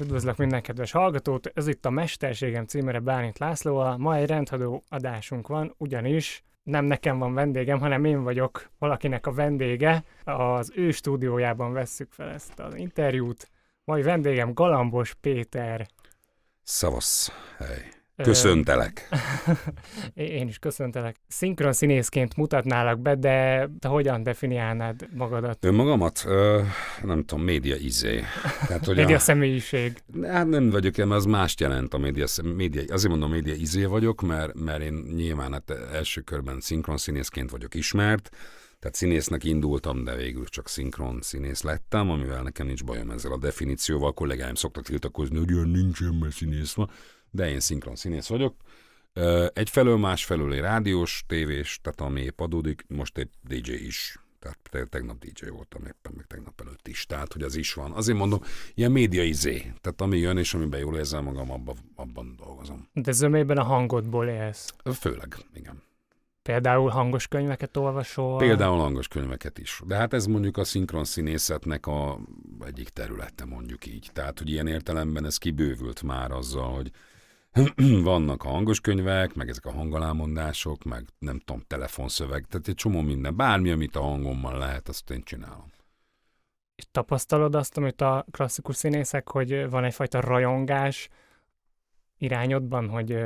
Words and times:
Üdvözlök 0.00 0.36
minden 0.36 0.62
kedves 0.62 0.90
hallgatót, 0.90 1.50
ez 1.54 1.66
itt 1.66 1.84
a 1.84 1.90
Mesterségem 1.90 2.64
címere 2.64 2.98
Bálint 2.98 3.38
Lászlóval. 3.38 3.96
Ma 3.96 4.16
egy 4.16 4.28
rendhagyó 4.28 4.82
adásunk 4.88 5.48
van, 5.48 5.74
ugyanis 5.76 6.42
nem 6.62 6.84
nekem 6.84 7.18
van 7.18 7.34
vendégem, 7.34 7.78
hanem 7.78 8.04
én 8.04 8.22
vagyok 8.22 8.70
valakinek 8.78 9.26
a 9.26 9.32
vendége. 9.32 10.04
Az 10.24 10.72
ő 10.74 10.90
stúdiójában 10.90 11.72
vesszük 11.72 12.12
fel 12.12 12.28
ezt 12.28 12.58
az 12.58 12.74
interjút. 12.74 13.50
Mai 13.84 14.02
vendégem 14.02 14.52
Galambos 14.54 15.14
Péter. 15.14 15.86
Szavasz, 16.62 17.32
hely. 17.58 17.97
Köszöntelek. 18.22 19.08
Én 20.14 20.48
is 20.48 20.58
köszöntelek. 20.58 21.16
Szinkron 21.28 21.72
színészként 21.72 22.36
mutatnálak 22.36 23.00
be, 23.00 23.14
de 23.14 23.68
te 23.78 23.88
hogyan 23.88 24.22
definiálnád 24.22 25.08
magadat? 25.16 25.64
Ön 25.64 25.74
magamat? 25.74 26.24
Ö, 26.26 26.62
nem 27.02 27.24
tudom, 27.24 27.44
média 27.44 27.76
izé. 27.76 28.22
Tehát, 28.66 28.84
hogy 28.84 28.96
média 28.96 29.16
a... 29.16 29.18
személyiség. 29.18 29.92
Hát 30.22 30.48
nem 30.48 30.70
vagyok 30.70 30.96
mert 30.96 31.10
az 31.10 31.24
mást 31.24 31.60
jelent 31.60 31.94
a 31.94 31.98
média, 31.98 32.26
média 32.42 32.82
azért 32.88 33.10
mondom, 33.10 33.30
média 33.30 33.54
izé 33.54 33.84
vagyok, 33.84 34.20
mert, 34.20 34.54
mert 34.54 34.82
én 34.82 34.94
nyilván 35.14 35.52
hát 35.52 35.70
első 35.92 36.20
körben 36.20 36.60
szinkron 36.60 36.96
színészként 36.96 37.50
vagyok 37.50 37.74
ismert, 37.74 38.30
tehát 38.78 38.96
színésznek 38.96 39.44
indultam, 39.44 40.04
de 40.04 40.16
végül 40.16 40.44
csak 40.44 40.68
szinkron 40.68 41.18
színész 41.20 41.62
lettem, 41.62 42.10
amivel 42.10 42.42
nekem 42.42 42.66
nincs 42.66 42.84
bajom 42.84 43.10
ezzel 43.10 43.32
a 43.32 43.38
definícióval. 43.38 44.08
A 44.08 44.12
kollégáim 44.12 44.54
szoktak 44.54 44.84
tiltakozni, 44.84 45.38
hogy 45.38 45.54
olyan 45.54 45.68
nincsen, 45.68 46.14
mert 46.14 46.34
színész 46.34 46.72
van 46.72 46.90
de 47.30 47.50
én 47.50 47.60
szinkron 47.60 47.96
színész 47.96 48.28
vagyok. 48.28 48.54
Egyfelől, 49.52 49.96
másfelől 49.96 50.60
rádiós, 50.60 51.24
tévés, 51.26 51.80
tehát 51.82 52.00
ami 52.00 52.20
épp 52.20 52.40
adódik, 52.40 52.84
most 52.88 53.18
egy 53.18 53.30
DJ 53.48 53.72
is. 53.72 54.18
Tehát 54.38 54.88
tegnap 54.88 55.24
DJ 55.24 55.48
voltam 55.48 55.82
éppen, 55.82 56.12
meg 56.16 56.26
tegnap 56.26 56.60
előtt 56.60 56.88
is. 56.88 57.06
Tehát, 57.06 57.32
hogy 57.32 57.42
az 57.42 57.56
is 57.56 57.74
van. 57.74 57.92
Azért 57.92 58.18
mondom, 58.18 58.40
ilyen 58.74 58.92
média 58.92 59.22
izé. 59.22 59.56
Tehát 59.56 60.00
ami 60.00 60.18
jön, 60.18 60.38
és 60.38 60.54
amiben 60.54 60.80
jól 60.80 60.96
érzem 60.96 61.24
magam, 61.24 61.50
abban, 61.50 61.76
abban 61.94 62.34
dolgozom. 62.36 62.88
De 62.92 63.12
zömében 63.12 63.58
a 63.58 63.62
hangodból 63.62 64.26
élsz? 64.26 64.74
Főleg, 65.00 65.36
igen. 65.54 65.82
Például 66.42 66.90
hangos 66.90 67.28
könyveket 67.28 67.76
olvasol? 67.76 68.38
Például 68.38 68.78
hangos 68.78 69.08
könyveket 69.08 69.58
is. 69.58 69.80
De 69.86 69.96
hát 69.96 70.12
ez 70.12 70.26
mondjuk 70.26 70.56
a 70.56 70.64
szinkron 70.64 71.04
színészetnek 71.04 71.86
a 71.86 72.18
egyik 72.64 72.88
területe, 72.88 73.44
mondjuk 73.44 73.86
így. 73.86 74.10
Tehát, 74.12 74.38
hogy 74.38 74.50
ilyen 74.50 74.66
értelemben 74.66 75.24
ez 75.24 75.36
kibővült 75.36 76.02
már 76.02 76.30
azzal, 76.30 76.74
hogy 76.74 76.90
vannak 78.02 78.44
a 78.44 78.48
hangos 78.48 78.80
könyvek, 78.80 79.34
meg 79.34 79.48
ezek 79.48 79.66
a 79.66 79.72
hangalámondások, 79.72 80.84
meg 80.84 81.04
nem 81.18 81.38
tudom, 81.38 81.62
telefonszöveg, 81.66 82.46
tehát 82.48 82.68
egy 82.68 82.74
csomó 82.74 83.00
minden. 83.00 83.36
Bármi, 83.36 83.70
amit 83.70 83.96
a 83.96 84.00
hangommal 84.00 84.58
lehet, 84.58 84.88
azt 84.88 85.10
én 85.10 85.22
csinálom. 85.24 85.72
És 86.76 86.84
tapasztalod 86.90 87.54
azt, 87.54 87.76
amit 87.76 88.00
a 88.00 88.26
klasszikus 88.30 88.76
színészek, 88.76 89.28
hogy 89.28 89.70
van 89.70 89.84
egyfajta 89.84 90.20
rajongás 90.20 91.08
irányodban, 92.18 92.88
hogy 92.88 93.16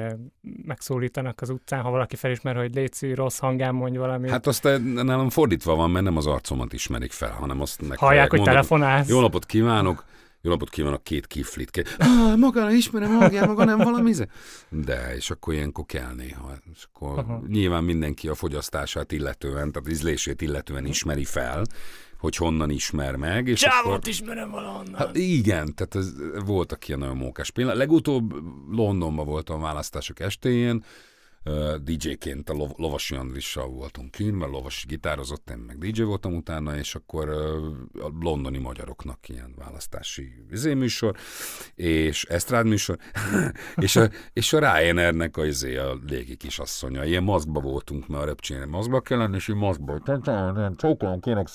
megszólítanak 0.67 1.41
az 1.41 1.51
utcán, 1.51 1.83
ha 1.83 1.91
valaki 1.91 2.17
felismer, 2.17 2.57
hogy 2.57 2.75
Léci 2.75 3.15
rossz 3.15 3.39
hangán 3.39 3.75
mondj 3.75 3.97
valamit? 3.97 4.31
Hát 4.31 4.47
azt 4.47 4.63
nálam 4.83 5.31
fordítva 5.31 5.75
van, 5.75 5.91
mert 5.91 6.05
nem 6.05 6.17
az 6.17 6.27
arcomat 6.27 6.73
ismerik 6.73 7.13
fel, 7.13 7.31
hanem 7.31 7.61
azt 7.61 7.89
meg... 7.89 7.99
Hallják, 7.99 8.31
hogy 8.31 8.43
telefonálsz. 8.43 9.09
Jó 9.09 9.21
napot 9.21 9.47
kívánok! 9.47 10.05
Jó 10.45 10.51
napot 10.51 10.71
kívánok, 10.71 11.03
két 11.03 11.27
kiflit. 11.27 11.71
Két... 11.71 11.97
Ah, 11.99 12.37
magára 12.37 12.71
ismerem 12.71 13.17
hangját, 13.17 13.47
maga 13.47 13.65
nem 13.65 13.79
valami. 13.79 14.13
De, 14.69 15.15
és 15.15 15.31
akkor 15.31 15.55
ilyenkor 15.55 15.85
kell 15.87 16.15
néha. 16.15 16.53
És 16.75 16.85
akkor 16.93 17.19
Aha. 17.19 17.43
nyilván 17.49 17.85
mindenki 17.85 18.29
a 18.29 18.35
fogyasztását 18.35 19.13
illetően, 19.13 19.73
tehát 19.73 19.89
ízlését 19.89 20.43
illetően 20.43 20.87
ismeri 20.87 21.25
fel, 21.25 21.65
hogy 22.19 22.37
honnan 22.37 22.71
ismer 22.71 23.17
meg. 23.17 23.49
És 23.49 23.61
Csávot 23.61 23.93
akkor... 23.93 24.09
ismerem 24.09 24.51
valahonnan. 24.51 24.95
Hát 24.95 25.17
igen, 25.17 25.75
tehát 25.75 25.95
ez, 25.95 26.13
voltak 26.45 26.89
ilyen 26.89 27.01
nagyon 27.01 27.17
mókás 27.17 27.51
pillanat. 27.51 27.77
Legutóbb 27.77 28.33
Londonban 28.71 29.27
voltam 29.27 29.59
a 29.59 29.63
választások 29.63 30.21
estéjén, 30.21 30.85
DJ-ként 31.83 32.51
a 32.51 32.53
Lov- 32.53 32.79
Lovasi 32.79 33.15
Andrissal 33.15 33.69
voltunk 33.69 34.11
kint, 34.11 34.39
mert 34.39 34.51
Lovasi 34.51 34.87
gitározott, 34.87 35.51
én 35.51 35.57
meg 35.57 35.79
DJ 35.79 36.03
voltam 36.03 36.35
utána, 36.35 36.77
és 36.77 36.95
akkor 36.95 37.29
a 38.01 38.11
londoni 38.21 38.59
magyaroknak 38.59 39.29
ilyen 39.29 39.55
választási 39.57 40.33
műsor, 40.75 41.17
és 41.75 42.25
esztrád 42.25 42.67
műsor, 42.67 42.99
és 43.77 43.97
a, 43.97 44.09
és 44.33 44.53
a 44.53 44.59
Ryanairnek 44.59 45.37
a, 45.37 45.45
izé, 45.45 45.77
a 45.77 45.99
légi 46.07 46.37
kisasszonya. 46.37 47.05
Ilyen 47.05 47.23
maszkba 47.23 47.61
voltunk, 47.61 48.09
mert 48.09 48.23
a 48.23 48.27
repcsének 48.27 48.69
maszkba 48.69 49.01
kell 49.01 49.19
lenni, 49.19 49.37
és 49.37 49.49
így 49.49 49.57
maszkba, 49.57 50.01
csókolom, 50.77 51.21
kérek 51.21 51.49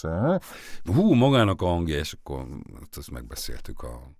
Hú, 0.83 1.13
magának 1.13 1.61
a 1.61 1.65
hangja, 1.65 1.97
és 1.97 2.13
akkor 2.13 2.45
azt 2.91 3.11
megbeszéltük 3.11 3.81
a 3.81 4.16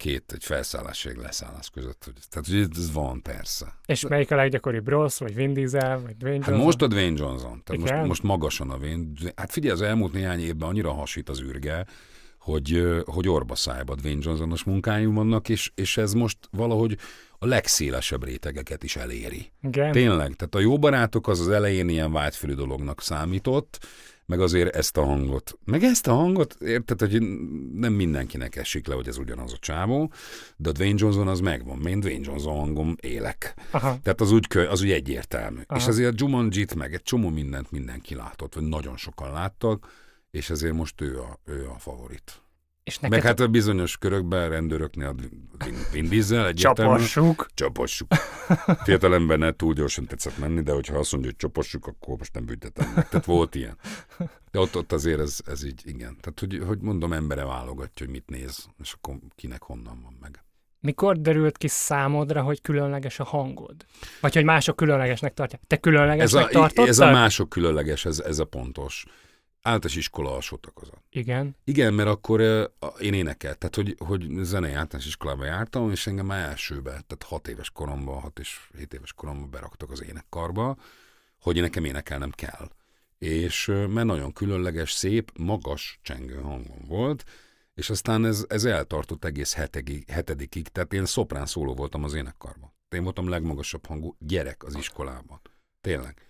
két 0.00 0.32
egy 0.32 0.44
felszállásig 0.44 1.16
leszállás 1.16 1.70
között. 1.70 2.04
Hogy, 2.04 2.14
tehát 2.30 2.46
hogy 2.48 2.78
ez 2.78 2.92
van 2.92 3.22
persze. 3.22 3.78
És 3.86 4.06
melyik 4.08 4.30
a 4.30 4.36
leggyakoribb 4.36 4.88
Ross, 4.88 5.18
vagy 5.18 5.34
Vin 5.34 5.52
Diesel, 5.52 6.00
vagy 6.00 6.16
Dwayne 6.16 6.36
Johnson? 6.36 6.54
Hát 6.54 6.64
most 6.64 6.82
a 6.82 6.86
Dwayne 6.86 7.16
Johnson. 7.16 7.62
Tehát 7.64 7.82
most, 7.82 8.06
most, 8.06 8.22
magasan 8.22 8.70
a 8.70 8.76
Dwayne. 8.76 9.04
Hát 9.36 9.50
figyelj, 9.52 9.72
az 9.72 9.82
elmúlt 9.82 10.12
néhány 10.12 10.40
évben 10.40 10.68
annyira 10.68 10.92
hasít 10.92 11.28
az 11.28 11.40
űrge, 11.40 11.86
hogy, 12.38 13.02
hogy 13.04 13.28
orba 13.28 13.54
szájba 13.54 13.94
Dwayne 13.94 14.20
Johnsonos 14.22 14.64
munkáim 14.64 15.14
vannak, 15.14 15.48
és, 15.48 15.70
és 15.74 15.96
ez 15.96 16.12
most 16.12 16.38
valahogy 16.50 16.98
a 17.38 17.46
legszélesebb 17.46 18.24
rétegeket 18.24 18.82
is 18.82 18.96
eléri. 18.96 19.52
Igen. 19.62 19.92
Tényleg, 19.92 20.34
tehát 20.34 20.54
a 20.54 20.60
jó 20.60 20.78
barátok 20.78 21.28
az 21.28 21.40
az 21.40 21.48
elején 21.48 21.88
ilyen 21.88 22.12
vágyfülű 22.12 22.54
dolognak 22.54 23.02
számított, 23.02 23.78
meg 24.30 24.40
azért 24.40 24.74
ezt 24.76 24.96
a 24.96 25.04
hangot, 25.04 25.58
meg 25.64 25.82
ezt 25.82 26.06
a 26.06 26.14
hangot, 26.14 26.56
érted, 26.60 27.00
hogy 27.00 27.22
nem 27.74 27.92
mindenkinek 27.92 28.56
esik 28.56 28.86
le, 28.86 28.94
hogy 28.94 29.08
ez 29.08 29.18
ugyanaz 29.18 29.52
a 29.52 29.58
csávó, 29.60 30.12
de 30.56 30.68
a 30.68 30.72
Dwayne 30.72 30.98
Johnson 30.98 31.28
az 31.28 31.40
megvan, 31.40 31.86
én 31.86 32.00
Dwayne 32.00 32.26
Johnson 32.26 32.56
hangom 32.56 32.96
élek. 33.00 33.54
Aha. 33.70 33.98
Tehát 34.02 34.20
az 34.20 34.32
úgy, 34.32 34.46
az 34.56 34.82
úgy 34.82 34.90
egyértelmű. 34.90 35.60
Aha. 35.66 35.80
És 35.80 35.86
azért 35.86 36.12
a 36.12 36.14
Jumanjit 36.16 36.74
meg 36.74 36.94
egy 36.94 37.02
csomó 37.02 37.28
mindent 37.28 37.70
mindenki 37.70 38.14
látott, 38.14 38.54
vagy 38.54 38.64
nagyon 38.64 38.96
sokan 38.96 39.32
láttak, 39.32 39.86
és 40.30 40.50
ezért 40.50 40.74
most 40.74 41.00
ő 41.00 41.20
a, 41.20 41.40
ő 41.44 41.68
a 41.68 41.78
favorit. 41.78 42.39
És 42.84 42.98
neked... 42.98 43.16
Meg 43.16 43.26
hát 43.26 43.40
a 43.40 43.48
bizonyos 43.48 43.98
körökben, 43.98 44.48
rendőröknél 44.48 45.06
a 45.06 45.14
Vin 45.92 46.08
Diesel 46.08 46.46
egyértelműen... 46.46 46.98
Csapassuk. 46.98 47.46
Csapassuk. 47.54 48.14
Fiatalember 48.84 49.38
ne 49.38 49.52
túl 49.52 49.72
gyorsan 49.72 50.06
tetszett 50.06 50.38
menni, 50.38 50.62
de 50.62 50.72
hogyha 50.72 50.98
azt 50.98 51.12
mondja, 51.12 51.30
hogy 51.30 51.38
csapassuk, 51.38 51.86
akkor 51.86 52.16
most 52.16 52.34
nem 52.34 52.44
büntetem 52.44 52.92
meg. 52.94 53.08
Tehát 53.08 53.26
volt 53.26 53.54
ilyen. 53.54 53.78
De 54.50 54.58
ott, 54.58 54.76
ott 54.76 54.92
azért 54.92 55.20
ez, 55.20 55.38
ez 55.46 55.64
így, 55.64 55.82
igen. 55.84 56.16
Tehát, 56.20 56.40
hogy, 56.40 56.62
hogy 56.66 56.80
mondom, 56.80 57.12
embere 57.12 57.44
válogatja, 57.44 58.06
hogy 58.06 58.14
mit 58.14 58.28
néz, 58.28 58.66
és 58.82 58.92
akkor 58.92 59.14
kinek 59.34 59.62
honnan 59.62 60.00
van 60.02 60.16
meg. 60.20 60.44
Mikor 60.80 61.20
derült 61.20 61.58
ki 61.58 61.68
számodra, 61.68 62.42
hogy 62.42 62.60
különleges 62.60 63.20
a 63.20 63.24
hangod? 63.24 63.86
Vagy 64.20 64.34
hogy 64.34 64.44
mások 64.44 64.76
különlegesnek 64.76 65.34
tartják? 65.34 65.62
Te 65.66 65.76
különlegesnek 65.76 66.42
ez 66.42 66.48
a, 66.48 66.58
tartottad? 66.58 66.88
Ez 66.88 66.98
a 66.98 67.10
mások 67.10 67.48
különleges, 67.48 68.04
ez, 68.04 68.18
ez 68.18 68.38
a 68.38 68.44
pontos 68.44 69.04
általános 69.62 69.96
iskola 69.96 70.34
alsó 70.34 70.56
tagozat. 70.56 71.02
Igen. 71.10 71.56
Igen, 71.64 71.94
mert 71.94 72.08
akkor 72.08 72.40
uh, 72.40 72.64
én 73.00 73.14
énekelt, 73.14 73.58
tehát 73.58 73.74
hogy, 73.74 73.96
hogy 73.98 74.26
zenei 74.42 74.72
általános 74.72 75.06
iskolába 75.06 75.44
jártam, 75.44 75.90
és 75.90 76.06
engem 76.06 76.26
már 76.26 76.48
elsőbe, 76.48 76.90
tehát 76.90 77.22
hat 77.26 77.48
éves 77.48 77.70
koromban, 77.70 78.20
hat 78.20 78.38
és 78.38 78.70
hét 78.76 78.94
éves 78.94 79.12
koromban 79.12 79.50
beraktak 79.50 79.90
az 79.90 80.02
énekkarba, 80.02 80.76
hogy 81.40 81.60
nekem 81.60 81.84
énekelnem 81.84 82.30
kell. 82.30 82.70
És 83.18 83.68
uh, 83.68 83.86
mert 83.86 84.06
nagyon 84.06 84.32
különleges, 84.32 84.92
szép, 84.92 85.38
magas 85.38 85.98
csengő 86.02 86.40
hangom 86.40 86.84
volt, 86.86 87.24
és 87.74 87.90
aztán 87.90 88.24
ez, 88.24 88.44
ez 88.48 88.64
eltartott 88.64 89.24
egész 89.24 89.54
hetedikig, 89.54 90.10
hetedikig, 90.10 90.68
tehát 90.68 90.92
én 90.92 91.06
szoprán 91.06 91.46
szóló 91.46 91.74
voltam 91.74 92.04
az 92.04 92.14
énekkarban. 92.14 92.72
Én 92.88 93.02
voltam 93.02 93.28
legmagasabb 93.28 93.86
hangú 93.86 94.16
gyerek 94.18 94.64
az 94.64 94.76
iskolában. 94.76 95.40
Tényleg 95.80 96.29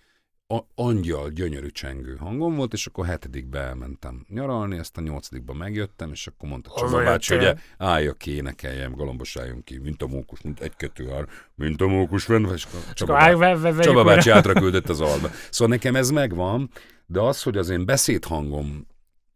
a, 0.51 0.67
angyal 0.75 1.29
gyönyörű 1.29 1.67
csengő 1.67 2.15
hangom 2.15 2.55
volt, 2.55 2.73
és 2.73 2.85
akkor 2.85 3.05
hetedikbe 3.05 3.59
elmentem 3.59 4.25
nyaralni, 4.29 4.77
ezt 4.77 4.97
a 4.97 5.01
nyolcadikba 5.01 5.53
megjöttem, 5.53 6.11
és 6.11 6.27
akkor 6.27 6.49
mondta 6.49 6.71
Csaba 6.75 7.03
bácsi, 7.03 7.35
hogy 7.35 7.57
álljak 7.77 8.17
ki, 8.17 8.31
énekeljem, 8.31 8.93
galambos 8.93 9.35
álljon 9.35 9.63
ki, 9.63 9.77
mint 9.77 10.01
a 10.01 10.07
mókus, 10.07 10.41
mint 10.41 10.59
egy 10.59 10.75
kettő 10.75 11.11
ár, 11.11 11.27
mint 11.55 11.81
a 11.81 11.87
mókus 11.87 12.23
fenn, 12.23 12.45
és 12.53 12.67
Csaba, 12.93 13.37
bácsi, 13.37 13.81
Csaba 13.81 14.03
bácsi 14.03 14.29
átraküldött 14.29 14.89
az 14.89 15.01
alba. 15.01 15.29
Szóval 15.49 15.73
nekem 15.75 15.95
ez 15.95 16.09
megvan, 16.09 16.69
de 17.05 17.19
az, 17.19 17.43
hogy 17.43 17.57
az 17.57 17.69
én 17.69 17.85
beszédhangom 17.85 18.87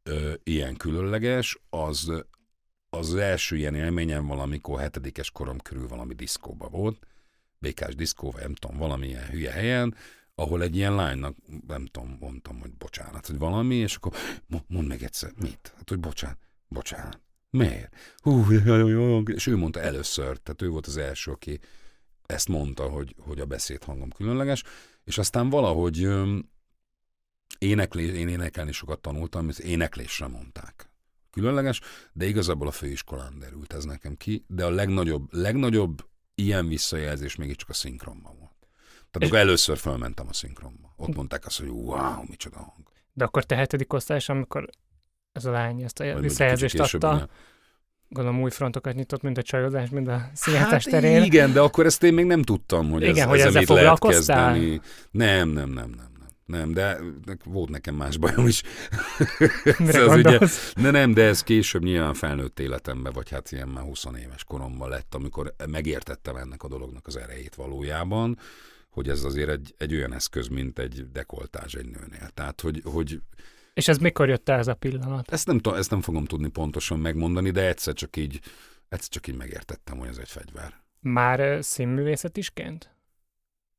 ö, 0.03 0.33
ilyen 0.43 0.75
különleges, 0.75 1.59
az, 1.69 2.11
az 2.89 3.15
első 3.15 3.55
ilyen 3.55 3.75
élményem 3.75 4.27
valamikor 4.27 4.79
hetedikes 4.79 5.31
korom 5.31 5.57
körül 5.57 5.87
valami 5.87 6.13
diszkóba 6.13 6.67
volt, 6.67 6.99
békás 7.59 7.95
diszkó, 7.95 8.31
vagy 8.31 8.41
nem 8.41 8.53
tudom, 8.53 8.77
valamilyen 8.77 9.25
hülye 9.25 9.51
helyen, 9.51 9.95
ahol 10.35 10.61
egy 10.61 10.75
ilyen 10.75 10.95
lánynak, 10.95 11.37
nem 11.67 11.85
tudom, 11.85 12.17
mondtam, 12.19 12.59
hogy 12.59 12.73
bocsánat, 12.73 13.27
hogy 13.27 13.37
valami, 13.37 13.75
és 13.75 13.95
akkor 13.95 14.13
mondd 14.67 14.87
meg 14.87 15.03
egyszer, 15.03 15.31
mit? 15.35 15.73
Hát, 15.75 15.89
hogy 15.89 15.99
bocsánat, 15.99 16.37
bocsánat. 16.67 17.19
Miért? 17.49 17.95
Hú, 18.17 18.51
jó, 18.51 18.75
jó, 18.75 18.87
jó. 18.87 19.21
És 19.21 19.47
ő 19.47 19.57
mondta 19.57 19.79
először, 19.79 20.37
tehát 20.37 20.61
ő 20.61 20.69
volt 20.69 20.87
az 20.87 20.97
első, 20.97 21.31
aki 21.31 21.59
ezt 22.25 22.47
mondta, 22.47 22.89
hogy, 22.89 23.15
hogy 23.19 23.39
a 23.39 23.45
beszédhangom 23.45 24.09
különleges, 24.09 24.63
és 25.03 25.17
aztán 25.17 25.49
valahogy 25.49 26.07
éneklés, 27.57 28.11
én 28.11 28.27
énekelni 28.27 28.71
sokat 28.71 28.99
tanultam, 28.99 29.49
és 29.49 29.59
éneklésre 29.59 30.27
mondták. 30.27 30.89
különleges, 31.31 31.81
de 32.13 32.25
igazából 32.25 32.67
a 32.67 32.71
főiskolán 32.71 33.39
derült 33.39 33.73
ez 33.73 33.83
nekem 33.83 34.15
ki, 34.15 34.45
de 34.47 34.65
a 34.65 34.69
legnagyobb, 34.69 35.33
legnagyobb 35.33 36.07
ilyen 36.35 36.67
visszajelzés 36.67 37.35
mégiscsak 37.35 37.69
a 37.69 37.73
szinkronban 37.73 38.37
volt. 38.39 38.44
Tehát 39.17 39.33
akkor 39.33 39.47
először 39.47 39.77
felmentem 39.77 40.27
a 40.29 40.33
szinkronba. 40.33 40.93
Ott 40.97 41.15
mondták 41.15 41.45
azt, 41.45 41.59
hogy 41.59 41.67
wow, 41.67 42.23
micsoda 42.29 42.57
hang. 42.57 42.89
De 43.13 43.23
akkor 43.23 43.43
te 43.43 43.55
hetedik 43.55 43.93
osztályos, 43.93 44.29
amikor 44.29 44.69
ez 45.31 45.45
a 45.45 45.51
lány 45.51 45.81
ezt 45.81 45.99
a 45.99 46.19
visszajelzést 46.19 46.79
adta, 46.79 47.13
igen. 47.15 47.29
gondolom 48.09 48.41
új 48.41 48.49
frontokat 48.49 48.93
nyitott, 48.93 49.21
mint 49.21 49.37
a 49.37 49.41
csajozás, 49.41 49.89
mint 49.89 50.07
a 50.07 50.29
színjátszás 50.33 50.83
Hát 50.83 50.93
terén. 50.93 51.23
igen, 51.23 51.53
de 51.53 51.59
akkor 51.59 51.85
ezt 51.85 52.03
én 52.03 52.13
még 52.13 52.25
nem 52.25 52.41
tudtam, 52.41 52.89
hogy, 52.89 53.01
Igen, 53.01 53.17
ez, 53.17 53.23
hogy 53.23 53.39
ezzel 53.39 53.47
ezzel 53.47 53.61
mit 53.61 53.69
lehet 53.69 53.87
foglalkoztál? 53.99 54.53
kezdeni. 54.53 54.81
Nem, 55.11 55.49
nem, 55.49 55.69
nem, 55.69 55.89
nem. 55.89 56.13
Nem, 56.45 56.69
nem 56.69 56.73
de 56.73 56.99
volt 57.45 57.69
nekem 57.69 57.95
más 57.95 58.17
bajom 58.17 58.47
is. 58.47 58.61
Mire 59.77 59.99
Ez 59.99 60.07
az 60.07 60.15
ugye-? 60.15 60.39
De 60.81 60.91
nem, 60.91 61.13
de 61.13 61.23
ez 61.23 61.43
később 61.43 61.83
nyilván 61.83 62.13
felnőtt 62.13 62.59
életemben, 62.59 63.13
vagy 63.13 63.29
hát 63.29 63.51
ilyen 63.51 63.67
már 63.67 63.83
20 63.83 64.05
éves 64.23 64.43
koromban 64.43 64.89
lett, 64.89 65.15
amikor 65.15 65.55
megértettem 65.69 66.35
ennek 66.35 66.63
a 66.63 66.67
dolognak 66.67 67.07
az 67.07 67.15
erejét 67.15 67.55
valójában, 67.55 68.37
hogy 68.95 69.09
ez 69.09 69.23
azért 69.23 69.49
egy, 69.49 69.75
egy 69.77 69.95
olyan 69.95 70.13
eszköz, 70.13 70.47
mint 70.47 70.79
egy 70.79 71.11
dekoltázs 71.11 71.75
egy 71.75 71.85
nőnél. 71.85 72.29
Tehát, 72.33 72.61
hogy, 72.61 72.81
hogy 72.83 73.21
És 73.73 73.87
ez 73.87 73.97
mikor 73.97 74.29
jött 74.29 74.49
el 74.49 74.59
ez 74.59 74.67
a 74.67 74.73
pillanat? 74.73 75.31
ezt, 75.31 75.47
nem, 75.47 75.59
ezt 75.75 75.89
nem 75.89 76.01
fogom 76.01 76.25
tudni 76.25 76.49
pontosan 76.49 76.99
megmondani, 76.99 77.51
de 77.51 77.67
egyszer 77.67 77.93
csak 77.93 78.17
így, 78.17 78.39
egyszer 78.89 79.09
csak 79.09 79.27
így 79.27 79.35
megértettem, 79.35 79.97
hogy 79.97 80.07
ez 80.07 80.17
egy 80.17 80.29
fegyver. 80.29 80.83
Már 80.99 81.39
ö, 81.39 81.61
színművészet 81.61 82.37
isként? 82.37 82.95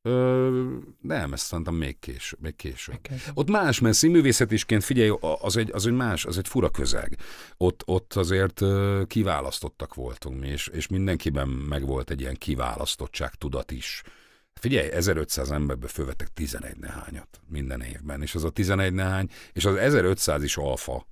Ö, 0.01 0.75
nem, 1.01 1.33
ezt 1.33 1.45
szerintem 1.45 1.73
még 1.75 1.99
később. 1.99 2.39
Még 2.39 2.55
később. 2.55 2.99
Ott 3.33 3.49
más, 3.49 3.79
mert 3.79 3.95
színművészetisként 3.95 4.83
figyelj, 4.83 5.11
az 5.41 5.57
egy, 5.57 5.71
az 5.71 5.87
egy 5.87 5.93
más, 5.93 6.25
az 6.25 6.37
egy 6.37 6.47
fura 6.47 6.69
közeg. 6.69 7.17
Ott, 7.57 7.83
ott 7.85 8.13
azért 8.13 8.61
kiválasztottak 9.07 9.93
voltunk 9.93 10.39
mi, 10.39 10.47
és, 10.47 10.67
és 10.67 10.87
mindenkiben 10.87 11.47
megvolt 11.47 12.09
egy 12.09 12.21
ilyen 12.21 12.35
kiválasztottság 12.35 13.35
tudat 13.35 13.71
is. 13.71 14.03
Figyelj, 14.59 14.89
1500 14.89 15.51
emberből 15.51 15.89
fölvettek 15.89 16.27
11 16.27 16.77
nehányat 16.77 17.41
minden 17.47 17.81
évben, 17.81 18.21
és 18.21 18.35
az 18.35 18.43
a 18.43 18.49
11 18.49 18.93
nehány, 18.93 19.29
és 19.53 19.65
az 19.65 19.75
1500 19.75 20.43
is 20.43 20.57
alfa 20.57 21.05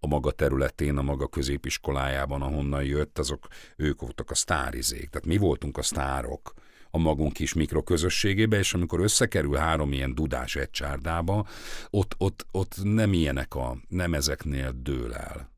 a 0.00 0.06
maga 0.06 0.30
területén, 0.30 0.96
a 0.96 1.02
maga 1.02 1.28
középiskolájában, 1.28 2.42
ahonnan 2.42 2.84
jött, 2.84 3.18
azok 3.18 3.46
ők 3.76 4.00
voltak 4.00 4.30
a 4.30 4.34
sztárizék. 4.34 5.08
Tehát 5.08 5.26
mi 5.26 5.36
voltunk 5.36 5.78
a 5.78 5.82
sztárok 5.82 6.54
a 6.90 6.98
magunk 6.98 7.32
kis 7.32 7.52
mikroközösségébe, 7.52 8.58
és 8.58 8.74
amikor 8.74 9.00
összekerül 9.00 9.54
három 9.54 9.92
ilyen 9.92 10.14
dudás 10.14 10.56
egy 10.56 10.70
csárdába, 10.70 11.46
ott, 11.90 12.14
ott, 12.18 12.46
ott 12.50 12.74
nem 12.82 13.12
ilyenek 13.12 13.54
a, 13.54 13.76
nem 13.88 14.14
ezeknél 14.14 14.72
dől 14.82 15.14
el. 15.14 15.51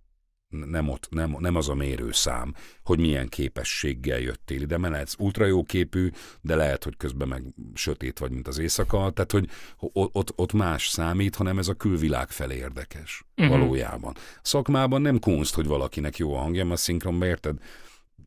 Nem, 0.67 0.89
ott, 0.89 1.07
nem, 1.11 1.37
nem 1.39 1.57
az 1.57 1.69
a 1.69 1.75
mérőszám, 1.75 2.55
hogy 2.85 2.99
milyen 2.99 3.29
képességgel 3.29 4.19
jöttél 4.19 4.61
ide, 4.61 4.79
mert 4.79 4.93
lehetsz 4.93 5.15
ultra 5.19 5.47
jó 5.47 5.63
képű, 5.63 6.11
de 6.41 6.57
lehet, 6.57 6.85
hogy 6.85 6.97
közben 6.97 7.29
meg 7.29 7.43
sötét 7.75 8.19
vagy, 8.19 8.31
mint 8.31 8.49
az 8.49 8.59
éjszaka, 8.59 9.11
tehát 9.11 9.33
hogy 9.33 9.49
ott, 9.93 10.33
ott 10.37 10.53
más 10.53 10.89
számít, 10.89 11.35
hanem 11.35 11.59
ez 11.59 11.69
a 11.69 11.75
külvilág 11.75 12.29
felé 12.31 12.57
érdekes 12.57 13.25
uh-huh. 13.37 13.59
valójában. 13.59 14.15
Szakmában 14.43 15.03
nem 15.03 15.19
kunst, 15.19 15.55
hogy 15.55 15.67
valakinek 15.67 16.17
jó 16.17 16.35
a 16.35 16.39
hangja, 16.39 16.65
mert 16.65 16.81
szinkronban 16.81 17.29
érted, 17.29 17.59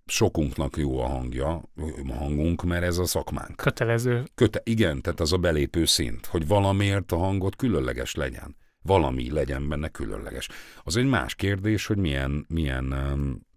sokunknak 0.06 0.78
jó 0.78 1.00
a 1.00 1.08
hangja, 1.08 1.62
a 2.08 2.14
hangunk, 2.14 2.64
mert 2.64 2.84
ez 2.84 2.98
a 2.98 3.06
szakmánk. 3.06 3.56
Kötelező. 3.56 4.24
Köte, 4.36 4.62
igen, 4.64 5.02
tehát 5.02 5.20
az 5.20 5.34
a 5.34 5.38
belépő 5.38 5.86
szint, 5.86 6.26
hogy 6.26 6.48
valamiért 6.48 7.12
a 7.12 7.18
hangot 7.18 7.56
különleges 7.56 8.16
legyen. 8.16 8.56
Valami 8.88 9.32
legyen 9.32 9.70
benne 9.70 9.90
különleges. 9.90 10.50
Az 10.84 10.96
egy 10.96 11.06
más 11.06 11.36
kérdés, 11.36 11.86
hogy 11.86 11.98
milyen, 11.98 12.46
milyen 12.48 12.94
um, 12.94 13.48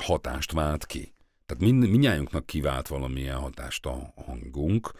hatást 0.00 0.52
vált 0.52 0.86
ki. 0.86 1.14
Tehát 1.46 1.62
mind, 1.62 1.88
mindnyájunknak 1.88 2.46
kivált 2.46 2.88
valamilyen 2.88 3.36
hatást 3.36 3.86
a 3.86 4.12
hangunk, 4.26 4.90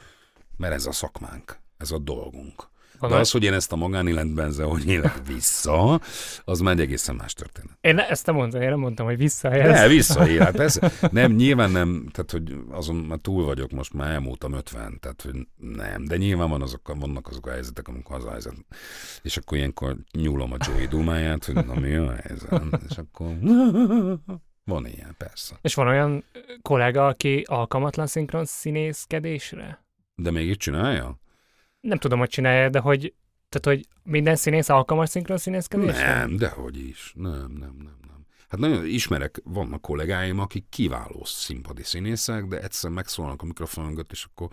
mert 0.56 0.74
ez 0.74 0.86
a 0.86 0.92
szakmánk, 0.92 1.58
ez 1.76 1.90
a 1.90 1.98
dolgunk. 1.98 2.68
De 3.00 3.14
az, 3.14 3.30
hogy 3.30 3.42
én 3.44 3.52
ezt 3.52 3.72
a 3.72 3.76
magánéletben, 3.76 4.54
hogy 4.64 4.86
élek 4.88 5.26
vissza, 5.26 6.00
az 6.44 6.60
már 6.60 6.74
egy 6.74 6.80
egészen 6.80 7.14
más 7.14 7.32
történet. 7.32 7.78
Én 7.80 7.94
ne, 7.94 8.08
ezt 8.08 8.26
nem 8.26 8.34
mondtam, 8.34 8.60
én 8.62 8.68
nem 8.68 8.78
mondtam, 8.78 9.06
hogy 9.06 9.16
Ne, 9.16 9.22
visszajelz. 9.22 9.88
visszaél, 9.90 10.40
hát 10.40 10.56
persze. 10.56 10.92
Nem, 11.10 11.32
nyilván 11.32 11.70
nem, 11.70 12.08
tehát 12.12 12.30
hogy 12.30 12.56
azon 12.70 12.96
már 12.96 13.18
túl 13.18 13.44
vagyok, 13.44 13.70
most 13.70 13.92
már 13.92 14.10
elmúltam 14.12 14.52
50, 14.52 14.98
tehát 15.00 15.22
hogy 15.22 15.46
nem, 15.56 16.04
de 16.04 16.16
nyilván 16.16 16.48
van 16.48 16.62
azok, 16.62 16.94
vannak 16.98 17.28
azok 17.28 17.46
a 17.46 17.50
helyzetek, 17.50 17.88
amikor 17.88 18.16
az 18.16 18.24
a 18.24 18.30
helyzet. 18.30 18.54
És 19.22 19.36
akkor 19.36 19.58
ilyenkor 19.58 19.96
nyúlom 20.12 20.52
a 20.52 20.56
Joey 20.66 20.86
dumáját, 20.86 21.44
hogy 21.44 21.54
na 21.54 21.74
mi 21.80 21.94
a 21.94 22.14
helyzet, 22.14 22.62
és 22.88 22.96
akkor 22.96 23.38
van 24.64 24.86
ilyen, 24.86 25.14
persze. 25.18 25.54
És 25.62 25.74
van 25.74 25.86
olyan 25.86 26.24
kollega, 26.62 27.06
aki 27.06 27.44
alkalmatlan 27.48 28.06
szinkron 28.06 28.44
színészkedésre? 28.44 29.84
De 30.14 30.30
még 30.30 30.48
itt 30.48 30.58
csinálja? 30.58 31.18
Nem 31.84 31.98
tudom, 31.98 32.18
hogy 32.18 32.28
csinálja, 32.28 32.68
de 32.68 32.78
hogy, 32.78 33.14
tehát, 33.48 33.78
hogy 33.78 33.88
minden 34.02 34.36
színész 34.36 34.68
alkalmas 34.68 35.08
szinkron 35.08 35.36
színészkedésre? 35.36 36.14
Nem, 36.14 36.36
dehogy 36.36 36.78
is. 36.78 37.12
Nem, 37.16 37.32
nem, 37.32 37.74
nem, 37.76 37.96
nem. 38.06 38.26
Hát 38.48 38.60
nagyon 38.60 38.86
ismerek, 38.86 39.40
vannak 39.44 39.80
kollégáim, 39.82 40.38
akik 40.38 40.64
kiváló 40.68 41.24
színpadi 41.24 41.82
színészek, 41.82 42.44
de 42.44 42.62
egyszer 42.62 42.90
megszólnak 42.90 43.42
a 43.42 43.44
mikrofon 43.44 43.84
mögött, 43.84 44.12
és 44.12 44.24
akkor 44.24 44.48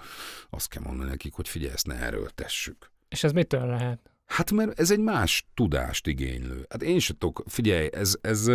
azt 0.50 0.70
kell 0.70 0.84
mondani 0.84 1.10
nekik, 1.10 1.34
hogy 1.34 1.48
figyelj, 1.48 1.74
ezt 1.74 1.88
ne 1.88 1.96
erőltessük. 1.96 2.92
És 3.10 3.24
ez 3.24 3.32
mitől 3.32 3.66
lehet? 3.66 4.12
Hát 4.26 4.52
mert 4.52 4.80
ez 4.80 4.92
egy 4.92 5.00
más 5.00 5.48
tudást 5.54 6.08
igénylő. 6.08 6.66
Hát 6.70 6.84
én 6.84 7.00
se 7.00 7.14
tudok, 7.18 7.44
figyelj, 7.48 7.90
ez, 7.94 8.18
ez 8.22 8.48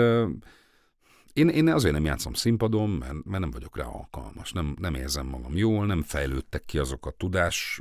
én, 1.32 1.48
én 1.48 1.68
azért 1.68 1.94
nem 1.94 2.04
játszom 2.04 2.34
színpadon, 2.34 2.90
mert, 2.90 3.24
mert 3.24 3.40
nem 3.40 3.50
vagyok 3.50 3.76
rá 3.76 3.84
alkalmas, 3.84 4.52
nem, 4.52 4.76
nem 4.80 4.94
érzem 4.94 5.26
magam 5.26 5.56
jól, 5.56 5.86
nem 5.86 6.02
fejlődtek 6.02 6.64
ki 6.64 6.78
azok 6.78 7.06
a 7.06 7.10
tudás 7.10 7.80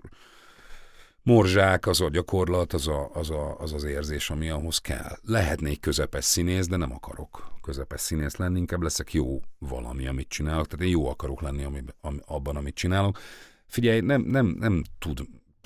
morzsák, 1.26 1.88
az 1.88 2.02
a 2.02 2.10
gyakorlat, 2.10 2.74
az, 2.74 2.88
a, 2.88 3.10
az, 3.14 3.30
a, 3.30 3.60
az 3.60 3.74
az 3.74 3.84
érzés, 3.84 4.30
ami 4.30 4.50
ahhoz 4.50 4.78
kell. 4.78 5.18
Lehetnék 5.22 5.80
közepes 5.80 6.26
színész, 6.26 6.68
de 6.68 6.76
nem 6.76 6.92
akarok 6.92 7.52
közepes 7.62 8.02
színész 8.02 8.36
lenni, 8.36 8.60
inkább 8.60 8.82
leszek 8.82 9.14
jó 9.14 9.40
valami, 9.60 10.08
amit 10.08 10.28
csinálok, 10.28 10.68
tehát 10.68 10.86
én 10.86 10.92
jó 10.92 11.10
akarok 11.10 11.42
lenni 11.42 11.64
ami, 11.64 11.84
ami, 12.02 12.18
abban, 12.26 12.56
amit 12.56 12.76
csinálok. 12.76 13.20
Figyelj, 13.68 14.00
nem, 14.00 14.22
nem, 14.22 14.56
nem 14.60 14.84
tud, 15.00 15.22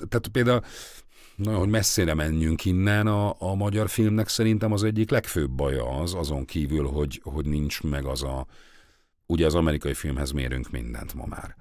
tehát 0.08 0.28
például 0.28 0.62
Na, 1.36 1.56
hogy 1.56 1.68
messzire 1.68 2.14
menjünk 2.14 2.64
innen, 2.64 3.06
a, 3.06 3.34
a 3.38 3.54
magyar 3.54 3.88
filmnek 3.88 4.28
szerintem 4.28 4.72
az 4.72 4.84
egyik 4.84 5.10
legfőbb 5.10 5.50
baja 5.50 6.00
az, 6.00 6.14
azon 6.14 6.44
kívül, 6.44 6.86
hogy, 6.86 7.20
hogy 7.24 7.46
nincs 7.46 7.82
meg 7.82 8.04
az 8.04 8.22
a, 8.22 8.46
ugye 9.26 9.46
az 9.46 9.54
amerikai 9.54 9.94
filmhez 9.94 10.30
mérünk 10.30 10.70
mindent 10.70 11.14
ma 11.14 11.26
már. 11.26 11.56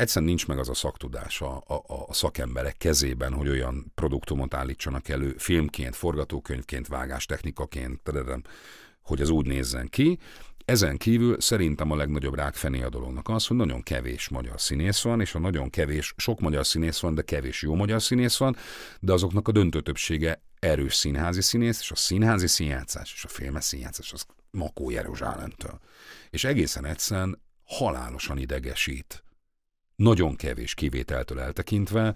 Egyszerűen 0.00 0.30
nincs 0.30 0.46
meg 0.46 0.58
az 0.58 0.68
a 0.68 0.74
szaktudás 0.74 1.40
a, 1.40 1.62
a, 1.66 1.74
a 2.06 2.12
szakemberek 2.12 2.76
kezében, 2.76 3.32
hogy 3.32 3.48
olyan 3.48 3.92
produktumot 3.94 4.54
állítsanak 4.54 5.08
elő 5.08 5.34
filmként, 5.38 5.96
forgatókönyvként, 5.96 6.86
vágástechnikaként, 6.86 8.00
tadadam, 8.02 8.42
hogy 9.02 9.20
az 9.20 9.28
úgy 9.28 9.46
nézzen 9.46 9.88
ki. 9.88 10.18
Ezen 10.64 10.96
kívül 10.96 11.40
szerintem 11.40 11.90
a 11.90 11.96
legnagyobb 11.96 12.34
rákfené 12.34 12.82
a 12.82 12.88
dolognak 12.88 13.28
az, 13.28 13.46
hogy 13.46 13.56
nagyon 13.56 13.82
kevés 13.82 14.28
magyar 14.28 14.60
színész 14.60 15.02
van, 15.02 15.20
és 15.20 15.34
a 15.34 15.38
nagyon 15.38 15.70
kevés, 15.70 16.14
sok 16.16 16.40
magyar 16.40 16.66
színész 16.66 17.00
van, 17.00 17.14
de 17.14 17.22
kevés 17.22 17.62
jó 17.62 17.74
magyar 17.74 18.02
színész 18.02 18.36
van, 18.36 18.56
de 19.00 19.12
azoknak 19.12 19.48
a 19.48 19.52
döntő 19.52 19.80
többsége 19.80 20.42
erős 20.58 20.94
színházi 20.94 21.42
színész, 21.42 21.80
és 21.80 21.90
a 21.90 21.96
színházi 21.96 22.46
színjátszás 22.46 23.12
és 23.14 23.24
a 23.24 23.28
filmes 23.28 23.64
színjátszás 23.64 24.12
az 24.12 24.26
Makó 24.50 24.90
Jeruzsálemtől. 24.90 25.80
És 26.30 26.44
egészen 26.44 26.84
egyszerűen 26.84 27.42
halálosan 27.64 28.38
idegesít. 28.38 29.24
Nagyon 30.00 30.36
kevés 30.36 30.74
kivételtől 30.74 31.40
eltekintve 31.40 32.14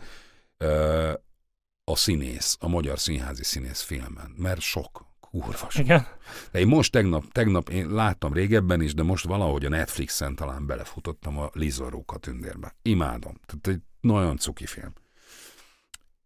a 1.85 1.97
színész, 1.97 2.57
a 2.61 2.69
magyar 2.69 2.99
színházi 2.99 3.45
színész 3.45 3.81
filmen, 3.81 4.35
mert 4.37 4.61
sok, 4.61 5.07
kurva 5.21 5.71
sok. 5.71 5.85
Igen. 5.85 6.07
De 6.50 6.59
én 6.59 6.67
most 6.67 6.93
tegnap, 6.93 7.33
tegnap 7.33 7.69
én 7.69 7.91
láttam 7.91 8.33
régebben 8.33 8.81
is, 8.81 8.95
de 8.95 9.03
most 9.03 9.25
valahogy 9.25 9.64
a 9.64 9.69
Netflixen 9.69 10.35
talán 10.35 10.67
belefutottam 10.67 11.38
a 11.38 11.50
Lizoróka 11.53 12.19
tündérbe. 12.19 12.76
Imádom. 12.83 13.41
Tehát 13.47 13.67
egy 13.67 13.81
nagyon 14.00 14.37
cuki 14.37 14.67
film. 14.67 14.93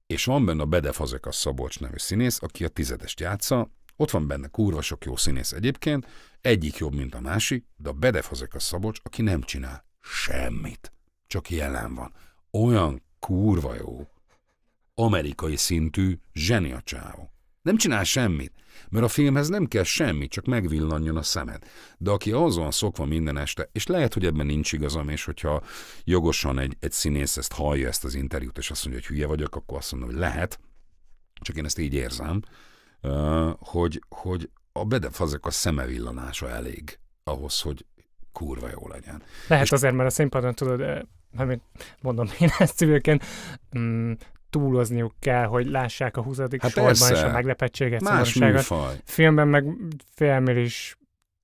És 0.06 0.24
van 0.24 0.44
benne 0.44 0.62
a 0.62 0.66
Bede 0.66 0.92
Fazekas 0.92 1.36
Szabolcs 1.36 1.80
nevű 1.80 1.96
színész, 1.96 2.42
aki 2.42 2.64
a 2.64 2.68
tizedest 2.68 3.20
játsza, 3.20 3.70
ott 3.96 4.10
van 4.10 4.26
benne 4.26 4.48
kurva 4.48 4.82
sok 4.82 5.04
jó 5.04 5.16
színész 5.16 5.52
egyébként, 5.52 6.06
egyik 6.40 6.76
jobb, 6.76 6.94
mint 6.94 7.14
a 7.14 7.20
másik, 7.20 7.66
de 7.76 7.88
a 7.88 7.92
Bede 7.92 8.22
Fazekas 8.22 8.62
Szabolcs, 8.62 8.98
aki 9.02 9.22
nem 9.22 9.42
csinál 9.42 9.84
semmit, 10.00 10.92
csak 11.28 11.50
jelen 11.50 11.94
van. 11.94 12.12
Olyan 12.50 13.02
kurva 13.18 13.74
jó, 13.74 14.08
amerikai 14.94 15.56
szintű 15.56 16.18
zseni 16.32 16.72
a 16.72 16.80
csávó. 16.84 17.32
Nem 17.62 17.76
csinál 17.76 18.04
semmit, 18.04 18.52
mert 18.88 19.04
a 19.04 19.08
filmhez 19.08 19.48
nem 19.48 19.66
kell 19.66 19.82
semmi, 19.82 20.28
csak 20.28 20.44
megvillanjon 20.44 21.16
a 21.16 21.22
szemed. 21.22 21.62
De 21.98 22.10
aki 22.10 22.32
azon 22.32 22.70
szokva 22.70 23.04
minden 23.04 23.36
este, 23.36 23.68
és 23.72 23.86
lehet, 23.86 24.14
hogy 24.14 24.26
ebben 24.26 24.46
nincs 24.46 24.72
igazam, 24.72 25.08
és 25.08 25.24
hogyha 25.24 25.62
jogosan 26.04 26.58
egy, 26.58 26.76
egy 26.80 26.92
színész 26.92 27.36
ezt 27.36 27.52
hallja, 27.52 27.88
ezt 27.88 28.04
az 28.04 28.14
interjút, 28.14 28.58
és 28.58 28.70
azt 28.70 28.84
mondja, 28.84 29.02
hogy 29.06 29.16
hülye 29.16 29.26
vagyok, 29.26 29.56
akkor 29.56 29.78
azt 29.78 29.92
mondom, 29.92 30.10
hogy 30.10 30.18
lehet, 30.18 30.60
csak 31.40 31.56
én 31.56 31.64
ezt 31.64 31.78
így 31.78 31.94
érzem, 31.94 32.42
hogy, 33.58 34.02
hogy 34.08 34.50
a 34.72 34.84
bedefazek 34.84 35.46
a 35.46 35.50
szemevillanása 35.50 36.48
elég 36.48 36.98
ahhoz, 37.24 37.60
hogy 37.60 37.86
kurva 38.32 38.68
jó 38.68 38.88
legyen. 38.88 39.22
Lehet 39.48 39.64
és 39.64 39.72
azért, 39.72 39.94
mert 39.94 40.08
a 40.08 40.12
színpadon 40.12 40.54
tudod, 40.54 41.06
amit 41.38 41.62
mondom 42.00 42.26
én 42.38 42.50
ezt 42.58 42.76
civilként, 42.76 43.24
mm, 43.78 44.12
túlozniuk 44.50 45.14
kell, 45.20 45.44
hogy 45.44 45.66
lássák 45.66 46.16
a 46.16 46.22
20. 46.22 46.38
Hát 46.38 46.50
sorban 46.50 46.84
persze. 46.84 47.14
és 47.14 47.22
a 47.22 47.30
meglepettséget, 47.30 48.00
Más 48.00 48.34
műfaj. 48.34 49.00
Filmben 49.04 49.48
meg 49.48 49.64
félmélis 50.14 50.98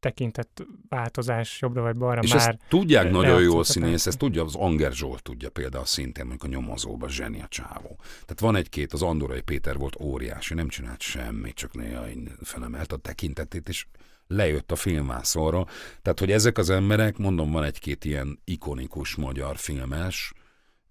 tekintett 0.05 0.67
változás 0.89 1.61
jobbra 1.61 1.83
vagy 1.83 1.97
balra 1.97 2.21
és 2.21 2.33
már. 2.33 2.49
Ezt 2.49 2.59
tudják 2.69 3.11
nagyon 3.11 3.43
jól 3.43 3.65
színész, 3.65 4.07
ezt 4.07 4.19
tudja, 4.19 4.45
az 4.45 4.55
Anger 4.55 4.93
Zsolt 4.93 5.23
tudja 5.23 5.51
például 5.51 5.85
szintén, 5.85 6.27
mondjuk 6.27 6.53
a 6.53 6.57
nyomozóban 6.57 7.09
zseni 7.09 7.41
a 7.43 7.47
csávó. 7.49 7.99
Tehát 8.01 8.41
van 8.41 8.57
egy-két, 8.57 8.93
az 8.93 9.03
Andorai 9.03 9.41
Péter 9.41 9.77
volt 9.77 10.01
óriási, 10.01 10.55
nem 10.55 10.69
csinált 10.69 11.01
semmit, 11.01 11.55
csak 11.55 11.75
néha 11.75 12.05
felemelt 12.43 12.93
a 12.93 12.97
tekintetét, 12.97 13.69
és 13.69 13.87
lejött 14.27 14.73
a 14.73 14.77
filmvászorra. 14.77 15.67
Tehát, 16.03 16.19
hogy 16.19 16.31
ezek 16.31 16.59
az 16.59 16.71
emberek, 16.71 17.17
mondom, 17.17 17.51
van 17.51 17.65
egy-két 17.65 18.05
ilyen 18.05 18.41
ikonikus 18.45 19.15
magyar 19.15 19.57
filmes, 19.57 20.33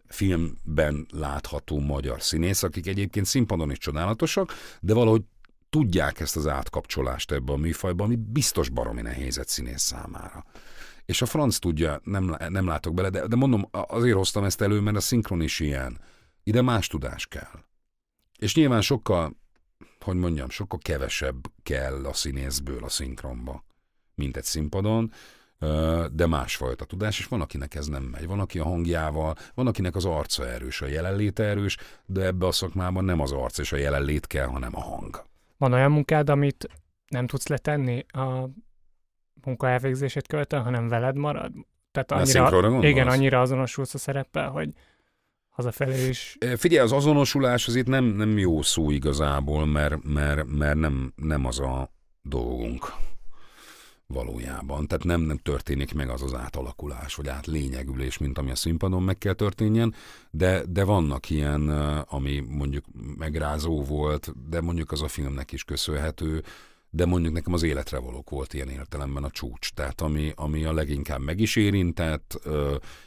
filmben 0.07 1.07
látható 1.11 1.79
magyar 1.79 2.21
színész, 2.21 2.63
akik 2.63 2.87
egyébként 2.87 3.25
színpadon 3.25 3.71
is 3.71 3.77
csodálatosak, 3.77 4.53
de 4.81 4.93
valahogy 4.93 5.21
tudják 5.69 6.19
ezt 6.19 6.35
az 6.35 6.47
átkapcsolást 6.47 7.31
ebbe 7.31 7.51
a 7.51 7.57
műfajba, 7.57 8.03
ami 8.03 8.15
biztos 8.15 8.69
baromi 8.69 9.01
nehéz 9.01 9.37
egy 9.37 9.47
színész 9.47 9.81
számára. 9.81 10.45
És 11.05 11.21
a 11.21 11.25
franc 11.25 11.57
tudja, 11.57 12.01
nem, 12.03 12.35
nem 12.49 12.67
látok 12.67 12.93
bele, 12.93 13.09
de, 13.09 13.27
de 13.27 13.35
mondom, 13.35 13.69
azért 13.71 14.15
hoztam 14.15 14.43
ezt 14.43 14.61
elő, 14.61 14.79
mert 14.79 14.97
a 14.97 14.99
szinkron 14.99 15.41
is 15.41 15.59
ilyen. 15.59 15.99
Ide 16.43 16.61
más 16.61 16.87
tudás 16.87 17.27
kell. 17.27 17.63
És 18.37 18.55
nyilván 18.55 18.81
sokkal, 18.81 19.37
hogy 20.03 20.15
mondjam, 20.15 20.49
sokkal 20.49 20.79
kevesebb 20.81 21.47
kell 21.63 22.05
a 22.05 22.13
színészből 22.13 22.83
a 22.83 22.89
szinkronba, 22.89 23.63
mint 24.15 24.37
egy 24.37 24.43
színpadon, 24.43 25.11
de 26.11 26.27
másfajta 26.27 26.85
tudás, 26.85 27.19
és 27.19 27.25
van, 27.25 27.41
akinek 27.41 27.75
ez 27.75 27.87
nem 27.87 28.03
megy. 28.03 28.27
Van, 28.27 28.39
aki 28.39 28.59
a 28.59 28.63
hangjával, 28.63 29.35
van, 29.53 29.67
akinek 29.67 29.95
az 29.95 30.05
arca 30.05 30.47
erős, 30.47 30.81
a 30.81 30.87
jelenléte 30.87 31.43
erős, 31.43 31.77
de 32.05 32.25
ebbe 32.25 32.45
a 32.45 32.51
szakmában 32.51 33.05
nem 33.05 33.19
az 33.19 33.31
arc 33.31 33.57
és 33.57 33.71
a 33.71 33.77
jelenlét 33.77 34.27
kell, 34.27 34.45
hanem 34.45 34.75
a 34.75 34.81
hang. 34.81 35.23
Van 35.57 35.73
olyan 35.73 35.91
munkád, 35.91 36.29
amit 36.29 36.69
nem 37.07 37.27
tudsz 37.27 37.47
letenni 37.47 38.05
a 38.07 38.49
munka 39.43 39.69
elvégzését 39.69 40.27
követően, 40.27 40.63
hanem 40.63 40.87
veled 40.87 41.15
marad? 41.15 41.51
Tehát 41.91 42.11
annyira, 42.11 42.87
igen, 42.87 43.07
annyira 43.07 43.41
azonosulsz 43.41 43.93
a 43.93 43.97
szereppel, 43.97 44.49
hogy 44.49 44.69
hazafelé 45.53 46.07
is. 46.07 46.37
Figyelj, 46.55 46.85
az 46.85 46.91
azonosulás 46.91 47.67
az 47.67 47.75
itt 47.75 47.87
nem, 47.87 48.05
nem 48.05 48.37
jó 48.37 48.61
szó 48.61 48.91
igazából, 48.91 49.65
mert, 49.65 50.03
mert, 50.03 50.45
mert 50.47 50.75
nem, 50.75 51.13
nem 51.15 51.45
az 51.45 51.59
a 51.59 51.91
dolgunk 52.21 52.93
valójában. 54.07 54.87
Tehát 54.87 55.03
nem, 55.03 55.21
nem 55.21 55.37
történik 55.37 55.93
meg 55.93 56.09
az 56.09 56.21
az 56.21 56.33
átalakulás, 56.33 57.15
vagy 57.15 57.27
átlényegülés, 57.27 58.17
mint 58.17 58.37
ami 58.37 58.51
a 58.51 58.55
színpadon 58.55 59.03
meg 59.03 59.17
kell 59.17 59.33
történjen, 59.33 59.93
de, 60.31 60.63
de 60.69 60.83
vannak 60.83 61.29
ilyen, 61.29 61.69
ami 62.09 62.39
mondjuk 62.39 62.85
megrázó 63.17 63.83
volt, 63.83 64.49
de 64.49 64.61
mondjuk 64.61 64.91
az 64.91 65.01
a 65.01 65.07
filmnek 65.07 65.51
is 65.51 65.63
köszönhető, 65.63 66.43
de 66.89 67.05
mondjuk 67.05 67.33
nekem 67.33 67.53
az 67.53 67.63
életre 67.63 67.99
valók 67.99 68.29
volt 68.29 68.53
ilyen 68.53 68.69
értelemben 68.69 69.23
a 69.23 69.29
csúcs. 69.29 69.71
Tehát 69.73 70.01
ami, 70.01 70.31
ami 70.35 70.63
a 70.63 70.73
leginkább 70.73 71.21
meg 71.21 71.39
is 71.39 71.55
érintett, 71.55 72.39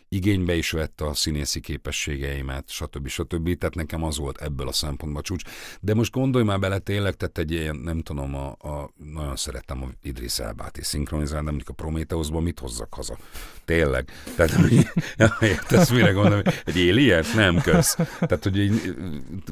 igénybe 0.09 0.55
is 0.55 0.71
vette 0.71 1.05
a 1.07 1.15
színészi 1.15 1.61
képességeimet, 1.61 2.69
stb. 2.69 3.09
stb. 3.09 3.59
Tehát 3.59 3.75
nekem 3.75 4.03
az 4.03 4.19
volt 4.19 4.41
ebből 4.41 4.69
a 4.69 4.73
szempontból 4.73 5.23
csúcs. 5.23 5.43
De 5.81 5.95
most 5.95 6.13
gondolj 6.13 6.45
már 6.45 6.59
bele 6.59 6.79
tényleg, 6.79 7.15
tehát 7.15 7.39
egy 7.39 7.51
ilyen, 7.51 7.77
nem 7.77 8.01
tudom, 8.01 8.35
a, 8.35 8.47
a 8.49 8.91
nagyon 9.15 9.37
szerettem 9.37 9.83
a 9.83 9.89
Idris 10.03 10.39
Elbát 10.39 10.79
szinkronizálni, 10.83 11.45
de 11.45 11.51
mondjuk 11.51 11.71
a 11.79 11.83
Prometheusban 11.83 12.43
mit 12.43 12.59
hozzak 12.59 12.95
haza? 12.95 13.19
Tényleg. 13.65 14.11
Tehát, 14.37 14.53
hogy, 14.53 14.89
értesz, 15.49 15.91
mire 15.91 16.11
gondolom? 16.11 16.43
Egy 16.65 16.89
alien? 16.89 17.25
Nem, 17.35 17.61
kösz. 17.61 17.95
Tehát, 18.21 18.43
hogy 18.43 18.59
így 18.59 18.95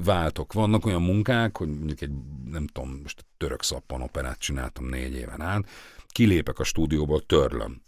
váltok. 0.04 0.52
Vannak 0.52 0.86
olyan 0.86 1.02
munkák, 1.02 1.56
hogy 1.56 1.68
mondjuk 1.68 2.00
egy, 2.00 2.12
nem 2.50 2.66
tudom, 2.66 3.00
most 3.02 3.24
török 3.36 3.62
szappan 3.62 4.02
operát 4.02 4.38
csináltam 4.38 4.86
négy 4.86 5.14
éven 5.14 5.40
át, 5.40 5.68
kilépek 6.08 6.58
a 6.58 6.64
stúdióból, 6.64 7.26
törlöm. 7.26 7.82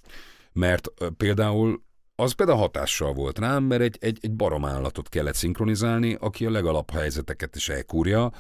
Mert 0.53 0.89
például 1.17 1.85
az 2.17 2.33
például 2.33 2.59
hatással 2.59 3.13
volt 3.13 3.39
rám, 3.39 3.65
mert 3.65 3.83
egy, 3.83 3.97
egy, 4.01 4.19
egy 4.21 4.33
baromállatot 4.33 5.09
kellett 5.09 5.35
szinkronizálni, 5.35 6.17
aki 6.21 6.47
a 6.47 6.51
legalap 6.51 6.91
helyzeteket 6.91 7.57
is 7.57 7.69
elkúrja, 7.69 8.33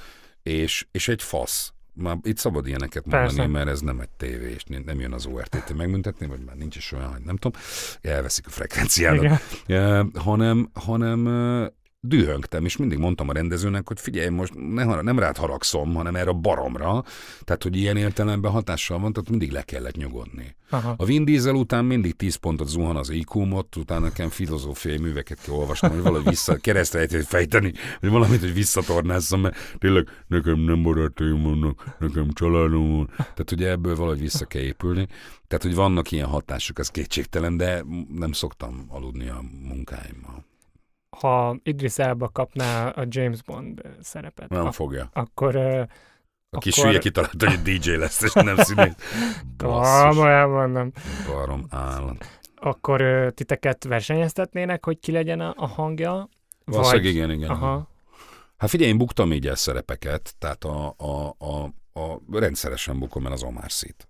és, 0.42 0.86
és 0.90 1.08
egy 1.08 1.22
fasz. 1.22 1.70
Már 1.92 2.16
itt 2.22 2.36
szabad 2.36 2.66
ilyeneket 2.66 3.06
mondani, 3.06 3.34
Persze. 3.34 3.46
mert 3.46 3.68
ez 3.68 3.80
nem 3.80 4.00
egy 4.00 4.08
tévé, 4.08 4.50
és 4.50 4.64
nem 4.84 5.00
jön 5.00 5.12
az 5.12 5.26
ORT-t 5.26 5.74
megműntetni, 5.76 6.26
vagy 6.26 6.40
már 6.44 6.56
nincs 6.56 6.76
is 6.76 6.92
olyan, 6.92 7.12
hogy 7.12 7.22
nem 7.22 7.36
tudom, 7.36 7.60
elveszik 8.02 8.46
a 8.46 8.50
frekvenciádat, 8.50 9.40
ja, 9.66 10.08
hanem, 10.14 10.70
hanem 10.74 11.26
dühöngtem, 12.06 12.64
és 12.64 12.76
mindig 12.76 12.98
mondtam 12.98 13.28
a 13.28 13.32
rendezőnek, 13.32 13.88
hogy 13.88 14.00
figyelj, 14.00 14.28
most 14.28 14.52
ne, 14.54 15.02
nem 15.02 15.18
rád 15.18 15.36
haragszom, 15.36 15.94
hanem 15.94 16.16
erre 16.16 16.30
a 16.30 16.32
baromra. 16.32 17.04
Tehát, 17.44 17.62
hogy 17.62 17.76
ilyen 17.76 17.96
értelemben 17.96 18.50
hatással 18.50 18.98
van, 18.98 19.12
tehát 19.12 19.30
mindig 19.30 19.50
le 19.50 19.62
kellett 19.62 19.96
nyugodni. 19.96 20.56
Aha. 20.70 20.94
A 20.96 21.04
Vin 21.04 21.24
Diesel 21.24 21.54
után 21.54 21.84
mindig 21.84 22.16
10 22.16 22.34
pontot 22.34 22.68
zuhan 22.68 22.96
az 22.96 23.10
iq 23.10 23.34
utána 23.76 24.00
nekem 24.00 24.28
filozófiai 24.28 24.98
műveket 24.98 25.40
kell 25.40 25.54
olvasnom, 25.54 25.90
hogy 25.90 26.02
valahogy 26.02 26.28
vissza, 26.28 26.56
keresztrejtét 26.56 27.24
fejteni, 27.24 27.72
hogy 28.00 28.08
valamit, 28.08 28.40
hogy 28.40 28.54
visszatornázzam, 28.54 29.40
mert 29.40 29.56
tényleg 29.78 30.08
nekem 30.26 30.58
nem 30.58 30.82
barátaim 30.82 31.42
vannak, 31.42 31.96
nekem 31.98 32.30
családom 32.32 32.96
van. 32.96 33.10
Tehát 33.16 33.52
ugye 33.52 33.70
ebből 33.70 33.96
valahogy 33.96 34.20
vissza 34.20 34.44
kell 34.44 34.62
épülni. 34.62 35.06
Tehát, 35.46 35.64
hogy 35.64 35.74
vannak 35.74 36.10
ilyen 36.10 36.26
hatások, 36.26 36.78
az 36.78 36.88
kétségtelen, 36.88 37.56
de 37.56 37.84
nem 38.14 38.32
szoktam 38.32 38.84
aludni 38.88 39.28
a 39.28 39.44
munkáimmal 39.62 40.44
ha 41.20 41.56
Idris 41.62 41.98
Elba 41.98 42.28
kapná 42.28 42.88
a 42.88 43.04
James 43.08 43.42
Bond 43.42 43.82
szerepet. 44.00 44.48
Nem 44.48 44.66
ak- 44.66 44.74
fogja. 44.74 45.08
Akkor... 45.12 45.56
Uh, 45.56 45.82
a 46.50 46.58
kis 46.58 46.76
akkor... 46.76 46.88
hülye 46.88 47.00
kitalálta, 47.00 47.50
hogy 47.50 47.62
DJ 47.62 47.90
lesz, 47.90 48.22
és 48.22 48.32
nem 48.32 48.56
színész. 48.56 48.94
Komolyan 49.58 50.50
mondom. 50.50 50.92
Barom 51.26 51.66
állat. 51.70 52.40
Akkor 52.56 53.02
uh, 53.02 53.28
titeket 53.30 53.84
versenyeztetnének, 53.84 54.84
hogy 54.84 54.98
ki 54.98 55.12
legyen 55.12 55.40
a, 55.40 55.54
a 55.56 55.66
hangja? 55.66 56.28
Valószínűleg 56.64 57.04
vagy... 57.04 57.14
igen, 57.14 57.30
igen. 57.30 57.50
Aha. 57.50 57.88
Hát 58.56 58.70
figyelj, 58.70 58.90
én 58.90 58.98
buktam 58.98 59.32
így 59.32 59.46
el 59.46 59.54
szerepeket, 59.54 60.34
tehát 60.38 60.64
a, 60.64 60.94
a, 60.96 61.34
a, 61.38 61.72
a 62.00 62.20
rendszeresen 62.30 62.98
bukom 62.98 63.26
el 63.26 63.32
az 63.32 63.42
Omar 63.42 63.72
Szit 63.72 64.08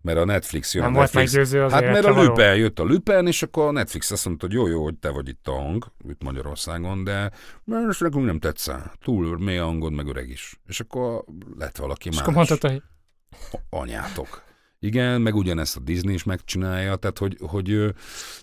mert 0.00 0.18
a 0.18 0.24
Netflix 0.24 0.74
jön. 0.74 0.84
Nem 0.84 0.96
a 0.96 0.98
Netflix, 0.98 1.32
volt 1.34 1.46
meggyőző 1.46 1.64
az 1.64 1.72
Hát 1.72 1.82
mert 1.82 2.04
a 2.04 2.22
Lüpen 2.22 2.56
jött 2.56 2.78
a 2.78 2.84
Lüpen, 2.84 3.26
és 3.26 3.42
akkor 3.42 3.66
a 3.66 3.70
Netflix 3.70 4.10
azt 4.10 4.24
mondta, 4.24 4.46
hogy 4.46 4.54
jó, 4.54 4.66
jó, 4.66 4.82
hogy 4.82 4.96
te 4.96 5.10
vagy 5.10 5.28
itt 5.28 5.48
a 5.48 5.52
hang, 5.52 5.92
itt 6.08 6.22
Magyarországon, 6.22 7.04
de 7.04 7.30
most 7.64 8.00
nekünk 8.00 8.24
nem 8.24 8.38
tetszel. 8.38 8.92
Túl 9.04 9.38
mély 9.38 9.56
hangod, 9.56 9.92
meg 9.92 10.06
öreg 10.06 10.28
is. 10.28 10.60
És 10.66 10.80
akkor 10.80 11.24
lett 11.58 11.76
valaki 11.76 12.08
és 12.08 12.14
más. 12.14 12.14
És 12.14 12.20
akkor 12.20 12.34
mondtad, 12.34 12.70
hogy... 12.70 12.82
Anyátok. 13.70 14.46
Igen, 14.80 15.20
meg 15.20 15.34
ugyanezt 15.34 15.76
a 15.76 15.80
Disney 15.80 16.14
is 16.14 16.24
megcsinálja, 16.24 16.96
tehát 16.96 17.18
hogy, 17.18 17.36
hogy 17.40 17.94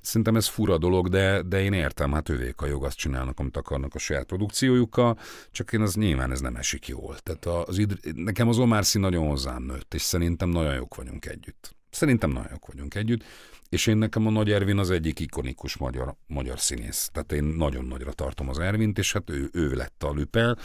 szerintem 0.01 0.35
ez 0.35 0.47
fura 0.47 0.77
dolog, 0.77 1.09
de, 1.09 1.41
de 1.41 1.61
én 1.61 1.73
értem, 1.73 2.11
hát 2.11 2.29
ővék 2.29 2.61
a 2.61 2.65
jog, 2.65 2.83
azt 2.83 2.97
csinálnak, 2.97 3.39
amit 3.39 3.57
akarnak 3.57 3.95
a 3.95 3.99
saját 3.99 4.25
produkciójukkal, 4.25 5.19
csak 5.51 5.73
én 5.73 5.81
az 5.81 5.95
nyilván 5.95 6.31
ez 6.31 6.39
nem 6.39 6.55
esik 6.55 6.87
jól. 6.87 7.17
Tehát 7.17 7.45
az, 7.67 7.85
nekem 8.13 8.47
az 8.47 8.59
Omar 8.59 8.85
szín 8.85 9.01
nagyon 9.01 9.27
hozzám 9.27 9.63
nőtt, 9.63 9.93
és 9.93 10.01
szerintem 10.01 10.49
nagyon 10.49 10.75
jók 10.75 10.95
vagyunk 10.95 11.25
együtt. 11.25 11.75
Szerintem 11.89 12.29
nagyon 12.29 12.49
jók 12.51 12.67
vagyunk 12.67 12.95
együtt, 12.95 13.23
és 13.69 13.87
én 13.87 13.97
nekem 13.97 14.27
a 14.27 14.29
Nagy 14.29 14.51
Ervin 14.51 14.77
az 14.77 14.91
egyik 14.91 15.19
ikonikus 15.19 15.77
magyar, 15.77 16.15
magyar 16.27 16.59
színész. 16.59 17.09
Tehát 17.13 17.31
én 17.31 17.43
nagyon 17.43 17.85
nagyra 17.85 18.11
tartom 18.11 18.49
az 18.49 18.59
Ervint, 18.59 18.97
és 18.97 19.13
hát 19.13 19.29
ő, 19.29 19.49
ő 19.53 19.73
lett 19.73 20.03
a 20.03 20.13
Lüpel, 20.13 20.57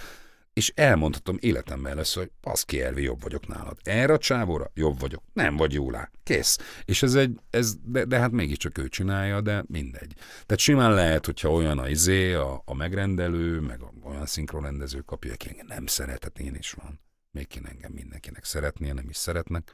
és 0.60 0.72
elmondhatom 0.74 1.36
életemben 1.40 1.92
először, 1.92 2.22
hogy 2.22 2.52
az 2.52 2.62
ki 2.62 2.82
Ervi, 2.82 3.02
jobb 3.02 3.22
vagyok 3.22 3.46
nálad. 3.46 3.78
Erre 3.82 4.12
a 4.12 4.18
csávóra 4.18 4.70
jobb 4.74 5.00
vagyok. 5.00 5.22
Nem 5.32 5.56
vagy 5.56 5.72
jólá. 5.72 6.10
Kész. 6.22 6.58
És 6.84 7.02
ez 7.02 7.14
egy, 7.14 7.40
ez, 7.50 7.74
de, 7.84 8.04
de 8.04 8.18
hát 8.18 8.30
mégiscsak 8.30 8.78
ő 8.78 8.88
csinálja, 8.88 9.40
de 9.40 9.64
mindegy. 9.66 10.14
Tehát 10.16 10.58
simán 10.58 10.94
lehet, 10.94 11.26
hogyha 11.26 11.50
olyan 11.50 11.78
a 11.78 11.88
izé, 11.88 12.32
a, 12.32 12.62
a 12.64 12.74
megrendelő, 12.74 13.60
meg 13.60 13.80
olyan 14.02 14.26
szinkronrendező 14.26 14.98
kapja, 14.98 15.32
aki 15.32 15.48
engem 15.48 15.66
nem 15.66 15.86
szeretett, 15.86 16.38
én 16.38 16.54
is 16.54 16.72
van. 16.72 17.00
Még 17.30 17.46
kéne 17.46 17.68
engem 17.68 17.92
mindenkinek 17.92 18.44
szeretnie, 18.44 18.92
nem 18.92 19.08
is 19.08 19.16
szeretnek. 19.16 19.72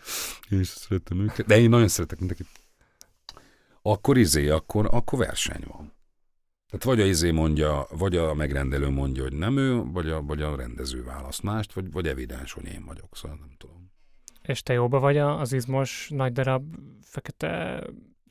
Én 0.51 0.61
is 0.61 0.69
szeretem 0.69 1.21
őket. 1.21 1.47
De 1.47 1.59
én 1.59 1.69
nagyon 1.69 1.89
szeretek 1.89 2.19
mindenkit. 2.19 2.49
Akkor 3.83 4.19
izé, 4.19 4.49
akkor, 4.49 4.89
akkor 4.91 5.19
verseny 5.19 5.65
van. 5.69 5.86
Tehát 6.71 6.85
vagy 6.85 7.01
a 7.01 7.05
izé 7.05 7.31
mondja, 7.31 7.87
vagy 7.91 8.17
a 8.17 8.35
megrendelő 8.35 8.89
mondja, 8.89 9.23
hogy 9.23 9.33
nem 9.33 9.57
ő, 9.57 9.83
vagy 9.85 10.11
a, 10.11 10.23
vagy 10.23 10.43
a 10.43 10.57
rendező 10.57 11.05
választ 11.05 11.43
mást, 11.43 11.73
vagy, 11.73 11.93
vagy 11.93 12.07
evidens, 12.07 12.53
hogy 12.53 12.65
én 12.65 12.85
vagyok, 12.85 13.17
szóval 13.17 13.39
nem 13.41 13.51
tudom. 13.59 13.91
És 14.43 14.63
te 14.63 14.73
jóba 14.73 14.99
vagy 14.99 15.17
az 15.19 15.53
izmos, 15.53 16.09
nagy 16.15 16.33
darab, 16.33 16.75
fekete 17.01 17.83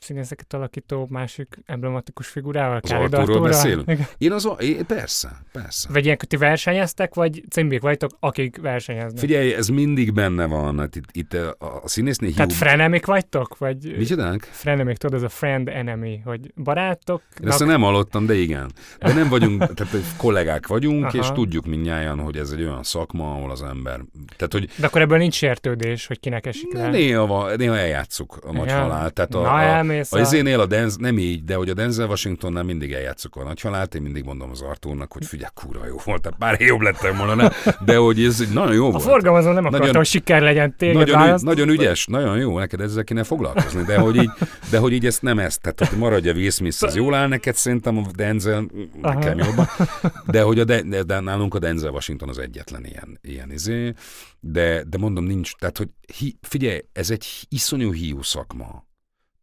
színészeket 0.05 0.53
alakító 0.53 1.07
másik 1.09 1.57
emblematikus 1.65 2.27
figurával? 2.27 2.79
Az 2.83 2.91
Artúrral? 2.91 3.41
beszélünk? 3.41 3.91
Én 4.17 4.31
az, 4.31 4.49
én, 4.59 4.85
persze, 4.85 5.29
persze. 5.51 5.89
Vagy 5.91 6.05
ilyenkor 6.05 6.27
ti 6.27 6.37
versenyeztek, 6.37 7.13
vagy 7.13 7.43
cimbék 7.49 7.81
vagytok, 7.81 8.11
akik 8.19 8.57
versenyeznek? 8.61 9.17
Figyelj, 9.19 9.53
ez 9.53 9.67
mindig 9.67 10.13
benne 10.13 10.45
van. 10.45 10.79
Hát 10.79 10.95
itt, 10.95 11.05
itt 11.11 11.33
a, 11.33 11.55
a 11.83 11.87
színésznél 11.87 12.33
Tehát 12.33 12.49
hiú... 12.49 12.59
frenemik 12.59 13.05
vagytok? 13.05 13.57
Vagy 13.57 13.95
Micsodánk? 13.97 14.43
frenemik, 14.51 14.97
tudod, 14.97 15.15
ez 15.17 15.23
a 15.23 15.29
friend 15.29 15.67
enemy, 15.67 16.21
hogy 16.25 16.53
barátok? 16.63 17.21
Én 17.43 17.47
ezt 17.47 17.65
nem 17.65 17.81
hallottam, 17.81 18.25
de 18.25 18.33
igen. 18.33 18.71
De 18.99 19.13
nem 19.13 19.29
vagyunk, 19.29 19.73
tehát 19.73 19.93
kollégák 20.17 20.67
vagyunk, 20.67 21.05
Aha. 21.05 21.17
és 21.17 21.31
tudjuk 21.31 21.65
mindnyájan, 21.65 22.19
hogy 22.19 22.37
ez 22.37 22.49
egy 22.51 22.61
olyan 22.61 22.83
szakma, 22.83 23.31
ahol 23.31 23.51
az 23.51 23.61
ember... 23.61 23.99
Tehát, 24.35 24.51
hogy 24.53 24.69
De 24.79 24.85
akkor 24.85 25.01
ebből 25.01 25.17
nincs 25.17 25.33
sértődés, 25.33 26.07
hogy 26.07 26.19
kinek 26.19 26.45
esik 26.45 26.73
le. 26.73 26.89
néha, 26.89 27.55
néha 27.55 27.77
eljátszuk 27.77 28.37
a 28.43 28.51
nagy 28.51 28.67
Ja. 28.67 28.79
halált. 28.81 29.13
Tehát 29.13 29.35
a, 29.35 29.41
Na, 29.41 29.49
a, 29.53 29.63
elmész 29.95 30.13
a 30.13 30.17
a- 30.17 30.19
izénél 30.19 30.59
a 30.59 30.65
Denz, 30.65 30.95
nem 30.97 31.17
így, 31.17 31.43
de 31.43 31.55
hogy 31.55 31.69
a 31.69 31.73
Denzel 31.73 32.07
Washingtonnál 32.07 32.63
mindig 32.63 32.91
eljátszuk 32.91 33.35
a 33.35 33.43
nagy 33.43 33.61
halált, 33.61 33.95
én 33.95 34.01
mindig 34.01 34.23
mondom 34.23 34.49
az 34.49 34.61
Artúrnak, 34.61 35.13
hogy 35.13 35.25
figyelj, 35.25 35.49
kurva 35.53 35.85
jó 35.85 35.95
volt, 36.03 36.21
tehát 36.21 36.37
pár 36.37 36.61
jobb 36.61 36.81
lettem 36.81 37.17
volna, 37.17 37.35
ne? 37.35 37.49
de 37.85 37.97
hogy 37.97 38.23
ez 38.23 38.41
egy 38.41 38.53
nagyon 38.53 38.73
jó 38.73 38.87
A 38.87 38.89
volt. 38.91 39.03
forgalmazó 39.03 39.47
nem 39.51 39.57
akarta, 39.65 39.77
Nagyon- 39.77 39.95
hogy 39.95 40.05
siker 40.05 40.41
legyen 40.41 40.75
téged 40.77 40.95
Nagyon, 40.95 41.33
ügy, 41.35 41.43
nagyon 41.43 41.69
ügyes, 41.69 42.05
nagyon 42.05 42.37
jó, 42.37 42.59
neked 42.59 42.81
ezzel 42.81 43.03
kéne 43.03 43.23
foglalkozni, 43.23 43.83
de 43.83 43.97
hogy 43.97 44.15
így, 44.15 44.29
de 44.69 44.77
hogy 44.79 44.93
így 44.93 45.05
ezt 45.05 45.21
nem 45.21 45.39
ezt, 45.39 45.61
tehát 45.61 45.85
hogy 45.85 45.97
maradj 45.99 46.29
a 46.29 46.33
Will 46.33 46.49
Smith, 46.49 46.83
az 46.83 46.95
jól 46.95 47.13
áll 47.13 47.27
neked, 47.27 47.55
szerintem 47.55 47.97
a 47.97 48.01
Denzel 48.15 48.65
nekem 49.01 49.39
Aha. 49.39 49.47
jobban, 49.47 49.67
de 50.27 50.41
hogy 50.41 50.59
a 50.59 50.63
de, 50.63 50.81
de, 50.81 51.03
de 51.03 51.19
nálunk 51.19 51.53
a 51.55 51.59
Denzel 51.59 51.91
Washington 51.91 52.29
az 52.29 52.37
egyetlen 52.39 52.85
ilyen, 52.85 53.19
ilyen 53.21 53.51
izé, 53.51 53.93
de, 54.39 54.83
de 54.83 54.97
mondom 54.97 55.23
nincs, 55.23 55.55
tehát 55.55 55.77
hogy 55.77 55.89
hi, 56.17 56.37
figyelj, 56.41 56.79
ez 56.93 57.09
egy 57.09 57.25
iszonyú 57.49 57.91
hiú 57.93 58.21
szakma, 58.21 58.85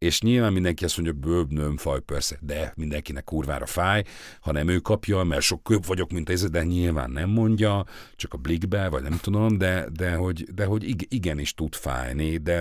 és 0.02 0.20
nyilván 0.20 0.52
mindenki 0.52 0.84
azt 0.84 0.96
mondja, 0.96 1.14
bőbb 1.14 1.52
nem 1.52 1.76
faj, 1.76 2.00
persze, 2.00 2.38
de 2.40 2.72
mindenkinek 2.76 3.24
kurvára 3.24 3.66
fáj, 3.66 4.02
ha 4.40 4.52
nem 4.52 4.68
ő 4.68 4.78
kapja, 4.78 5.22
mert 5.22 5.42
sok 5.42 5.62
köbb 5.62 5.86
vagyok, 5.86 6.10
mint 6.10 6.30
ez, 6.30 6.50
de 6.50 6.62
nyilván 6.62 7.10
nem 7.10 7.30
mondja, 7.30 7.84
csak 8.16 8.34
a 8.34 8.36
blikbe, 8.36 8.88
vagy 8.88 9.02
nem 9.02 9.18
tudom, 9.20 9.58
de, 9.58 9.86
de 9.92 10.14
hogy, 10.14 10.42
de 10.54 10.64
hogy 10.64 10.88
ig- 10.88 11.12
igenis 11.12 11.54
tud 11.54 11.74
fájni, 11.74 12.36
de 12.36 12.54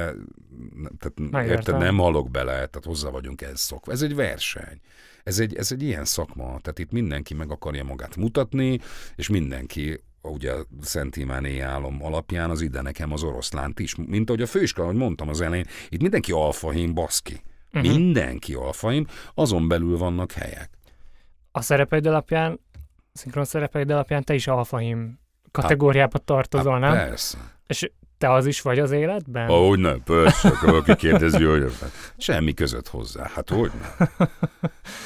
tehát, 0.98 1.14
Megértem. 1.16 1.58
érted, 1.58 1.78
nem 1.78 1.98
halok 1.98 2.32
bele, 2.32 2.52
tehát 2.54 2.86
hozzá 2.86 3.10
vagyunk 3.10 3.42
ez 3.42 3.60
szokva. 3.60 3.92
Ez 3.92 4.02
egy 4.02 4.16
verseny. 4.16 4.82
Ez 5.24 5.40
egy, 5.40 5.56
ez 5.56 5.72
egy 5.72 5.84
ilyen 5.84 6.06
szakma, 6.06 6.46
tehát 6.46 6.80
itt 6.80 6.92
mindenki 6.92 7.34
meg 7.34 7.52
akarja 7.52 7.84
magát 7.84 8.16
mutatni, 8.16 8.80
és 9.16 9.30
mindenki 9.30 10.00
ugye 10.22 10.52
a 10.52 10.66
Szent 10.82 11.16
Iván 11.16 11.62
álom 11.62 12.04
alapján 12.04 12.50
az 12.50 12.62
ide 12.62 12.82
nekem 12.82 13.12
az 13.12 13.24
oroszlánt 13.24 13.80
is, 13.80 13.96
mint 13.96 14.30
ahogy 14.30 14.42
a 14.42 14.48
főiskola, 14.48 14.88
ahogy 14.88 14.98
mondtam 14.98 15.30
az 15.30 15.42
elején, 15.42 15.66
itt 15.90 16.02
mindenki 16.02 16.32
alfahím, 16.32 16.94
baszki. 16.94 17.42
Uh-huh. 17.74 17.92
Mindenki 17.92 18.54
alfahím, 18.54 19.08
azon 19.34 19.68
belül 19.68 19.98
vannak 19.98 20.32
helyek. 20.32 20.70
A 21.52 21.62
szerepeid 21.62 22.06
alapján, 22.06 22.60
szinkron 23.14 23.46
szerepeid 23.46 23.90
alapján 23.90 24.24
te 24.24 24.34
is 24.34 24.48
alfahim 24.48 25.20
kategóriába 25.52 26.18
tartozol, 26.18 26.80
nem? 26.80 26.92
Persze. 26.92 27.38
És 27.68 27.92
te 28.22 28.32
az 28.34 28.46
is 28.46 28.62
vagy 28.62 28.80
az 28.80 28.92
életben? 28.92 29.48
Ahogy 29.50 29.80
nem, 29.80 30.04
persze, 30.04 30.48
akkor 30.48 30.70
valaki 30.70 30.96
kérdezi, 30.96 31.44
hogy 31.44 31.72
semmi 32.18 32.54
között 32.54 32.88
hozzá. 32.88 33.30
Hát 33.34 33.50
hogy 33.50 33.72
nem? 33.82 34.10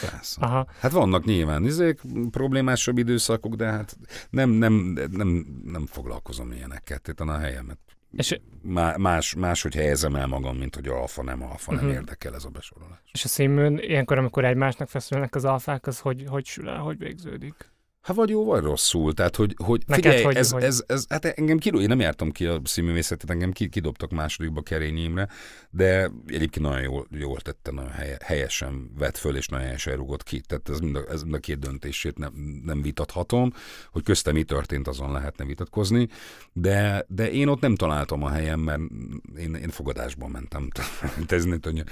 Persze. 0.02 0.42
Aha. 0.42 0.68
Hát 0.80 0.92
vannak 0.92 1.26
nyilván 1.26 1.66
izék, 1.66 2.02
problémásabb 2.32 2.98
időszakok, 2.98 3.56
de 3.56 3.66
hát 3.66 3.98
nem, 4.30 4.50
nem, 4.50 4.74
nem, 5.12 5.46
nem 5.66 5.86
foglalkozom 5.86 6.52
ilyenekkel. 6.52 6.98
Tehát 6.98 7.36
a 7.36 7.40
helyemet 7.40 7.78
És, 8.12 8.40
Má- 8.62 8.98
más, 8.98 9.36
máshogy 9.36 9.76
helyezem 9.76 10.16
el 10.16 10.28
magam, 10.28 10.58
mint 10.58 10.76
hogy 10.76 10.88
alfa, 10.88 11.24
nem 11.24 11.44
alfa, 11.44 11.74
nem 11.74 11.84
Mhm. 11.86 11.94
érdekel 11.94 12.36
ez 12.36 12.44
a 12.46 12.50
besorolás. 12.50 13.00
és 13.12 13.24
a 13.24 13.28
színműn, 13.28 13.78
ilyenkor, 13.78 14.18
amikor 14.18 14.46
egymásnak 14.46 14.90
feszülnek 14.90 15.36
az 15.36 15.46
alfák, 15.46 15.88
az 15.88 16.00
hogy, 16.00 16.24
hogy 16.28 16.46
sül 16.46 16.70
el, 16.70 16.78
hogy 16.80 16.98
végződik? 16.98 17.74
Hát 18.06 18.16
vagy 18.16 18.30
jó, 18.30 18.44
vagy 18.46 18.64
rosszul. 18.64 19.14
Tehát, 19.14 19.36
hogy, 19.36 19.56
hogy 19.64 19.84
Neked 19.86 20.04
figyelj, 20.04 20.24
hogy- 20.24 20.36
ez, 20.36 20.52
hogy- 20.52 20.64
Ez, 20.64 20.84
ez, 20.88 21.06
hát 21.10 21.26
engem 21.26 21.58
kiló, 21.58 21.80
én 21.80 21.88
nem 21.88 22.00
jártam 22.00 22.32
ki 22.32 22.46
a 22.46 22.62
színművészetet, 22.64 23.30
engem 23.30 23.52
ki, 23.52 23.70
kidobtak 23.70 24.12
másodikba 24.12 24.62
Kerény 24.62 24.98
Imre, 24.98 25.28
de 25.70 26.12
egyébként 26.28 26.66
nagyon 26.66 26.82
jól, 26.82 27.08
jól 27.12 27.40
tette, 27.42 27.72
nagyon 27.72 27.92
helye, 27.92 28.18
helyesen 28.24 28.92
vett 28.98 29.18
föl, 29.18 29.36
és 29.36 29.48
nagyon 29.48 29.66
helyesen 29.66 29.96
rúgott 29.96 30.24
ki. 30.24 30.42
Tehát 30.42 30.70
ez 30.70 30.80
mind 30.80 30.96
a, 30.96 31.04
ez 31.10 31.22
mind 31.22 31.34
a 31.34 31.40
két 31.40 31.60
döntését 31.60 32.18
nem, 32.18 32.62
nem 32.66 32.82
vitathatom, 32.82 33.52
hogy 33.92 34.04
köztem 34.04 34.34
mi 34.34 34.44
történt, 34.44 34.88
azon 34.88 35.12
lehetne 35.12 35.46
vitatkozni, 35.46 36.08
de, 36.54 37.06
de 37.08 37.32
én 37.32 37.48
ott 37.48 37.62
nem 37.62 37.76
találtam 37.76 38.24
a 38.24 38.30
helyem, 38.30 38.60
mert 38.60 38.82
én, 39.38 39.54
én 39.56 39.70
fogadásban 39.70 40.30
mentem. 40.30 40.70
Tehát 40.74 41.32
ez, 41.32 41.44
nem 41.44 41.60
tudja. 41.60 41.84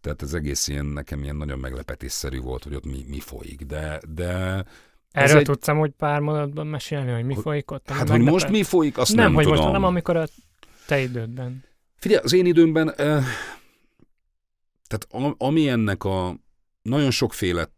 Tehát 0.00 0.22
ez 0.22 0.34
egész 0.34 0.68
ilyen, 0.68 0.86
nekem 0.86 1.22
ilyen 1.22 1.36
nagyon 1.36 1.58
meglepetésszerű 1.58 2.40
volt, 2.40 2.62
hogy 2.64 2.74
ott 2.74 2.84
mi, 2.86 3.04
mi 3.08 3.20
folyik, 3.20 3.62
de, 3.62 4.00
de 4.14 4.64
Erről 5.10 5.36
egy- 5.38 5.44
tudsz 5.44 5.66
hogy 5.66 5.90
pár 5.90 6.20
mondatban 6.20 6.66
mesélni, 6.66 7.12
hogy 7.12 7.24
mi 7.24 7.34
Hogy- 7.34 7.42
folyik 7.42 7.70
ott? 7.70 7.90
hát, 7.90 8.08
hogy 8.08 8.20
most 8.20 8.48
mi 8.48 8.62
folyik, 8.62 8.98
azt 8.98 9.14
nem, 9.14 9.24
nem, 9.24 9.34
hogy 9.34 9.42
tudom. 9.42 9.58
most, 9.58 9.68
hanem 9.68 9.84
amikor 9.84 10.16
a 10.16 10.26
te 10.86 11.00
idődben. 11.00 11.64
Figyelj, 11.96 12.22
az 12.24 12.32
én 12.32 12.46
időmben, 12.46 12.88
eh, 12.90 13.24
tehát 14.86 15.06
a, 15.10 15.34
ami 15.38 15.68
ennek 15.68 16.04
a 16.04 16.36
nagyon 16.82 17.10
sokféle, 17.10 17.72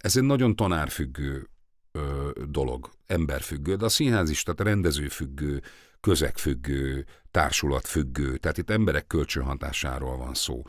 ez 0.00 0.16
egy 0.16 0.22
nagyon 0.22 0.56
tanárfüggő 0.56 1.48
ö, 1.92 2.30
dolog, 2.50 2.90
emberfüggő, 3.06 3.74
de 3.76 3.84
a 3.84 3.88
színház 3.88 4.30
is, 4.30 4.42
tehát 4.42 4.60
rendezőfüggő, 4.60 5.62
közegfüggő, 6.00 7.04
társulatfüggő, 7.30 8.36
tehát 8.36 8.58
itt 8.58 8.70
emberek 8.70 9.06
kölcsönhatásáról 9.06 10.16
van 10.16 10.34
szó. 10.34 10.62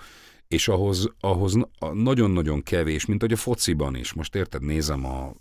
És 0.49 0.67
ahhoz, 0.67 1.13
ahhoz 1.19 1.53
na- 1.53 1.93
nagyon-nagyon 1.93 2.63
kevés, 2.63 3.05
mint 3.05 3.21
hogy 3.21 3.31
a 3.31 3.35
fociban 3.35 3.95
is. 3.95 4.13
Most 4.13 4.35
érted, 4.35 4.63
nézem, 4.63 5.05
a 5.05 5.33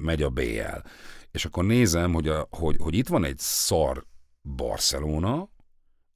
megy 0.00 0.22
a 0.22 0.30
BL, 0.30 0.78
és 1.30 1.44
akkor 1.44 1.64
nézem, 1.64 2.12
hogy, 2.12 2.28
a, 2.28 2.48
hogy, 2.50 2.76
hogy 2.78 2.94
itt 2.94 3.08
van 3.08 3.24
egy 3.24 3.38
szar 3.38 4.06
Barcelona, 4.56 5.50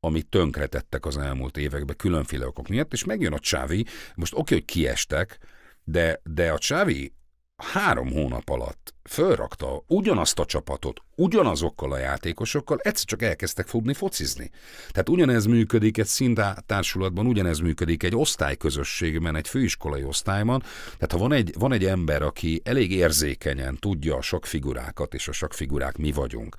amit 0.01 0.29
tönkretettek 0.29 1.07
az 1.07 1.19
elmúlt 1.19 1.57
években 1.57 1.97
különféle 1.97 2.47
okok 2.47 2.69
miatt, 2.69 2.93
és 2.93 3.05
megjön 3.05 3.33
a 3.33 3.39
Csávi, 3.39 3.87
most 4.15 4.35
oké, 4.35 4.55
hogy 4.55 4.65
kiestek, 4.65 5.39
de, 5.85 6.21
de 6.25 6.53
a 6.53 6.59
Csávi 6.59 7.13
három 7.63 8.13
hónap 8.13 8.49
alatt 8.49 8.95
fölrakta 9.11 9.85
ugyanazt 9.87 10.39
a 10.39 10.45
csapatot, 10.45 11.03
ugyanazokkal 11.17 11.93
a 11.93 11.99
játékosokkal, 11.99 12.79
egyszer 12.83 13.05
csak 13.05 13.23
elkezdtek 13.23 13.67
fogni 13.67 13.95
focizni. 13.95 14.51
Tehát 14.89 15.09
ugyanez 15.09 15.45
működik 15.45 15.99
egy 15.99 16.07
szintársulatban, 16.07 17.27
ugyanez 17.27 17.59
működik 17.59 18.03
egy 18.03 18.17
osztályközösségben, 18.17 19.37
egy 19.37 19.49
főiskolai 19.49 20.05
osztályban. 20.05 20.63
Tehát 20.85 21.13
ha 21.13 21.19
van 21.19 21.33
egy, 21.33 21.55
van 21.59 21.73
egy 21.73 21.85
ember, 21.85 22.23
aki 22.23 22.61
elég 22.65 22.93
érzékenyen 22.93 23.77
tudja 23.77 24.17
a 24.17 24.23
sok 24.23 24.47
figurákat, 24.47 25.15
és 25.15 25.29
a 25.29 25.33
sok 25.33 25.53
figurák 25.53 25.97
mi 25.97 26.13
vagyunk, 26.13 26.57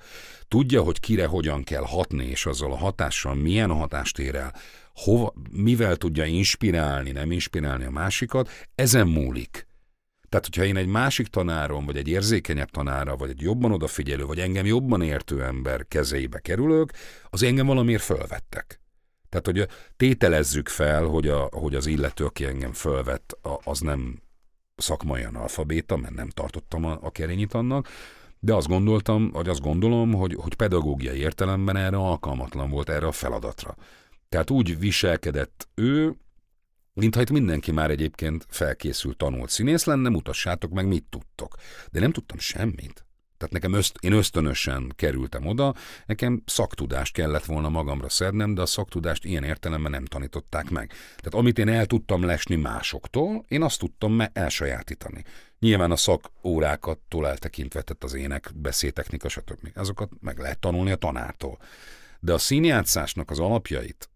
tudja, 0.48 0.82
hogy 0.82 1.00
kire 1.00 1.26
hogyan 1.26 1.64
kell 1.64 1.84
hatni, 1.84 2.26
és 2.26 2.46
azzal 2.46 2.72
a 2.72 2.76
hatással 2.76 3.34
milyen 3.34 3.70
hatást 3.70 4.18
ér 4.18 4.34
el, 4.34 4.54
hova, 4.94 5.32
mivel 5.50 5.96
tudja 5.96 6.24
inspirálni, 6.24 7.10
nem 7.10 7.32
inspirálni 7.32 7.84
a 7.84 7.90
másikat, 7.90 8.50
ezen 8.74 9.06
múlik. 9.06 9.70
Tehát, 10.32 10.46
hogyha 10.46 10.64
én 10.64 10.76
egy 10.76 10.86
másik 10.86 11.26
tanárom, 11.26 11.84
vagy 11.84 11.96
egy 11.96 12.08
érzékenyebb 12.08 12.70
tanára, 12.70 13.16
vagy 13.16 13.30
egy 13.30 13.40
jobban 13.40 13.72
odafigyelő, 13.72 14.24
vagy 14.24 14.38
engem 14.38 14.66
jobban 14.66 15.02
értő 15.02 15.42
ember 15.42 15.88
kezeibe 15.88 16.38
kerülök, 16.38 16.90
az 17.30 17.42
engem 17.42 17.66
valamiért 17.66 18.02
fölvettek. 18.02 18.80
Tehát, 19.28 19.46
hogy 19.46 19.68
tételezzük 19.96 20.68
fel, 20.68 21.04
hogy, 21.04 21.28
a, 21.28 21.48
hogy 21.50 21.74
az 21.74 21.86
illető, 21.86 22.24
aki 22.24 22.44
engem 22.44 22.72
fölvett, 22.72 23.38
az 23.64 23.80
nem 23.80 24.22
szakmai 24.76 25.22
analfabéta, 25.22 25.96
mert 25.96 26.14
nem 26.14 26.28
tartottam 26.28 26.84
a, 26.84 26.98
a 27.02 27.10
kerényit 27.10 27.54
annak, 27.54 27.88
de 28.38 28.54
azt 28.54 28.68
gondoltam, 28.68 29.30
vagy 29.30 29.48
azt 29.48 29.60
gondolom, 29.60 30.12
hogy, 30.12 30.34
hogy 30.34 30.54
pedagógiai 30.54 31.18
értelemben 31.18 31.76
erre 31.76 31.96
alkalmatlan 31.96 32.70
volt 32.70 32.88
erre 32.88 33.06
a 33.06 33.12
feladatra. 33.12 33.76
Tehát 34.28 34.50
úgy 34.50 34.78
viselkedett 34.78 35.68
ő, 35.74 36.16
mintha 36.94 37.20
itt 37.20 37.30
mindenki 37.30 37.72
már 37.72 37.90
egyébként 37.90 38.46
felkészült, 38.48 39.16
tanult 39.16 39.50
színész 39.50 39.84
lenne, 39.84 40.08
mutassátok 40.08 40.70
meg, 40.70 40.86
mit 40.86 41.04
tudtok. 41.10 41.56
De 41.90 42.00
nem 42.00 42.12
tudtam 42.12 42.38
semmit. 42.38 43.06
Tehát 43.42 43.56
nekem 43.56 43.72
öszt, 43.72 43.98
én 44.00 44.12
ösztönösen 44.12 44.92
kerültem 44.96 45.46
oda, 45.46 45.74
nekem 46.06 46.42
szaktudást 46.46 47.12
kellett 47.12 47.44
volna 47.44 47.68
magamra 47.68 48.08
szednem, 48.08 48.54
de 48.54 48.60
a 48.60 48.66
szaktudást 48.66 49.24
ilyen 49.24 49.44
értelemben 49.44 49.90
nem 49.90 50.04
tanították 50.04 50.70
meg. 50.70 50.88
Tehát 50.88 51.34
amit 51.34 51.58
én 51.58 51.68
el 51.68 51.86
tudtam 51.86 52.22
lesni 52.22 52.56
másoktól, 52.56 53.44
én 53.48 53.62
azt 53.62 53.78
tudtam 53.78 54.12
me- 54.12 54.38
elsajátítani. 54.38 55.24
Nyilván 55.58 55.90
a 55.90 55.96
szakórákattól 55.96 57.28
eltekintve, 57.28 57.82
tehát 57.82 58.04
az 58.04 58.14
ének, 58.14 58.50
beszédtechnika, 58.54 59.28
stb. 59.28 59.70
Azokat 59.74 60.10
meg 60.20 60.38
lehet 60.38 60.58
tanulni 60.58 60.90
a 60.90 60.96
tanártól. 60.96 61.58
De 62.20 62.32
a 62.32 62.38
színjátszásnak 62.38 63.30
az 63.30 63.38
alapjait, 63.38 64.10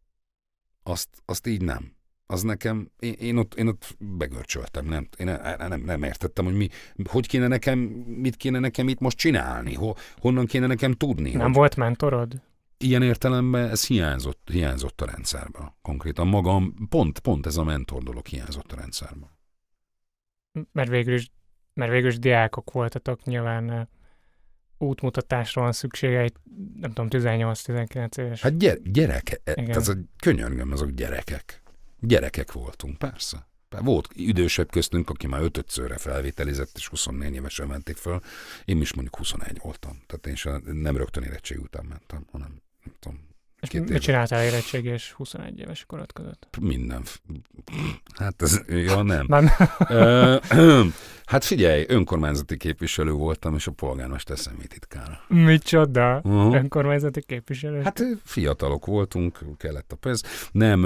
azt, 0.83 1.09
azt 1.25 1.47
így 1.47 1.63
nem. 1.63 1.96
Az 2.27 2.43
nekem, 2.43 2.91
én, 2.99 3.13
én, 3.13 3.37
ott, 3.37 3.55
én 3.55 3.67
ott 3.67 3.97
begörcsöltem, 3.99 4.87
nem, 4.87 5.09
én 5.19 5.27
nem, 5.59 5.81
nem, 5.81 6.03
értettem, 6.03 6.45
hogy 6.45 6.55
mi, 6.55 6.69
hogy 7.05 7.27
kéne 7.27 7.47
nekem, 7.47 7.79
mit 8.07 8.37
kéne 8.37 8.59
nekem 8.59 8.89
itt 8.89 8.99
most 8.99 9.17
csinálni, 9.17 9.75
ho, 9.75 9.93
honnan 10.19 10.47
kéne 10.47 10.67
nekem 10.67 10.93
tudni. 10.93 11.33
Nem 11.33 11.47
hogy, 11.47 11.55
volt 11.55 11.77
mentorod? 11.77 12.43
ilyen 12.79 13.03
értelemben 13.03 13.71
ez 13.71 13.87
hiányzott, 13.87 14.49
hiányzott 14.53 15.01
a 15.01 15.07
rendszerben. 15.07 15.75
Konkrétan 15.83 16.27
magam, 16.27 16.75
pont, 16.89 17.19
pont 17.19 17.47
ez 17.47 17.57
a 17.57 17.65
mentor 17.65 18.03
dolog 18.03 18.27
hiányzott 18.27 18.73
a 18.73 18.77
rendszerben. 18.77 19.29
Mert 20.73 20.89
végül 20.89 21.15
is, 21.15 21.31
mert 21.75 21.91
végül 21.91 22.09
is 22.09 22.19
diákok 22.19 22.73
voltatok, 22.73 23.25
nyilván 23.25 23.89
útmutatásra 24.79 25.63
van 25.63 25.73
szüksége, 25.73 26.31
nem 26.81 26.93
tudom, 26.93 27.07
18-19 27.11 28.19
éves. 28.19 28.41
Hát 28.41 28.57
gyere, 28.57 28.79
gyereke, 28.85 29.39
ez 29.45 29.89
a 29.89 29.95
könyörgöm, 30.19 30.73
azok 30.73 30.91
gyerekek. 30.91 31.63
Gyerekek 32.07 32.53
voltunk, 32.53 32.99
persze. 32.99 33.47
Volt 33.69 34.09
idősebb 34.13 34.71
köztünk, 34.71 35.11
aki 35.11 35.27
már 35.27 35.43
ötötszörre 35.43 35.97
felvételizett, 35.97 36.77
és 36.77 36.89
24 36.89 37.35
évesen 37.35 37.67
menték 37.67 37.97
föl. 37.97 38.21
Én 38.65 38.81
is 38.81 38.95
mondjuk 38.95 39.17
21 39.17 39.59
voltam. 39.63 40.03
Tehát 40.07 40.27
én 40.27 40.35
sem 40.35 40.63
nem 40.65 40.97
rögtön 40.97 41.23
érettség 41.23 41.61
után 41.61 41.85
mentem, 41.85 42.27
hanem 42.31 42.63
nem 42.85 42.95
tudom, 42.99 43.29
és 43.61 43.69
Két 43.69 43.81
mit 43.81 43.91
éve. 43.91 43.99
csináltál 43.99 44.45
érettség 44.45 44.85
és 44.85 45.13
21 45.13 45.59
éves 45.59 45.85
korod 45.87 46.13
között? 46.13 46.49
Minden. 46.61 47.03
Hát 48.15 48.43
ez, 48.43 48.61
ja 48.69 49.03
nem. 49.03 49.27
nem. 49.29 49.49
hát 51.27 51.45
figyelj, 51.45 51.85
önkormányzati 51.89 52.57
képviselő 52.57 53.11
voltam, 53.11 53.55
és 53.55 53.67
a 53.67 53.71
polgármester 53.71 54.39
személytitkár. 54.39 55.21
Micsoda? 55.29 56.21
Uh-huh. 56.25 56.55
Önkormányzati 56.55 57.23
képviselő? 57.23 57.83
Hát 57.83 58.03
fiatalok 58.25 58.87
voltunk, 58.87 59.39
kellett 59.57 59.93
a 59.93 59.97
pénz. 59.97 60.23
Nem, 60.53 60.85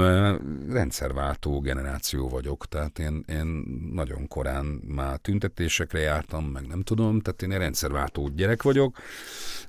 rendszerváltó 0.70 1.60
generáció 1.60 2.28
vagyok, 2.28 2.66
tehát 2.66 2.98
én, 2.98 3.24
én 3.28 3.46
nagyon 3.92 4.28
korán 4.28 4.64
már 4.86 5.18
tüntetésekre 5.18 5.98
jártam, 5.98 6.44
meg 6.44 6.66
nem 6.66 6.82
tudom, 6.82 7.20
tehát 7.20 7.42
én 7.42 7.52
egy 7.52 7.58
rendszerváltó 7.58 8.28
gyerek 8.28 8.62
vagyok, 8.62 8.98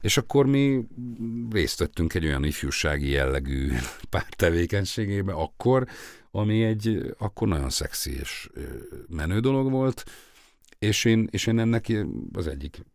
és 0.01 0.17
akkor 0.17 0.45
mi 0.45 0.87
részt 1.51 1.79
vettünk 1.79 2.13
egy 2.13 2.25
olyan 2.25 2.43
ifjúsági 2.91 3.09
jellegű 3.09 3.71
pártevékenységébe 4.09 5.33
akkor, 5.33 5.87
ami 6.31 6.63
egy 6.63 7.13
akkor 7.17 7.47
nagyon 7.47 7.69
szexi 7.69 8.19
és 8.19 8.49
menő 9.07 9.39
dolog 9.39 9.71
volt, 9.71 10.03
és 10.79 11.05
én, 11.05 11.27
és 11.31 11.47
én 11.47 11.59
ennek 11.59 11.93
az 12.33 12.47
egyik, 12.47 12.85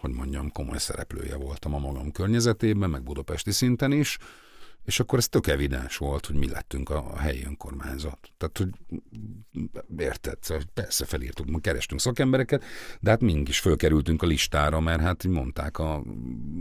hogy 0.00 0.10
mondjam, 0.10 0.52
komoly 0.52 0.78
szereplője 0.78 1.36
voltam 1.36 1.74
a 1.74 1.78
magam 1.78 2.12
környezetében, 2.12 2.90
meg 2.90 3.02
budapesti 3.02 3.50
szinten 3.50 3.92
is, 3.92 4.18
és 4.86 5.00
akkor 5.00 5.18
ez 5.18 5.28
tök 5.28 5.46
evidens 5.46 5.96
volt, 5.96 6.26
hogy 6.26 6.36
mi 6.36 6.48
lettünk 6.48 6.90
a, 6.90 7.12
a 7.12 7.18
helyi 7.18 7.44
önkormányzat. 7.46 8.18
Tehát, 8.36 8.58
hogy 8.58 8.68
érted, 9.98 10.38
szóval 10.40 10.62
persze 10.74 11.04
felírtuk, 11.04 11.62
kerestünk 11.62 12.00
szakembereket, 12.00 12.64
de 13.00 13.10
hát 13.10 13.20
mink 13.20 13.48
is 13.48 13.60
fölkerültünk 13.60 14.22
a 14.22 14.26
listára, 14.26 14.80
mert 14.80 15.00
hát 15.00 15.24
mondták 15.24 15.78
a 15.78 16.02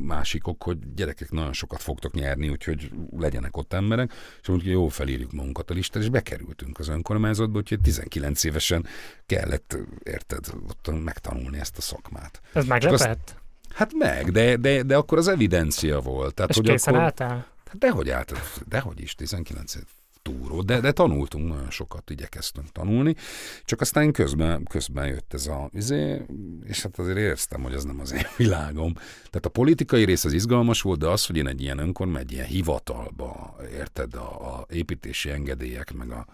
másikok, 0.05 0.63
hogy 0.63 0.93
gyerekek 0.93 1.31
nagyon 1.31 1.53
sokat 1.53 1.81
fogtok 1.81 2.13
nyerni, 2.13 2.49
úgyhogy 2.49 2.91
legyenek 3.17 3.57
ott 3.57 3.73
emberek, 3.73 4.13
és 4.41 4.47
mondjuk, 4.47 4.71
jó, 4.71 4.87
felírjuk 4.87 5.31
magunkat 5.31 5.69
a 5.69 5.73
listára, 5.73 6.03
és 6.03 6.11
bekerültünk 6.11 6.79
az 6.79 6.87
önkormányzatba, 6.87 7.57
úgyhogy 7.57 7.81
19 7.81 8.43
évesen 8.43 8.85
kellett, 9.25 9.77
érted, 10.03 10.45
ott 10.67 11.03
megtanulni 11.03 11.59
ezt 11.59 11.77
a 11.77 11.81
szakmát. 11.81 12.41
Ez 12.53 12.65
meglepett? 12.65 13.43
Hát 13.69 13.93
meg, 13.93 14.31
de, 14.31 14.55
de, 14.55 14.83
de 14.83 14.95
akkor 14.95 15.17
az 15.17 15.27
evidencia 15.27 15.99
volt. 15.99 16.33
Tehát, 16.33 16.51
és 16.51 16.57
hogy 16.57 16.65
készen 16.67 16.93
akkor, 16.93 17.05
álltál? 17.05 17.54
Dehogy 17.79 18.09
állt, 18.09 18.33
dehogy 18.67 19.01
is, 19.01 19.15
19 19.15 19.75
túró, 20.21 20.61
de, 20.61 20.79
de 20.79 20.91
tanultunk 20.91 21.47
nagyon 21.47 21.69
sokat, 21.69 22.09
igyekeztünk 22.09 22.71
tanulni, 22.71 23.15
csak 23.63 23.81
aztán 23.81 24.11
közben, 24.11 24.63
közben 24.63 25.07
jött 25.07 25.33
ez 25.33 25.47
a 25.47 25.69
izé, 25.73 26.25
és 26.63 26.81
hát 26.81 26.99
azért 26.99 27.17
éreztem, 27.17 27.61
hogy 27.61 27.73
ez 27.73 27.83
nem 27.83 27.99
az 27.99 28.11
én 28.11 28.27
világom. 28.37 28.93
Tehát 29.29 29.45
a 29.45 29.49
politikai 29.49 30.05
rész 30.05 30.25
az 30.25 30.33
izgalmas 30.33 30.81
volt, 30.81 30.99
de 30.99 31.07
az, 31.07 31.25
hogy 31.25 31.37
én 31.37 31.47
egy 31.47 31.61
ilyen 31.61 31.77
önkormány, 31.77 32.21
egy 32.21 32.31
ilyen 32.31 32.45
hivatalba, 32.45 33.55
érted, 33.71 34.13
a, 34.13 34.55
a 34.55 34.65
építési 34.69 35.29
engedélyek, 35.29 35.93
meg 35.93 36.11
a 36.11 36.25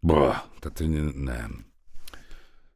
bah, 0.00 0.36
tehát 0.58 1.14
nem. 1.14 1.69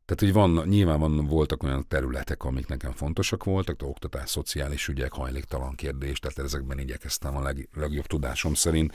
Tehát, 0.06 0.20
hogy 0.20 0.32
van, 0.32 0.68
nyilván 0.68 1.00
van, 1.00 1.26
voltak 1.26 1.62
olyan 1.62 1.88
területek, 1.88 2.44
amik 2.44 2.66
nekem 2.66 2.92
fontosak 2.92 3.44
voltak, 3.44 3.76
de 3.76 3.84
oktatás, 3.84 4.30
szociális 4.30 4.88
ügyek, 4.88 5.12
hajléktalan 5.12 5.74
kérdés, 5.74 6.18
tehát 6.18 6.38
ezekben 6.38 6.78
igyekeztem 6.78 7.36
a 7.36 7.42
leg, 7.42 7.68
legjobb 7.74 8.06
tudásom 8.06 8.54
szerint 8.54 8.94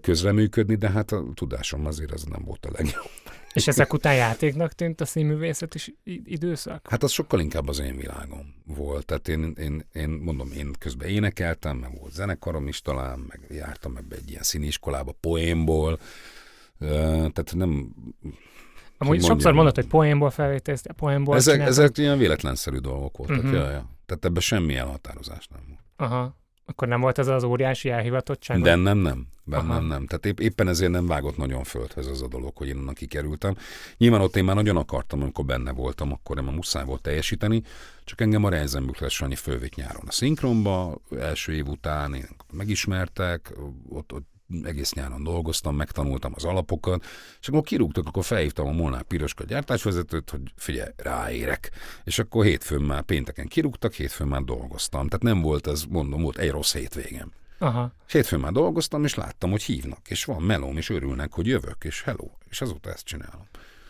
közreműködni, 0.00 0.74
de 0.74 0.90
hát 0.90 1.12
a 1.12 1.24
tudásom 1.34 1.86
azért 1.86 2.12
az 2.12 2.22
nem 2.22 2.44
volt 2.44 2.66
a 2.66 2.70
legjobb. 2.72 3.10
És 3.52 3.66
ezek 3.66 3.92
után 3.92 4.14
játéknak 4.14 4.72
tűnt 4.72 5.00
a 5.00 5.04
színművészet 5.04 5.74
is 5.74 5.92
időszak? 6.24 6.88
Hát 6.90 7.02
az 7.02 7.10
sokkal 7.10 7.40
inkább 7.40 7.68
az 7.68 7.78
én 7.78 7.96
világom 7.96 8.54
volt. 8.64 9.06
Tehát 9.06 9.28
én, 9.28 9.54
én, 9.58 9.84
én 9.92 10.08
mondom, 10.08 10.52
én 10.52 10.72
közben 10.78 11.08
énekeltem, 11.08 11.76
meg 11.76 11.98
volt 11.98 12.12
zenekarom 12.12 12.68
is 12.68 12.80
talán, 12.80 13.18
meg 13.18 13.40
jártam 13.50 13.96
ebbe 13.96 14.16
egy 14.16 14.30
ilyen 14.30 14.42
színiskolába 14.42 15.14
poénból, 15.20 15.98
tehát 16.78 17.54
nem 17.54 17.94
Amúgy 18.98 19.22
sokszor 19.22 19.52
mondod, 19.52 19.74
hogy 19.74 19.86
poénból 19.86 20.30
felvételiztél, 20.30 20.92
poénból 20.92 21.36
ezek, 21.36 21.60
ezek 21.60 21.98
ilyen 21.98 22.18
véletlenszerű 22.18 22.76
dolgok 22.76 23.16
voltak, 23.16 23.36
uh-huh. 23.36 23.52
ja, 23.52 23.70
ja. 23.70 23.90
Tehát 24.06 24.24
ebben 24.24 24.40
semmi 24.40 24.76
elhatározás 24.76 25.48
nem 25.48 25.60
volt. 25.66 26.10
Aha. 26.12 26.36
Akkor 26.64 26.88
nem 26.88 27.00
volt 27.00 27.18
ez 27.18 27.26
az 27.26 27.42
óriási 27.42 27.90
elhivatottság? 27.90 28.60
De 28.60 28.74
nem, 28.74 28.98
nem. 28.98 29.26
Bennem 29.44 29.86
nem. 29.86 30.06
Tehát 30.06 30.26
épp, 30.26 30.40
éppen 30.40 30.68
ezért 30.68 30.90
nem 30.90 31.06
vágott 31.06 31.36
nagyon 31.36 31.64
földhez 31.64 32.06
az 32.06 32.22
a 32.22 32.28
dolog, 32.28 32.56
hogy 32.56 32.68
én 32.68 32.76
onnan 32.76 32.94
kikerültem. 32.94 33.56
Nyilván 33.96 34.20
ott 34.20 34.36
én 34.36 34.44
már 34.44 34.54
nagyon 34.54 34.76
akartam, 34.76 35.22
amikor 35.22 35.44
benne 35.44 35.72
voltam, 35.72 36.12
akkor 36.12 36.36
nem 36.36 36.48
a 36.48 36.50
muszáj 36.50 36.84
volt 36.84 37.02
teljesíteni, 37.02 37.62
csak 38.04 38.20
engem 38.20 38.44
a 38.44 38.48
Reisenbüchler 38.48 39.10
Sanyi 39.10 39.34
fölvitt 39.34 39.74
nyáron 39.74 40.02
a 40.06 40.12
szinkronba, 40.12 41.00
első 41.18 41.52
év 41.52 41.66
után 41.66 42.14
én 42.14 42.28
megismertek, 42.52 43.52
ott, 43.88 44.12
ott 44.12 44.28
egész 44.62 44.92
nyáron 44.92 45.22
dolgoztam, 45.22 45.76
megtanultam 45.76 46.32
az 46.34 46.44
alapokat, 46.44 47.04
és 47.40 47.48
akkor 47.48 47.62
kirúgtak, 47.62 48.06
akkor 48.06 48.24
felhívtam 48.24 48.66
a 48.66 48.72
Molnár 48.72 49.02
Piroska 49.02 49.44
gyártásvezetőt, 49.44 50.30
hogy 50.30 50.40
figyelj, 50.56 50.90
ráérek. 50.96 51.70
És 52.04 52.18
akkor 52.18 52.44
hétfőn 52.44 52.82
már, 52.82 53.02
pénteken 53.02 53.46
kirúgtak, 53.46 53.92
hétfőn 53.92 54.26
már 54.26 54.42
dolgoztam. 54.42 55.08
Tehát 55.08 55.22
nem 55.22 55.40
volt 55.40 55.66
ez, 55.66 55.84
mondom, 55.88 56.22
volt 56.22 56.38
egy 56.38 56.50
rossz 56.50 56.74
hétvégem. 56.74 57.32
Aha. 57.58 57.92
És 58.06 58.12
hétfőn 58.12 58.40
már 58.40 58.52
dolgoztam, 58.52 59.04
és 59.04 59.14
láttam, 59.14 59.50
hogy 59.50 59.62
hívnak, 59.62 60.10
és 60.10 60.24
van 60.24 60.42
melóm, 60.42 60.76
és 60.76 60.90
örülnek, 60.90 61.32
hogy 61.32 61.46
jövök, 61.46 61.84
és 61.84 62.02
hello, 62.02 62.30
és 62.50 62.60
azóta 62.60 62.90
ezt 62.90 63.04
csinálom. 63.04 63.46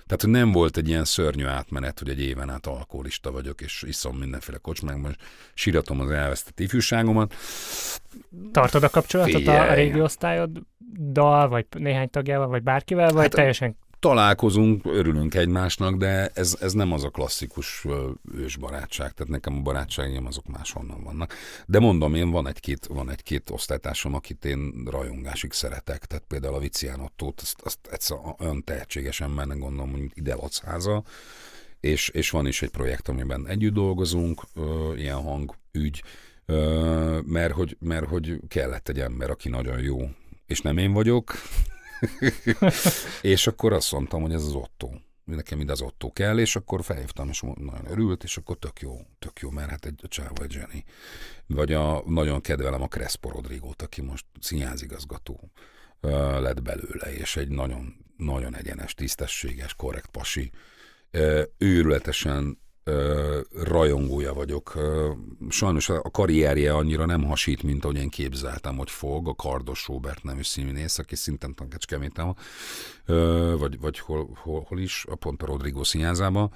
Tehát, 0.09 0.27
nem 0.27 0.53
volt 0.53 0.77
egy 0.77 0.89
ilyen 0.89 1.05
szörnyű 1.05 1.45
átmenet, 1.45 1.99
hogy 1.99 2.09
egy 2.09 2.21
éven 2.21 2.51
át 2.51 2.67
alkoholista 2.67 3.31
vagyok, 3.31 3.61
és 3.61 3.85
iszom 3.87 4.17
mindenféle 4.17 4.59
kocsmákban, 4.59 5.11
és 5.11 5.17
síratom 5.55 6.01
az 6.01 6.11
elvesztett 6.11 6.61
ifjúságomat. 6.61 7.35
Tartod 8.53 8.83
a 8.83 8.89
kapcsolatot 8.89 9.35
Figyelj. 9.35 9.69
a 9.69 9.75
régi 9.75 10.01
osztályoddal, 10.01 11.49
vagy 11.49 11.67
néhány 11.79 12.11
tagjával, 12.11 12.49
vagy 12.49 12.63
bárkivel, 12.63 13.11
vagy 13.13 13.23
hát, 13.23 13.31
teljesen 13.31 13.77
találkozunk, 14.01 14.85
örülünk 14.85 15.35
egymásnak, 15.35 15.97
de 15.97 16.31
ez, 16.35 16.57
ez 16.61 16.73
nem 16.73 16.93
az 16.93 17.05
a 17.05 17.09
klasszikus 17.09 17.87
ős 18.35 18.57
barátság, 18.57 19.13
tehát 19.13 19.33
nekem 19.33 19.57
a 19.57 19.63
barátságaim 19.63 20.27
azok 20.27 20.47
máshonnan 20.47 21.03
vannak. 21.03 21.35
De 21.67 21.79
mondom, 21.79 22.15
én 22.15 22.31
van 22.31 22.49
egy-két, 22.49 22.87
van 22.87 23.11
egy-két 23.11 23.51
osztálytársam, 23.51 24.15
akit 24.15 24.45
én 24.45 24.85
rajongásig 24.91 25.53
szeretek, 25.53 26.05
tehát 26.05 26.25
például 26.29 26.55
a 26.55 26.59
Vicián 26.59 27.01
Ottót, 27.01 27.41
azt, 27.41 27.61
azt 27.63 27.79
egyszer 27.91 28.17
olyan 28.39 28.65
tehetséges 28.65 29.21
embernek 29.21 29.59
gondolom, 29.59 29.91
mondjuk 29.91 30.17
ide 30.17 30.35
Lacháza, 30.35 31.03
és, 31.81 32.09
és 32.09 32.31
van 32.31 32.47
is 32.47 32.63
egy 32.63 32.71
projekt, 32.71 33.09
amiben 33.09 33.47
együtt 33.47 33.75
dolgozunk, 33.75 34.43
ö, 34.55 34.95
ilyen 34.97 35.23
hangügy, 35.23 36.03
ö, 36.47 37.19
mert, 37.27 37.53
hogy, 37.53 37.77
mert 37.81 38.07
hogy 38.07 38.41
kellett 38.49 38.89
egy 38.89 39.01
ember, 39.01 39.31
aki 39.31 39.49
nagyon 39.49 39.81
jó, 39.81 39.99
és 40.47 40.61
nem 40.61 40.79
én 40.79 40.93
vagyok, 40.93 41.33
és 43.23 43.47
akkor 43.47 43.73
azt 43.73 43.93
mondtam, 43.93 44.23
hogy 44.23 44.33
ez 44.33 44.43
az 44.43 44.55
Otto. 44.55 44.91
Nekem 45.25 45.61
ide 45.61 45.73
az 45.73 45.81
Otto 45.81 46.13
kell, 46.13 46.39
és 46.39 46.57
akkor 46.57 46.85
felhívtam, 46.85 47.29
és 47.29 47.41
nagyon 47.41 47.87
örült, 47.91 48.25
és 48.25 48.37
akkor 48.37 48.59
tök 48.59 48.81
jó, 48.81 49.01
tök 49.19 49.41
jó, 49.41 49.51
mert 49.51 49.71
hát 49.71 49.85
egy 49.85 50.01
a 50.03 50.09
csáva, 50.09 50.43
egy 50.43 50.53
Jenny. 50.53 50.83
Vagy 51.47 51.73
a, 51.73 52.03
nagyon 52.07 52.41
kedvelem 52.41 52.83
a 52.83 52.89
Crespo 52.89 53.31
Rodrigo-t, 53.31 53.83
aki 53.83 54.01
most 54.01 54.27
színházigazgató 54.41 55.51
lett 56.41 56.63
belőle, 56.63 57.15
és 57.15 57.37
egy 57.37 57.49
nagyon, 57.49 58.05
nagyon 58.17 58.57
egyenes, 58.57 58.95
tisztességes, 58.95 59.75
korrekt 59.75 60.11
pasi. 60.11 60.51
Őrületesen 61.59 62.59
rajongója 63.63 64.35
vagyok. 64.35 64.75
Sajnos 65.49 65.89
a 65.89 66.11
karrierje 66.11 66.75
annyira 66.75 67.07
nem 67.07 67.25
hasít, 67.25 67.63
mint 67.63 67.85
ahogy 67.85 67.97
én 67.97 68.09
képzeltem, 68.09 68.77
hogy 68.77 68.91
fog. 68.91 69.29
A 69.29 69.35
Kardos 69.35 69.87
Robert 69.87 70.23
nevű 70.23 70.43
színész, 70.43 70.99
aki 70.99 71.17
szinten 71.17 71.55
Kecskeméten 71.69 72.37
vagy, 73.59 73.81
vagy 73.81 73.99
hol, 73.99 74.29
hol, 74.43 74.65
hol, 74.69 74.79
is, 74.79 75.05
a 75.11 75.15
pont 75.15 75.43
a 75.43 75.47
Rodrigo 75.47 75.85
színházában, 75.85 76.53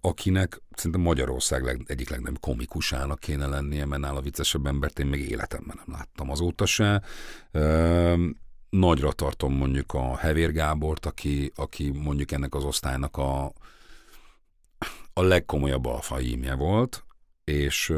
akinek 0.00 0.62
szerintem 0.70 1.00
Magyarország 1.00 1.64
leg, 1.64 1.82
egyik 1.86 2.10
legnagyobb 2.10 2.40
komikusának 2.40 3.20
kéne 3.20 3.46
lennie, 3.46 3.84
mert 3.84 4.00
nála 4.00 4.20
viccesebb 4.20 4.66
embert 4.66 4.98
én 4.98 5.06
még 5.06 5.30
életemben 5.30 5.80
nem 5.86 5.96
láttam 5.96 6.30
azóta 6.30 6.66
se. 6.66 7.02
Nagyra 8.70 9.12
tartom 9.12 9.54
mondjuk 9.54 9.92
a 9.94 10.16
Hevér 10.16 10.52
Gábort, 10.52 11.06
aki, 11.06 11.52
aki 11.54 11.90
mondjuk 11.90 12.32
ennek 12.32 12.54
az 12.54 12.64
osztálynak 12.64 13.16
a, 13.16 13.52
a 15.12 15.22
legkomolyabb 15.22 15.86
alfaímje 15.86 16.54
volt, 16.54 17.04
és 17.44 17.92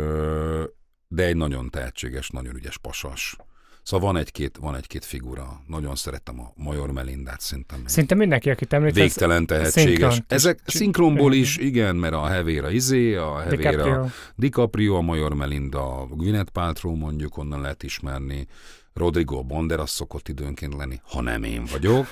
de 1.09 1.25
egy 1.25 1.37
nagyon 1.37 1.71
tehetséges, 1.71 2.31
nagyon 2.31 2.57
ügyes 2.57 2.79
pasas. 2.79 3.37
Szóval 3.83 4.13
van 4.13 4.21
egy-két, 4.21 4.57
van 4.57 4.75
egy-két 4.75 5.05
figura. 5.05 5.61
Nagyon 5.67 5.97
szeretem 5.97 6.41
a 6.41 6.53
Major 6.57 6.91
Melindát, 6.91 7.41
szerintem. 7.41 7.83
Szinte 7.87 8.15
mindenki, 8.15 8.51
akit 8.51 8.73
említesz. 8.73 9.03
Végtelen 9.03 9.47
tehetséges. 9.47 10.23
Ezek 10.27 10.61
szinkronból 10.67 11.35
is, 11.35 11.57
igen, 11.57 11.97
mert 11.97 12.15
a 12.15 12.27
Hevéra 12.27 12.71
Izé, 12.71 13.15
a 13.15 13.39
Hevéra 13.39 13.71
DiCaprio, 13.71 14.07
DiCaprio 14.37 14.95
a 14.95 15.01
Major 15.01 15.35
Melinda, 15.35 16.01
a 16.01 16.07
Gwyneth 16.07 16.51
Paltrow 16.51 16.95
mondjuk, 16.95 17.37
onnan 17.37 17.61
lehet 17.61 17.83
ismerni. 17.83 18.47
Rodrigo 18.95 19.43
Banderas 19.43 19.91
szokott 19.91 20.29
időnként 20.29 20.75
lenni, 20.75 21.01
ha 21.03 21.21
nem 21.21 21.43
én 21.43 21.65
vagyok. 21.65 22.07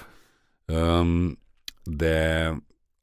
Um, 0.67 1.39
de 1.85 2.53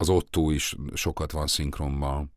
az 0.00 0.08
Otto 0.08 0.50
is 0.50 0.76
sokat 0.94 1.32
van 1.32 1.46
szinkronban. 1.46 2.32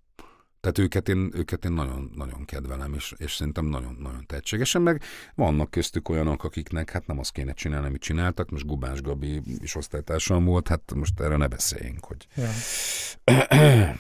Tehát 0.60 0.78
őket 0.78 1.10
én, 1.10 1.32
őket 1.34 1.66
én 1.66 1.72
nagyon, 1.72 2.12
nagyon 2.16 2.46
kedvelem, 2.46 2.94
és, 2.94 3.14
és 3.18 3.34
szerintem 3.34 3.66
nagyon, 3.66 3.98
nagyon 4.00 4.26
tehetségesen, 4.26 4.82
meg 4.82 5.02
vannak 5.36 5.72
köztük 5.72 6.10
olyanok, 6.10 6.44
akiknek 6.44 6.92
hát 6.92 7.08
nem 7.08 7.20
azt 7.20 7.32
kéne 7.32 7.54
csinálni, 7.54 7.88
amit 7.88 8.02
csináltak, 8.02 8.50
most 8.50 8.66
Gubás 8.66 9.02
Gabi 9.02 9.42
is 9.58 9.76
osztálytársam 9.76 10.46
volt, 10.46 10.68
hát 10.68 10.94
most 10.96 11.20
erről 11.20 11.38
ne 11.38 11.48
beszéljünk, 11.48 12.06
hogy 12.06 12.28
ja. 12.36 12.50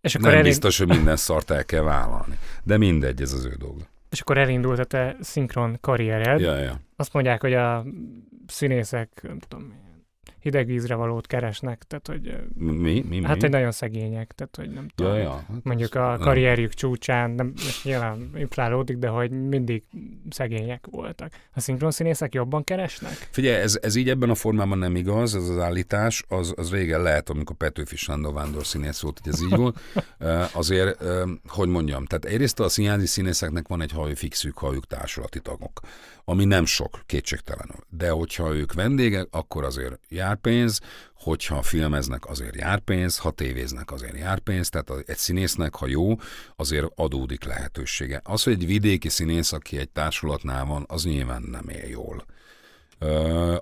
és 0.00 0.14
akkor 0.14 0.28
nem 0.28 0.38
elég... 0.38 0.44
biztos, 0.44 0.78
hogy 0.78 0.88
minden 0.88 1.16
szart 1.16 1.50
el 1.50 1.64
kell 1.64 1.82
vállalni, 1.82 2.38
de 2.62 2.76
mindegy, 2.76 3.22
ez 3.22 3.32
az 3.32 3.44
ő 3.44 3.54
dolga. 3.58 3.84
És 4.10 4.20
akkor 4.20 4.38
elindult 4.38 4.78
a 4.78 4.84
te 4.84 5.16
szinkron 5.20 5.78
karriered. 5.80 6.40
Ja, 6.40 6.56
ja. 6.56 6.80
Azt 6.96 7.12
mondják, 7.12 7.40
hogy 7.40 7.54
a 7.54 7.84
színészek, 8.46 9.20
nem 9.22 9.38
tudom, 9.38 9.72
hideg 10.40 10.66
vízre 10.66 10.94
valót 10.94 11.26
keresnek, 11.26 11.82
tehát 11.82 12.06
hogy... 12.06 12.36
Mi? 12.54 13.04
mi, 13.08 13.18
mi? 13.18 13.24
Hát, 13.24 13.40
hogy 13.40 13.50
nagyon 13.50 13.70
szegények, 13.70 14.32
tehát 14.32 14.56
hogy 14.56 14.70
nem 14.70 14.88
tudom. 14.94 15.12
Ja, 15.12 15.18
ja, 15.18 15.30
hát 15.30 15.62
mondjuk 15.62 15.94
a 15.94 16.16
karrierjük 16.20 16.68
nem. 16.68 16.76
csúcsán, 16.76 17.30
nem, 17.30 17.52
nyilván 17.82 18.30
inflálódik, 18.36 18.96
de 18.96 19.08
hogy 19.08 19.30
mindig 19.30 19.82
szegények 20.30 20.86
voltak. 20.90 21.32
A 21.54 21.60
szinkronszínészek 21.60 22.34
jobban 22.34 22.64
keresnek? 22.64 23.12
Figyelj, 23.30 23.62
ez, 23.62 23.78
ez 23.82 23.94
így 23.94 24.08
ebben 24.08 24.30
a 24.30 24.34
formában 24.34 24.78
nem 24.78 24.96
igaz, 24.96 25.34
ez 25.34 25.48
az 25.48 25.58
állítás, 25.58 26.24
az, 26.28 26.54
az 26.56 26.70
régen 26.70 27.02
lehet, 27.02 27.28
amikor 27.30 27.56
Petőfi 27.56 27.96
Sándor 27.96 28.32
Vándor 28.32 28.66
színész 28.66 29.00
volt, 29.00 29.20
hogy 29.22 29.32
ez 29.32 29.42
így 29.42 29.56
volt. 29.56 29.80
Azért, 30.52 31.04
hogy 31.46 31.68
mondjam, 31.68 32.04
tehát 32.04 32.24
egyrészt 32.24 32.60
a 32.60 32.68
színházi 32.68 33.06
színészeknek 33.06 33.68
van 33.68 33.80
egy 33.80 33.92
hajú 33.92 34.14
fixük, 34.14 34.58
hajuk 34.58 34.86
társulati 34.86 35.40
tagok, 35.40 35.80
ami 36.24 36.44
nem 36.44 36.64
sok, 36.64 37.02
kétségtelenül. 37.06 37.84
De 37.88 38.10
hogyha 38.10 38.54
ők 38.54 38.72
vendégek, 38.72 39.26
akkor 39.30 39.64
azért 39.64 40.00
jár 40.08 40.27
pénz, 40.36 40.80
hogyha 41.14 41.62
filmeznek, 41.62 42.26
azért 42.26 42.56
jár 42.56 42.78
pénz, 42.78 43.18
ha 43.18 43.30
tévéznek, 43.30 43.92
azért 43.92 44.18
jár 44.18 44.38
pénz, 44.38 44.68
tehát 44.68 44.92
egy 45.06 45.16
színésznek, 45.16 45.74
ha 45.74 45.86
jó, 45.86 46.14
azért 46.56 46.86
adódik 46.94 47.44
lehetősége. 47.44 48.20
Az, 48.24 48.42
hogy 48.42 48.52
egy 48.52 48.66
vidéki 48.66 49.08
színész, 49.08 49.52
aki 49.52 49.78
egy 49.78 49.88
társulatnál 49.88 50.64
van, 50.64 50.84
az 50.88 51.04
nyilván 51.04 51.42
nem 51.42 51.68
él 51.68 51.88
jól. 51.88 52.24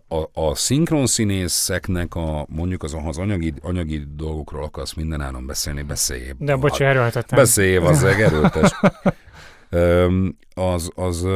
A, 0.09 0.41
a 0.41 0.55
szinkron 0.55 1.07
színészeknek 1.07 2.15
a, 2.15 2.47
mondjuk 2.49 2.83
az, 2.83 2.97
az 3.05 3.19
anyagi, 3.19 3.53
anyagi 3.61 4.05
dolgokról 4.15 4.65
akarsz 4.65 4.95
mindenáron 4.95 5.47
beszélni, 5.47 5.83
beszélj. 5.83 6.33
De 6.39 6.57
bocs, 6.57 6.81
erőltetem. 6.81 7.39
Beszélj, 7.39 7.77
az 7.77 8.05
erőltes. 8.05 8.71
az, 10.55 10.91
az, 10.95 11.27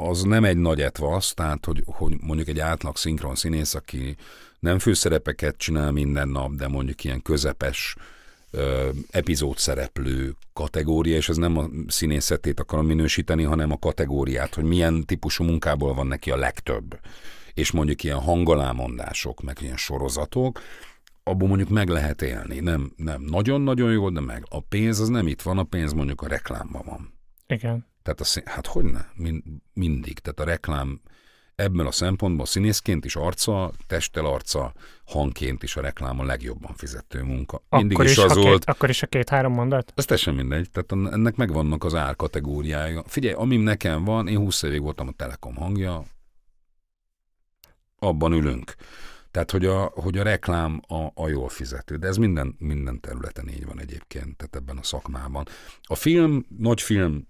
az 0.00 0.22
nem 0.22 0.44
egy 0.44 0.56
nagy 0.56 0.80
etvasz, 0.80 1.34
tehát 1.34 1.64
hogy, 1.64 1.82
hogy 1.86 2.16
mondjuk 2.20 2.48
egy 2.48 2.58
átlag 2.58 2.96
szinkron 2.96 3.34
színész, 3.34 3.74
aki 3.74 4.16
nem 4.60 4.78
főszerepeket 4.78 5.56
csinál 5.56 5.92
minden 5.92 6.28
nap, 6.28 6.54
de 6.54 6.68
mondjuk 6.68 7.04
ilyen 7.04 7.22
közepes 7.22 7.96
ö, 8.50 8.88
epizód 9.10 9.58
szereplő 9.58 10.34
kategória, 10.52 11.16
és 11.16 11.28
ez 11.28 11.36
nem 11.36 11.56
a 11.56 11.68
színészetét 11.86 12.60
akarom 12.60 12.86
minősíteni, 12.86 13.42
hanem 13.42 13.72
a 13.72 13.78
kategóriát, 13.78 14.54
hogy 14.54 14.64
milyen 14.64 15.04
típusú 15.06 15.44
munkából 15.44 15.94
van 15.94 16.06
neki 16.06 16.30
a 16.30 16.36
legtöbb. 16.36 17.00
És 17.54 17.70
mondjuk 17.70 18.04
ilyen 18.04 18.20
hangalámondások, 18.20 19.42
meg 19.42 19.58
ilyen 19.60 19.76
sorozatok, 19.76 20.60
abból 21.22 21.48
mondjuk 21.48 21.68
meg 21.68 21.88
lehet 21.88 22.22
élni. 22.22 22.60
Nem, 22.60 22.92
nem 22.96 23.22
nagyon-nagyon 23.22 23.92
jó, 23.92 24.10
de 24.10 24.20
meg. 24.20 24.44
A 24.48 24.60
pénz 24.60 25.00
az 25.00 25.08
nem 25.08 25.26
itt 25.26 25.42
van, 25.42 25.58
a 25.58 25.64
pénz 25.64 25.92
mondjuk 25.92 26.20
a 26.20 26.28
reklámban 26.28 26.82
van. 26.84 27.12
Igen. 27.46 27.87
Tehát 28.08 28.22
a 28.22 28.24
szín, 28.24 28.42
hát 28.46 28.66
hogy 28.66 28.84
ne? 28.84 29.00
Mind, 29.14 29.42
mindig. 29.72 30.18
Tehát 30.18 30.40
a 30.40 30.44
reklám 30.44 31.00
ebben 31.54 31.86
a 31.86 31.90
szempontból 31.90 32.46
színészként 32.46 33.04
is 33.04 33.16
arca, 33.16 33.72
testtel 33.86 34.24
arca, 34.24 34.72
hangként 35.04 35.62
is 35.62 35.76
a 35.76 35.80
reklám 35.80 36.20
a 36.20 36.24
legjobban 36.24 36.74
fizető 36.74 37.22
munka. 37.22 37.62
Mindig 37.68 37.92
akkor 37.92 38.04
is, 38.04 38.10
is 38.10 38.18
az 38.18 38.36
a 38.36 38.40
volt. 38.40 38.64
Két, 38.64 38.74
akkor 38.74 38.88
is 38.88 39.02
a 39.02 39.06
két-három 39.06 39.52
mondat? 39.52 39.92
Ez 39.96 40.04
teljesen 40.04 40.34
mindegy. 40.34 40.70
Tehát 40.70 41.12
ennek 41.12 41.36
megvannak 41.36 41.84
az 41.84 41.94
árkategóriája. 41.94 43.02
Figyelj, 43.06 43.34
amim 43.34 43.60
nekem 43.60 44.04
van, 44.04 44.28
én 44.28 44.38
20 44.38 44.62
évig 44.62 44.82
voltam 44.82 45.08
a 45.08 45.12
Telekom 45.12 45.54
hangja, 45.54 46.04
abban 47.98 48.32
ülünk. 48.32 48.74
Tehát, 49.30 49.50
hogy 49.50 49.66
a, 49.66 49.84
hogy 49.84 50.18
a 50.18 50.22
reklám 50.22 50.80
a, 50.86 51.06
a 51.14 51.28
jól 51.28 51.48
fizető, 51.48 51.96
de 51.96 52.06
ez 52.06 52.16
minden, 52.16 52.56
minden 52.58 53.00
területen 53.00 53.48
így 53.48 53.66
van 53.66 53.80
egyébként, 53.80 54.36
tehát 54.36 54.56
ebben 54.56 54.76
a 54.76 54.82
szakmában. 54.82 55.46
A 55.82 55.94
film, 55.94 56.46
nagy 56.58 56.82
film, 56.82 57.26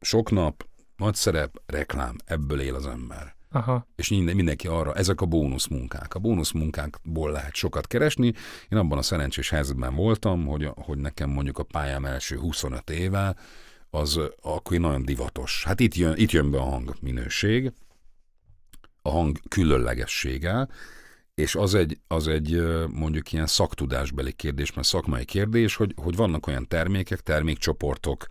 sok 0.00 0.30
nap, 0.30 0.66
nagy 0.96 1.14
szerep, 1.14 1.62
reklám, 1.66 2.16
ebből 2.24 2.60
él 2.60 2.74
az 2.74 2.86
ember. 2.86 3.36
Aha. 3.50 3.86
És 3.96 4.08
mindenki 4.08 4.66
arra, 4.66 4.94
ezek 4.94 5.20
a 5.20 5.26
bónuszmunkák. 5.26 6.14
A 6.14 6.18
bónuszmunkákból 6.18 7.30
lehet 7.30 7.54
sokat 7.54 7.86
keresni. 7.86 8.32
Én 8.68 8.78
abban 8.78 8.98
a 8.98 9.02
szerencsés 9.02 9.50
helyzetben 9.50 9.94
voltam, 9.94 10.46
hogy, 10.46 10.70
hogy 10.74 10.98
nekem 10.98 11.30
mondjuk 11.30 11.58
a 11.58 11.62
pályám 11.62 12.04
első 12.04 12.36
25 12.36 12.90
éve, 12.90 13.36
az 13.90 14.20
akkor 14.42 14.78
nagyon 14.78 15.04
divatos. 15.04 15.64
Hát 15.64 15.80
itt 15.80 15.94
jön, 15.94 16.14
itt 16.16 16.30
jön 16.30 16.50
be 16.50 16.58
a 16.58 16.62
hang 16.62 16.94
minőség, 17.00 17.72
a 19.02 19.10
hang 19.10 19.38
különlegessége, 19.48 20.68
és 21.34 21.54
az 21.54 21.74
egy, 21.74 21.98
az 22.06 22.28
egy 22.28 22.62
mondjuk 22.90 23.32
ilyen 23.32 23.46
szaktudásbeli 23.46 24.32
kérdés, 24.32 24.72
mert 24.72 24.86
szakmai 24.86 25.24
kérdés, 25.24 25.74
hogy, 25.76 25.94
hogy 25.96 26.16
vannak 26.16 26.46
olyan 26.46 26.68
termékek, 26.68 27.20
termékcsoportok, 27.20 28.26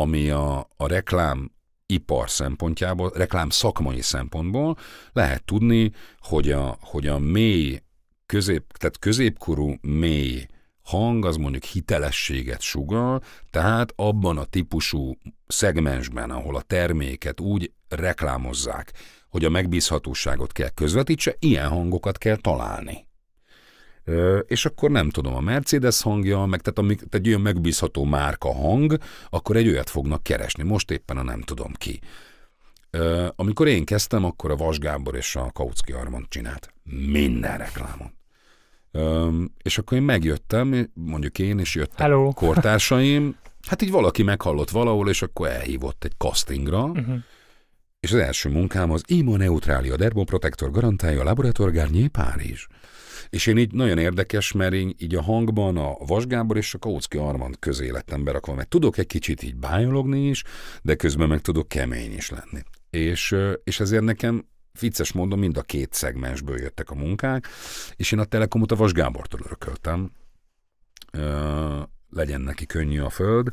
ami 0.00 0.30
a, 0.30 0.68
a 0.76 0.86
reklám 0.86 1.50
ipar 1.86 2.30
szempontjából, 2.30 3.10
reklám 3.14 3.50
szakmai 3.50 4.00
szempontból 4.00 4.76
lehet 5.12 5.44
tudni, 5.44 5.92
hogy 6.18 6.50
a, 6.50 6.76
hogy 6.80 7.06
a 7.06 7.18
mély, 7.18 7.82
közép, 8.26 8.72
tehát 8.72 8.98
középkorú 8.98 9.74
mély 9.80 10.46
hang 10.82 11.24
az 11.24 11.36
mondjuk 11.36 11.64
hitelességet 11.64 12.60
sugal, 12.60 13.22
tehát 13.50 13.92
abban 13.96 14.38
a 14.38 14.44
típusú 14.44 15.16
szegmensben, 15.46 16.30
ahol 16.30 16.56
a 16.56 16.62
terméket 16.62 17.40
úgy 17.40 17.72
reklámozzák, 17.88 18.92
hogy 19.28 19.44
a 19.44 19.50
megbízhatóságot 19.50 20.52
kell 20.52 20.68
közvetítse, 20.68 21.36
ilyen 21.38 21.68
hangokat 21.68 22.18
kell 22.18 22.36
találni. 22.36 23.07
És 24.46 24.66
akkor 24.66 24.90
nem 24.90 25.10
tudom, 25.10 25.34
a 25.34 25.40
Mercedes 25.40 26.02
hangja, 26.02 26.44
meg 26.44 26.60
tehát, 26.60 26.78
amik, 26.78 26.96
tehát 26.96 27.14
egy 27.14 27.28
olyan 27.28 27.40
megbízható 27.40 28.04
márka 28.04 28.52
hang, 28.52 28.98
akkor 29.30 29.56
egy 29.56 29.68
olyat 29.68 29.90
fognak 29.90 30.22
keresni. 30.22 30.62
Most 30.62 30.90
éppen 30.90 31.16
a 31.16 31.22
nem 31.22 31.40
tudom 31.40 31.72
ki. 31.72 32.00
Amikor 33.36 33.66
én 33.66 33.84
kezdtem, 33.84 34.24
akkor 34.24 34.50
a 34.50 34.56
Vas 34.56 34.78
Gábor 34.78 35.14
és 35.14 35.36
a 35.36 35.50
Kautsky 35.52 35.92
Armand 35.92 36.28
csinált 36.28 36.72
minden 37.10 37.58
reklámon. 37.58 38.16
És 39.62 39.78
akkor 39.78 39.98
én 39.98 40.04
megjöttem, 40.04 40.90
mondjuk 40.94 41.38
én 41.38 41.58
is 41.58 41.74
jöttem 41.74 42.06
Hello. 42.06 42.32
kortársaim, 42.34 43.36
hát 43.66 43.82
így 43.82 43.90
valaki 43.90 44.22
meghallott 44.22 44.70
valahol, 44.70 45.08
és 45.08 45.22
akkor 45.22 45.48
elhívott 45.48 46.04
egy 46.04 46.14
castingra, 46.18 46.84
uh-huh. 46.84 47.16
és 48.00 48.12
az 48.12 48.18
első 48.18 48.48
munkám 48.48 48.90
az 48.90 49.02
Imo 49.06 49.36
Neutralia 49.36 49.96
Dermoprotector 49.96 50.70
garantálja 50.70 51.20
a 51.20 51.24
Laborator 51.24 51.72
Garnier 51.72 52.08
Párizs. 52.08 52.66
És 53.30 53.46
én 53.46 53.56
így 53.56 53.72
nagyon 53.72 53.98
érdekes, 53.98 54.52
mert 54.52 54.72
én 54.72 54.94
így 54.98 55.14
a 55.14 55.22
hangban 55.22 55.76
a 55.76 55.94
Vasgábor 56.06 56.56
és 56.56 56.74
a 56.74 56.78
Kautsky 56.78 57.18
Armand 57.18 57.58
közé 57.58 57.90
lettem 57.90 58.24
berakva, 58.24 58.54
mert 58.54 58.68
tudok 58.68 58.98
egy 58.98 59.06
kicsit 59.06 59.42
így 59.42 59.56
bájologni 59.56 60.28
is, 60.28 60.44
de 60.82 60.94
közben 60.94 61.28
meg 61.28 61.40
tudok 61.40 61.68
kemény 61.68 62.12
is 62.12 62.30
lenni. 62.30 62.62
És, 62.90 63.36
és 63.64 63.80
ezért 63.80 64.02
nekem 64.04 64.46
vicces 64.80 65.12
módon 65.12 65.38
mind 65.38 65.56
a 65.56 65.62
két 65.62 65.92
szegmensből 65.92 66.60
jöttek 66.60 66.90
a 66.90 66.94
munkák, 66.94 67.46
és 67.96 68.12
én 68.12 68.18
a 68.18 68.24
Telekomot 68.24 68.72
a 68.72 68.76
Vas 68.76 68.92
Gábortól 68.92 69.40
örököltem. 69.44 70.10
Ö, 71.12 71.80
legyen 72.10 72.40
neki 72.40 72.66
könnyű 72.66 73.00
a 73.00 73.10
föld. 73.10 73.50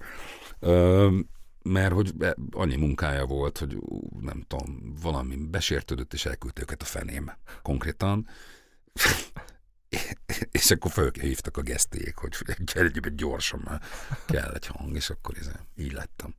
Ö, 0.59 1.17
mert 1.63 1.93
hogy 1.93 2.13
annyi 2.51 2.75
munkája 2.75 3.25
volt, 3.25 3.57
hogy 3.57 3.77
nem 4.19 4.43
tudom, 4.47 4.95
valami 5.01 5.35
besértődött, 5.35 6.13
és 6.13 6.25
elküldte 6.25 6.61
őket 6.61 6.81
a 6.81 6.85
fenébe. 6.85 7.39
Konkrétan 7.61 8.27
és 10.51 10.71
akkor 10.71 10.91
fölhívtak 10.91 11.57
a 11.57 11.61
gesztélyek, 11.61 12.17
hogy 12.17 12.35
gyere 12.73 12.91
gyorsan, 13.15 13.61
már 13.65 13.81
kell 14.25 14.51
egy 14.51 14.67
hang, 14.67 14.95
és 14.95 15.09
akkor 15.09 15.35
ez, 15.39 15.49
így 15.75 15.91
lettem. 15.93 16.35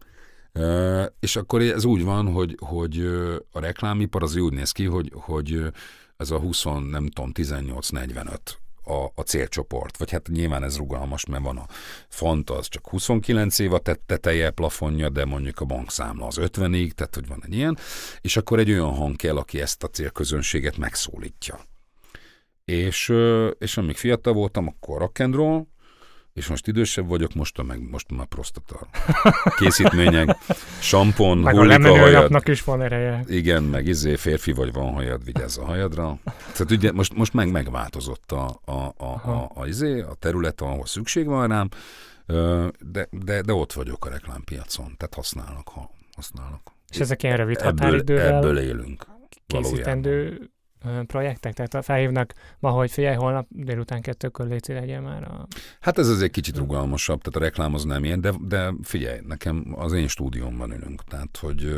És 1.21 1.37
akkor 1.37 1.61
ez 1.61 1.85
úgy 1.85 2.03
van, 2.03 2.33
hogy, 2.33 2.57
hogy 2.61 3.07
a 3.51 3.61
reklámipar 3.61 4.23
az 4.23 4.37
úgy 4.37 4.53
néz 4.53 4.73
ki, 4.73 4.85
hogy, 4.85 5.13
hogy 5.15 5.73
ez 6.17 6.31
a 6.31 6.39
20, 6.39 6.65
nem 6.65 7.07
tudom, 7.07 7.31
18-45 7.35 8.39
a, 8.87 9.05
a 9.15 9.23
célcsoport. 9.23 9.97
Vagy 9.97 10.11
hát 10.11 10.29
nyilván 10.29 10.63
ez 10.63 10.77
rugalmas, 10.77 11.27
mert 11.27 11.43
van 11.43 11.57
a 11.57 11.67
font, 12.09 12.51
az 12.51 12.69
csak 12.69 12.89
29 12.89 13.59
év 13.59 13.73
a 13.73 13.81
teteje, 14.07 14.51
plafonja, 14.51 15.09
de 15.09 15.25
mondjuk 15.25 15.61
a 15.61 15.65
bankszámla 15.65 16.27
az 16.27 16.37
50-ig, 16.41 16.91
tehát 16.91 17.15
hogy 17.15 17.27
van 17.29 17.43
egy 17.45 17.55
ilyen, 17.55 17.79
és 18.21 18.37
akkor 18.37 18.59
egy 18.59 18.71
olyan 18.71 18.95
hang 18.95 19.17
kell, 19.17 19.37
aki 19.37 19.61
ezt 19.61 19.83
a 19.83 19.89
célközönséget 19.89 20.77
megszólítja. 20.77 21.61
És, 22.67 23.13
és 23.59 23.77
amíg 23.77 23.97
fiatal 23.97 24.33
voltam, 24.33 24.67
akkor 24.67 24.99
rock 24.99 25.19
and 25.19 25.35
roll, 25.35 25.67
és 26.33 26.47
most 26.47 26.67
idősebb 26.67 27.09
vagyok, 27.09 27.35
most 27.35 27.63
meg 27.63 27.91
most 27.91 28.11
már 28.11 28.27
prostata 28.27 28.89
készítmények, 29.59 30.37
sampon, 30.81 31.39
meg 31.39 31.55
hullik 31.55 31.85
a, 31.85 31.93
a 31.93 31.99
hajad. 31.99 32.49
is 32.49 32.65
van 32.65 32.83
ereje. 32.83 33.25
Igen, 33.27 33.63
meg 33.63 33.87
izé, 33.87 34.17
férfi 34.17 34.53
vagy 34.53 34.73
van 34.73 34.93
hajad, 34.93 35.25
vigyázz 35.25 35.59
a 35.59 35.65
hajadra. 35.65 36.19
Tehát 36.25 36.71
ugye 36.71 36.93
most, 36.93 37.15
most 37.15 37.33
meg 37.33 37.51
megváltozott 37.51 38.33
a, 38.33 38.61
a, 38.65 38.95
a, 38.97 39.05
a, 39.05 39.51
a, 39.55 39.67
izé, 39.67 40.01
a 40.01 40.15
terület, 40.15 40.61
ahol 40.61 40.87
szükség 40.87 41.27
van 41.27 41.49
rám, 41.49 41.69
de, 42.81 43.09
de, 43.11 43.41
de 43.41 43.53
ott 43.53 43.73
vagyok 43.73 44.07
a 44.07 44.09
reklámpiacon, 44.09 44.95
tehát 44.97 45.15
használnak, 45.15 45.69
ha 45.69 45.91
használnak. 46.17 46.63
És 46.91 46.99
ezek 46.99 47.23
ilyen 47.23 47.37
rövid 47.37 47.61
határidővel 47.61 48.27
ebből, 48.27 48.37
ebből 48.37 48.59
élünk. 48.59 49.07
Készítendő 49.47 50.23
valójában 50.23 50.55
projektek? 51.07 51.53
Tehát 51.55 51.85
felhívnak 51.85 52.33
ma, 52.59 52.71
hogy 52.71 52.91
figyelj, 52.91 53.17
holnap 53.17 53.47
délután 53.51 54.01
kettőkor 54.01 54.47
léci 54.47 54.73
legyen 54.73 55.03
már 55.03 55.23
a... 55.23 55.47
Hát 55.81 55.99
ez 55.99 56.09
azért 56.09 56.33
kicsit 56.33 56.57
rugalmasabb, 56.57 57.21
tehát 57.23 57.37
a 57.37 57.45
reklám 57.45 57.75
az 57.75 57.85
nem 57.85 58.05
ilyen, 58.05 58.21
de, 58.21 58.33
de 58.41 58.73
figyelj, 58.83 59.19
nekem 59.27 59.75
az 59.77 59.93
én 59.93 60.09
stúdiómban 60.09 60.73
ülünk, 60.73 61.05
tehát 61.05 61.37
hogy 61.41 61.77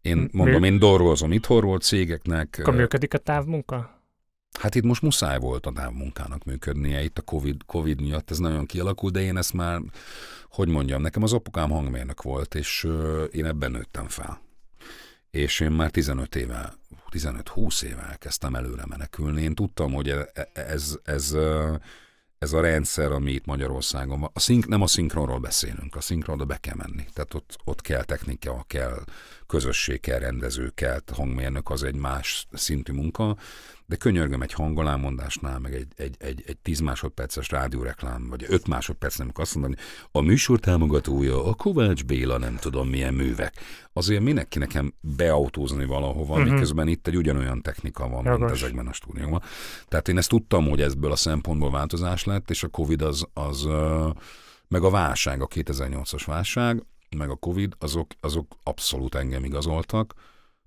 én 0.00 0.28
mondom, 0.32 0.64
én 0.64 0.78
dolgozom 0.78 1.32
itthonról 1.32 1.78
cégeknek. 1.78 2.56
Akkor 2.60 2.74
működik 2.74 3.14
a 3.14 3.18
távmunka? 3.18 3.96
Hát 4.58 4.74
itt 4.74 4.84
most 4.84 5.02
muszáj 5.02 5.38
volt 5.38 5.66
a 5.66 5.72
távmunkának 5.72 6.44
működnie, 6.44 7.02
itt 7.02 7.18
a 7.18 7.22
COVID, 7.22 7.56
COVID 7.66 8.00
miatt 8.00 8.30
ez 8.30 8.38
nagyon 8.38 8.66
kialakult, 8.66 9.12
de 9.12 9.20
én 9.20 9.36
ezt 9.36 9.52
már, 9.52 9.80
hogy 10.50 10.68
mondjam, 10.68 11.02
nekem 11.02 11.22
az 11.22 11.32
apukám 11.32 11.70
hangmérnök 11.70 12.22
volt, 12.22 12.54
és 12.54 12.88
én 13.32 13.44
ebben 13.44 13.70
nőttem 13.70 14.08
fel. 14.08 14.40
És 15.30 15.60
én 15.60 15.70
már 15.70 15.90
15 15.90 16.36
éve 16.36 16.72
15-20 17.12 17.82
éve 17.82 18.02
elkezdtem 18.02 18.54
előre 18.54 18.86
menekülni. 18.86 19.42
Én 19.42 19.54
tudtam, 19.54 19.92
hogy 19.92 20.08
e, 20.08 20.30
e, 20.34 20.48
ez, 20.52 20.98
ez, 21.04 21.36
ez 22.38 22.52
a 22.52 22.60
rendszer, 22.60 23.12
ami 23.12 23.32
itt 23.32 23.44
Magyarországon 23.44 24.20
van, 24.20 24.30
a 24.32 24.40
szink, 24.40 24.66
nem 24.66 24.82
a 24.82 24.86
szinkronról 24.86 25.38
beszélünk, 25.38 25.96
a 25.96 26.00
szinkronra 26.00 26.44
be 26.44 26.56
kell 26.56 26.74
menni. 26.76 27.06
Tehát 27.12 27.34
ott, 27.34 27.58
ott 27.64 27.80
kell 27.80 28.04
technika, 28.04 28.64
kell 28.66 29.04
közösség, 29.46 30.00
kell 30.00 30.18
rendező, 30.18 30.72
kell 30.74 31.00
hangmérnök, 31.12 31.70
az 31.70 31.82
egy 31.82 31.94
más 31.94 32.46
szintű 32.52 32.92
munka, 32.92 33.36
de 33.88 33.96
könyörgöm 33.96 34.42
egy 34.42 34.52
hangolámondásnál, 34.52 35.58
meg 35.58 35.74
egy, 35.74 35.92
egy, 35.96 36.14
egy, 36.18 36.44
egy 36.46 36.58
10 36.58 36.80
másodperces 36.80 37.50
rádióreklám, 37.50 38.28
vagy 38.28 38.44
5 38.48 38.66
másodperc, 38.66 39.16
nem 39.16 39.30
azt 39.34 39.54
mondani, 39.54 39.74
a 40.12 40.20
műsor 40.20 40.60
támogatója 40.60 41.44
a 41.44 41.54
Kovács 41.54 42.04
Béla 42.04 42.38
nem 42.38 42.56
tudom 42.56 42.88
milyen 42.88 43.14
művek. 43.14 43.54
Azért 43.92 44.22
minek 44.22 44.48
ki 44.48 44.58
nekem 44.58 44.94
beautózni 45.00 45.84
valahova, 45.84 46.34
uh-huh. 46.34 46.52
miközben 46.52 46.88
itt 46.88 47.06
egy 47.06 47.16
ugyanolyan 47.16 47.62
technika 47.62 48.08
van, 48.08 48.24
Jogos. 48.24 48.38
mint 48.38 48.50
ezekben 48.50 48.86
a 48.86 48.92
stúdiókban. 48.92 49.42
Tehát 49.86 50.08
én 50.08 50.18
ezt 50.18 50.28
tudtam, 50.28 50.68
hogy 50.68 50.80
ebből 50.80 51.12
a 51.12 51.16
szempontból 51.16 51.70
változás 51.70 52.24
lett, 52.24 52.50
és 52.50 52.62
a 52.62 52.68
Covid 52.68 53.02
az, 53.02 53.26
az 53.32 53.68
meg 54.68 54.82
a 54.82 54.90
válság, 54.90 55.42
a 55.42 55.46
2008-as 55.46 56.22
válság, 56.26 56.82
meg 57.16 57.30
a 57.30 57.36
Covid, 57.36 57.74
azok, 57.78 58.10
azok 58.20 58.56
abszolút 58.62 59.14
engem 59.14 59.44
igazoltak, 59.44 60.14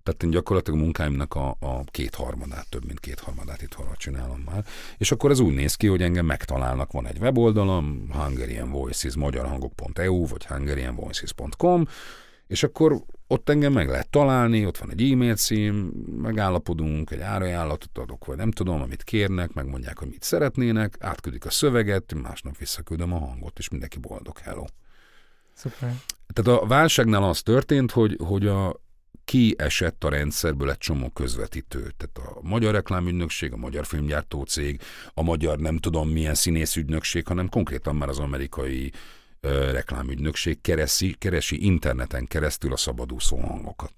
tehát 0.04 0.24
én 0.24 0.30
gyakorlatilag 0.30 0.80
a 0.80 0.84
munkáimnak 0.84 1.36
a, 1.36 1.50
a 1.60 1.84
kétharmadát, 1.86 2.70
több 2.70 2.86
mint 2.86 3.00
kétharmadát 3.00 3.62
itt 3.62 3.78
csinálom 3.96 4.44
már. 4.46 4.66
És 4.98 5.12
akkor 5.12 5.32
ez 5.32 5.40
úgy 5.40 5.54
néz 5.54 5.76
ki, 5.76 5.88
hogy 5.88 6.02
engem 6.02 6.26
megtalálnak, 6.26 6.92
van 6.92 7.08
egy 7.08 7.18
weboldalam, 7.20 8.10
Hungarian 8.12 8.72
Voices, 8.72 9.16
magyarhangok.eu, 9.16 10.28
vagy 10.28 10.46
hungarianvoices.com, 10.46 11.88
és 12.48 12.64
akkor 12.64 13.04
ott 13.28 13.50
engem 13.50 13.74
meg 13.74 13.88
lehet 13.88 14.10
találni, 14.10 14.66
ott 14.66 14.78
van 14.78 14.92
egy 14.92 15.12
e-mail 15.12 15.36
cím, 15.36 15.76
megállapodunk, 16.22 17.12
egy 17.12 17.20
árajánlatot 17.20 17.98
adok, 17.98 18.26
vagy 18.26 18.38
nem 18.38 18.52
tudom, 18.52 18.82
amit 18.82 19.04
kérnek, 19.04 19.54
megmondják, 19.54 20.00
hogy 20.00 20.08
mit 20.08 20.24
szeretnének, 20.24 20.96
átküldik 21.00 21.46
a 21.46 21.50
szöveget, 21.50 22.14
másnap 22.22 22.58
visszaküldöm 22.58 23.14
a 23.14 23.20
hangot, 23.20 23.58
és 23.58 23.70
mindenki 23.70 23.98
boldog, 24.00 24.38
hello. 24.38 24.66
Szuper. 25.54 25.94
Tehát 26.34 26.62
a 26.62 26.66
válságnál 26.66 27.24
az 27.24 27.42
történt, 27.42 27.92
hogy, 27.92 28.18
hogy 28.24 28.48
a, 28.48 28.82
ki 29.26 29.56
esett 29.58 30.04
a 30.04 30.10
rendszerből 30.10 30.70
egy 30.70 30.78
csomó 30.78 31.10
közvetítő. 31.10 31.80
Tehát 31.80 32.32
a 32.36 32.40
magyar 32.42 32.74
reklámügynökség, 32.74 33.54
a 33.54 33.58
magyar 33.58 33.86
filmgyártó 33.86 34.44
cég, 34.44 34.82
a 35.14 35.22
magyar 35.22 35.60
nem 35.60 35.78
tudom 35.78 36.10
milyen 36.10 36.36
színészügynökség, 36.36 37.28
hanem 37.28 37.50
konkrétan 37.50 37.96
már 37.96 38.10
az 38.10 38.20
amerikai 38.20 38.92
ö, 39.40 39.72
reklámügynökség 39.72 40.62
keresi, 40.62 41.16
keresi 41.18 41.66
interneten 41.66 42.28
keresztül 42.28 42.74
a 42.74 42.78
szabadúszó 42.78 43.38
hangokat. 43.38 43.94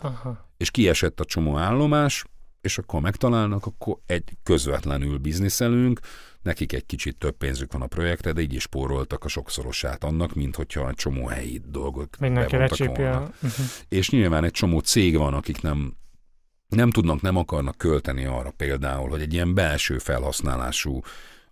Aha. 0.00 0.48
És 0.56 0.70
kiesett 0.70 1.20
a 1.20 1.24
csomó 1.24 1.56
állomás, 1.56 2.24
és 2.60 2.78
akkor 2.78 3.00
megtalálnak, 3.00 3.66
akkor 3.66 3.98
egy 4.06 4.36
közvetlenül 4.42 5.18
bizniszelünk, 5.18 6.00
nekik 6.42 6.72
egy 6.72 6.86
kicsit 6.86 7.16
több 7.16 7.36
pénzük 7.36 7.72
van 7.72 7.82
a 7.82 7.86
projektre, 7.86 8.32
de 8.32 8.40
így 8.40 8.54
is 8.54 8.62
spóroltak 8.62 9.24
a 9.24 9.28
sokszorosát 9.28 10.04
annak, 10.04 10.34
mint 10.34 10.56
hogyha 10.56 10.88
egy 10.88 10.94
csomó 10.94 11.26
helyi 11.26 11.62
dolgot 11.66 12.16
Mindenki 12.18 12.56
volna. 12.86 13.20
Uh-huh. 13.20 13.66
És 13.88 14.10
nyilván 14.10 14.44
egy 14.44 14.50
csomó 14.50 14.78
cég 14.78 15.16
van, 15.16 15.34
akik 15.34 15.62
nem 15.62 15.96
nem 16.68 16.90
tudnak, 16.90 17.20
nem 17.20 17.36
akarnak 17.36 17.76
költeni 17.76 18.24
arra 18.24 18.50
például, 18.50 19.08
hogy 19.08 19.20
egy 19.20 19.32
ilyen 19.32 19.54
belső 19.54 19.98
felhasználású 19.98 21.00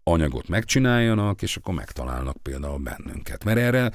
anyagot 0.03 0.49
megcsináljanak, 0.49 1.42
és 1.42 1.57
akkor 1.57 1.75
megtalálnak 1.75 2.37
például 2.42 2.79
bennünket. 2.79 3.44
Mert 3.44 3.59
erre 3.59 3.92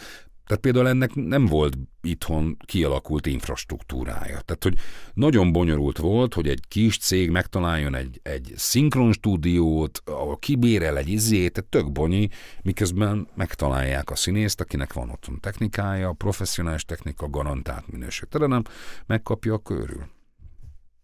tehát 0.51 0.65
például 0.65 0.87
ennek 0.87 1.13
nem 1.13 1.45
volt 1.45 1.77
itthon 2.01 2.57
kialakult 2.65 3.25
infrastruktúrája. 3.25 4.39
Tehát, 4.41 4.63
hogy 4.63 4.77
nagyon 5.13 5.51
bonyolult 5.51 5.97
volt, 5.97 6.33
hogy 6.33 6.47
egy 6.47 6.67
kis 6.67 6.97
cég 6.97 7.29
megtaláljon 7.29 7.95
egy, 7.95 8.19
egy 8.23 8.53
szinkron 8.55 9.11
stúdiót, 9.11 10.01
ahol 10.05 10.37
kibérel 10.37 10.97
egy 10.97 11.07
izét, 11.07 11.53
tehát 11.53 11.69
tök 11.69 11.91
bonyi, 11.91 12.27
miközben 12.61 13.27
megtalálják 13.35 14.09
a 14.09 14.15
színészt, 14.15 14.61
akinek 14.61 14.93
van 14.93 15.09
otthon 15.09 15.39
technikája, 15.39 16.11
professzionális 16.11 16.85
technika, 16.85 17.29
garantált 17.29 17.87
minőség. 17.87 18.29
Tehát 18.29 18.47
nem 18.47 18.63
megkapja 19.05 19.53
a 19.53 19.59
körül. 19.59 20.05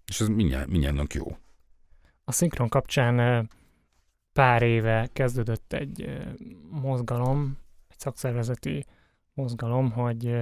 És 0.06 0.20
ez 0.20 0.28
mindjárt, 0.28 0.68
mindjárt 0.68 1.14
jó. 1.14 1.38
A 2.24 2.32
szinkron 2.32 2.70
kapcsán 2.70 3.50
pár 4.34 4.62
éve 4.62 5.10
kezdődött 5.14 5.74
egy 5.74 6.20
mozgalom, 6.70 7.58
egy 7.88 8.00
szakszervezeti 8.00 8.86
mozgalom, 9.38 9.91
hogy 9.91 10.36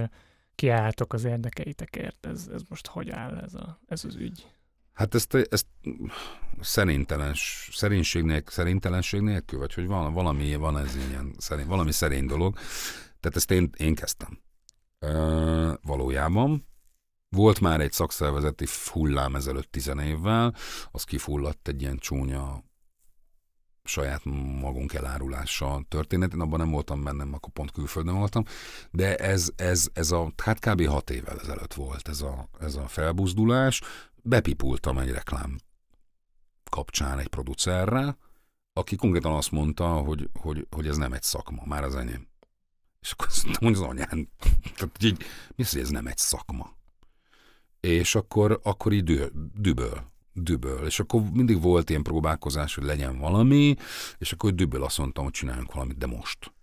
kiálltok 0.54 1.12
az 1.12 1.24
érdekeitekért. 1.24 2.26
Ez, 2.26 2.48
ez 2.52 2.62
most 2.68 2.86
hogy 2.86 3.10
áll 3.10 3.36
ez, 3.36 3.54
a, 3.54 3.80
ez 3.86 4.04
az 4.04 4.14
ügy? 4.14 4.46
Hát 4.92 5.14
ezt, 5.14 5.34
ezt 5.34 5.66
szerintelens, 6.60 7.68
szerénység 7.72 8.22
nélkül, 8.22 8.52
szerintelenség 8.52 9.20
nélkül, 9.20 9.58
vagy 9.58 9.74
hogy 9.74 9.86
valami 9.86 10.54
van 10.54 10.78
ez 10.78 10.96
ilyen, 11.10 11.34
szerint, 11.38 11.68
valami 11.68 11.92
szerény 11.92 12.26
dolog. 12.26 12.54
Tehát 13.20 13.36
ezt 13.36 13.50
én, 13.50 13.70
én 13.76 13.94
kezdtem. 13.94 14.38
Ö, 14.98 15.72
valójában. 15.82 16.66
Volt 17.28 17.60
már 17.60 17.80
egy 17.80 17.92
szakszervezeti 17.92 18.66
hullám 18.92 19.34
ezelőtt 19.34 19.72
tizen 19.72 19.98
évvel, 19.98 20.54
az 20.90 21.04
kifulladt 21.04 21.68
egy 21.68 21.80
ilyen 21.80 21.96
csúnya 21.96 22.64
saját 23.86 24.24
magunk 24.60 24.94
elárulása 24.94 25.84
történet. 25.88 26.32
Én 26.32 26.40
abban 26.40 26.58
nem 26.58 26.70
voltam 26.70 27.04
bennem, 27.04 27.34
akkor 27.34 27.52
pont 27.52 27.72
külföldön 27.72 28.14
voltam, 28.18 28.44
de 28.90 29.16
ez, 29.16 29.50
ez, 29.56 29.88
ez 29.92 30.10
a, 30.10 30.32
hát 30.42 30.58
kb. 30.58 30.86
hat 30.86 31.10
évvel 31.10 31.40
ezelőtt 31.40 31.74
volt 31.74 32.08
ez 32.08 32.20
a, 32.20 32.48
ez 32.60 32.74
a 32.74 32.86
felbuzdulás. 32.88 33.82
Bepipultam 34.22 34.98
egy 34.98 35.10
reklám 35.10 35.58
kapcsán 36.70 37.18
egy 37.18 37.28
producerre, 37.28 38.16
aki 38.72 38.96
konkrétan 38.96 39.32
azt 39.32 39.50
mondta, 39.50 39.86
hogy, 39.86 40.30
hogy, 40.40 40.66
hogy 40.70 40.86
ez 40.86 40.96
nem 40.96 41.12
egy 41.12 41.22
szakma, 41.22 41.62
már 41.64 41.84
az 41.84 41.96
enyém. 41.96 42.28
És 43.00 43.12
akkor 43.12 43.26
azt 43.26 43.44
mondtam, 43.44 43.68
hogy 43.68 43.76
az 43.76 43.82
anyám, 43.82 44.28
tehát 44.76 45.02
így, 45.02 45.24
mi 45.54 45.62
az, 45.62 45.70
hogy 45.72 45.80
ez 45.80 45.88
nem 45.88 46.06
egy 46.06 46.18
szakma? 46.18 46.76
És 47.80 48.14
akkor, 48.14 48.60
akkor 48.62 48.92
így 48.92 49.04
dü, 49.04 49.24
düböl 49.54 50.14
düböl. 50.36 50.86
És 50.86 51.00
akkor 51.00 51.22
mindig 51.32 51.62
volt 51.62 51.90
ilyen 51.90 52.02
próbálkozás, 52.02 52.74
hogy 52.74 52.84
legyen 52.84 53.18
valami, 53.18 53.74
és 54.18 54.32
akkor 54.32 54.54
düböl 54.54 54.82
azt 54.82 54.98
mondtam, 54.98 55.24
hogy 55.24 55.32
csináljunk 55.32 55.72
valamit, 55.72 55.98
de 55.98 56.06
most. 56.06 56.54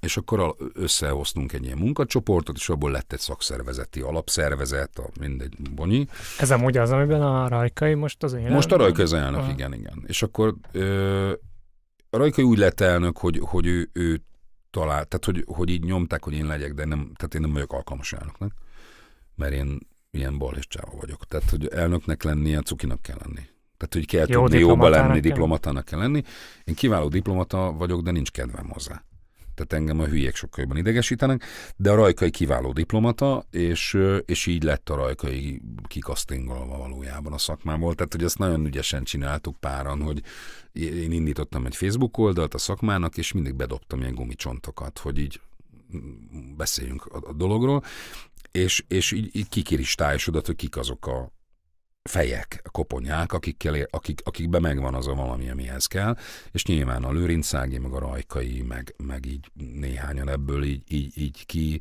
És 0.00 0.16
akkor 0.16 0.56
összehoztunk 0.72 1.52
egy 1.52 1.64
ilyen 1.64 1.78
munkacsoportot, 1.78 2.56
és 2.56 2.68
abból 2.68 2.90
lett 2.90 3.12
egy 3.12 3.18
szakszervezeti 3.18 4.00
alapszervezet, 4.00 4.98
a 4.98 5.08
mindegy 5.20 5.70
bonyi. 5.70 6.06
Ez 6.38 6.50
amúgy 6.50 6.76
az, 6.76 6.90
amiben 6.90 7.22
a 7.22 7.48
Rajkai 7.48 7.94
most 7.94 8.22
az 8.22 8.34
elnök? 8.34 8.50
Most 8.50 8.72
a 8.72 8.76
Rajkai 8.76 9.04
az 9.04 9.12
elnök, 9.12 9.40
Aha. 9.40 9.50
igen, 9.50 9.72
igen. 9.72 10.04
És 10.06 10.22
akkor 10.22 10.54
ö, 10.72 11.32
a 12.10 12.16
Rajkai 12.16 12.44
úgy 12.44 12.58
lett 12.58 12.80
elnök, 12.80 13.18
hogy, 13.18 13.40
hogy 13.42 13.66
ő, 13.66 13.90
ő 13.92 14.22
talált, 14.70 15.08
tehát 15.08 15.24
hogy, 15.24 15.44
hogy 15.46 15.68
így 15.68 15.84
nyomták, 15.84 16.24
hogy 16.24 16.34
én 16.34 16.46
legyek, 16.46 16.74
de 16.74 16.84
nem, 16.84 17.12
tehát 17.16 17.34
én 17.34 17.40
nem 17.40 17.52
vagyok 17.52 17.72
alkalmas 17.72 18.12
elnöknek, 18.12 18.50
mert 19.34 19.52
én 19.52 19.78
ilyen 20.14 20.38
bal 20.38 20.56
és 20.56 20.66
csáva 20.66 20.96
vagyok. 21.00 21.24
Tehát, 21.24 21.50
hogy 21.50 21.66
elnöknek 21.66 22.22
lennie, 22.22 22.60
cukinak 22.60 23.02
kell 23.02 23.18
lenni. 23.24 23.42
Tehát, 23.76 23.94
hogy 23.94 24.06
kell 24.06 24.26
Jó 24.28 24.42
tudni 24.42 24.58
jóba 24.58 24.88
lenni, 24.88 25.12
kell. 25.12 25.20
diplomatának 25.20 25.84
kell 25.84 25.98
lenni. 25.98 26.22
Én 26.64 26.74
kiváló 26.74 27.08
diplomata 27.08 27.72
vagyok, 27.72 28.02
de 28.02 28.10
nincs 28.10 28.30
kedvem 28.30 28.68
hozzá. 28.68 29.04
Tehát 29.54 29.72
engem 29.72 30.00
a 30.00 30.06
hülyék 30.06 30.34
sokkal 30.34 30.60
jobban 30.60 30.76
idegesítenek, 30.76 31.44
de 31.76 31.90
a 31.90 31.94
rajkai 31.94 32.30
kiváló 32.30 32.72
diplomata, 32.72 33.44
és, 33.50 33.98
és 34.24 34.46
így 34.46 34.62
lett 34.62 34.88
a 34.88 34.94
rajkai 34.94 35.62
kikasztingolva 35.86 36.76
valójában 36.76 37.32
a 37.32 37.38
szakmából. 37.38 37.94
Tehát, 37.94 38.12
hogy 38.12 38.24
ezt 38.24 38.38
nagyon 38.38 38.66
ügyesen 38.66 39.04
csináltuk 39.04 39.56
páran, 39.60 40.02
hogy 40.02 40.22
én 40.72 41.12
indítottam 41.12 41.66
egy 41.66 41.76
Facebook 41.76 42.18
oldalt 42.18 42.54
a 42.54 42.58
szakmának, 42.58 43.16
és 43.16 43.32
mindig 43.32 43.54
bedobtam 43.54 44.00
ilyen 44.00 44.14
gumicsontokat, 44.14 44.98
hogy 44.98 45.18
így 45.18 45.40
beszéljünk 46.56 47.06
a, 47.06 47.28
a 47.28 47.32
dologról, 47.32 47.82
és, 48.56 48.84
és 48.88 49.12
így, 49.12 49.36
így 49.36 49.48
kikiristályosodott, 49.48 50.46
hogy 50.46 50.56
kik 50.56 50.76
azok 50.76 51.06
a 51.06 51.32
fejek, 52.02 52.60
a 52.64 52.70
koponyák, 52.70 53.32
akikkel, 53.32 53.74
ér- 53.74 53.88
akik, 53.90 54.20
akikben 54.24 54.60
megvan 54.60 54.94
az 54.94 55.06
a 55.06 55.14
valami, 55.14 55.50
amihez 55.50 55.86
kell, 55.86 56.16
és 56.52 56.64
nyilván 56.64 57.04
a 57.04 57.12
lőrincági, 57.12 57.78
meg 57.78 57.92
a 57.92 57.98
rajkai, 57.98 58.62
meg, 58.62 58.94
meg 58.96 59.26
így 59.26 59.50
néhányan 59.54 60.28
ebből 60.28 60.64
így, 60.64 60.82
így, 60.88 61.18
így 61.18 61.46
ki 61.46 61.80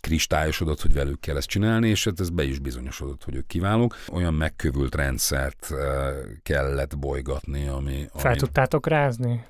kristályosodott, 0.00 0.80
hogy 0.80 0.92
velük 0.92 1.20
kell 1.20 1.36
ezt 1.36 1.48
csinálni, 1.48 1.88
és 1.88 2.04
hát 2.04 2.20
ez 2.20 2.30
be 2.30 2.42
is 2.42 2.58
bizonyosodott, 2.58 3.24
hogy 3.24 3.34
ők 3.34 3.46
kiválók. 3.46 3.96
Olyan 4.12 4.34
megkövült 4.34 4.94
rendszert 4.94 5.70
eh, 5.70 6.14
kellett 6.42 6.98
bolygatni, 6.98 7.66
ami... 7.66 8.08
Fel 8.14 8.30
ami 8.30 8.40
tudtátok 8.40 8.86
rázni? 8.86 9.44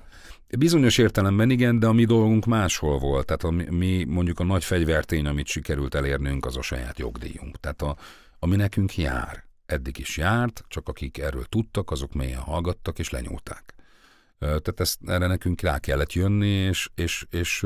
Bizonyos 0.57 0.97
értelemben 0.97 1.49
igen, 1.49 1.79
de 1.79 1.87
a 1.87 1.93
mi 1.93 2.05
dolgunk 2.05 2.45
máshol 2.45 2.99
volt. 2.99 3.25
Tehát 3.25 3.43
a, 3.43 3.71
mi- 3.75 4.03
mondjuk 4.03 4.39
a 4.39 4.43
nagy 4.43 4.63
fegyvertény, 4.63 5.25
amit 5.25 5.47
sikerült 5.47 5.95
elérnünk, 5.95 6.45
az 6.45 6.57
a 6.57 6.61
saját 6.61 6.99
jogdíjunk. 6.99 7.59
Tehát 7.59 7.81
a, 7.81 7.95
ami 8.39 8.55
nekünk 8.55 8.97
jár, 8.97 9.43
eddig 9.65 9.97
is 9.97 10.17
járt, 10.17 10.63
csak 10.67 10.87
akik 10.87 11.17
erről 11.17 11.43
tudtak, 11.43 11.91
azok 11.91 12.13
mélyen 12.13 12.39
hallgattak 12.39 12.99
és 12.99 13.09
lenyúlták. 13.09 13.73
Tehát 14.39 14.79
ezt, 14.79 14.99
erre 15.05 15.27
nekünk 15.27 15.61
rá 15.61 15.77
kellett 15.79 16.13
jönni, 16.13 16.47
és, 16.47 16.89
és, 16.95 17.25
és 17.29 17.65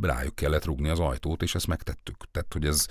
rájuk 0.00 0.34
kellett 0.34 0.64
rugni 0.64 0.88
az 0.88 0.98
ajtót, 1.00 1.42
és 1.42 1.54
ezt 1.54 1.66
megtettük. 1.66 2.16
Tehát, 2.30 2.52
hogy 2.52 2.64
ez 2.66 2.86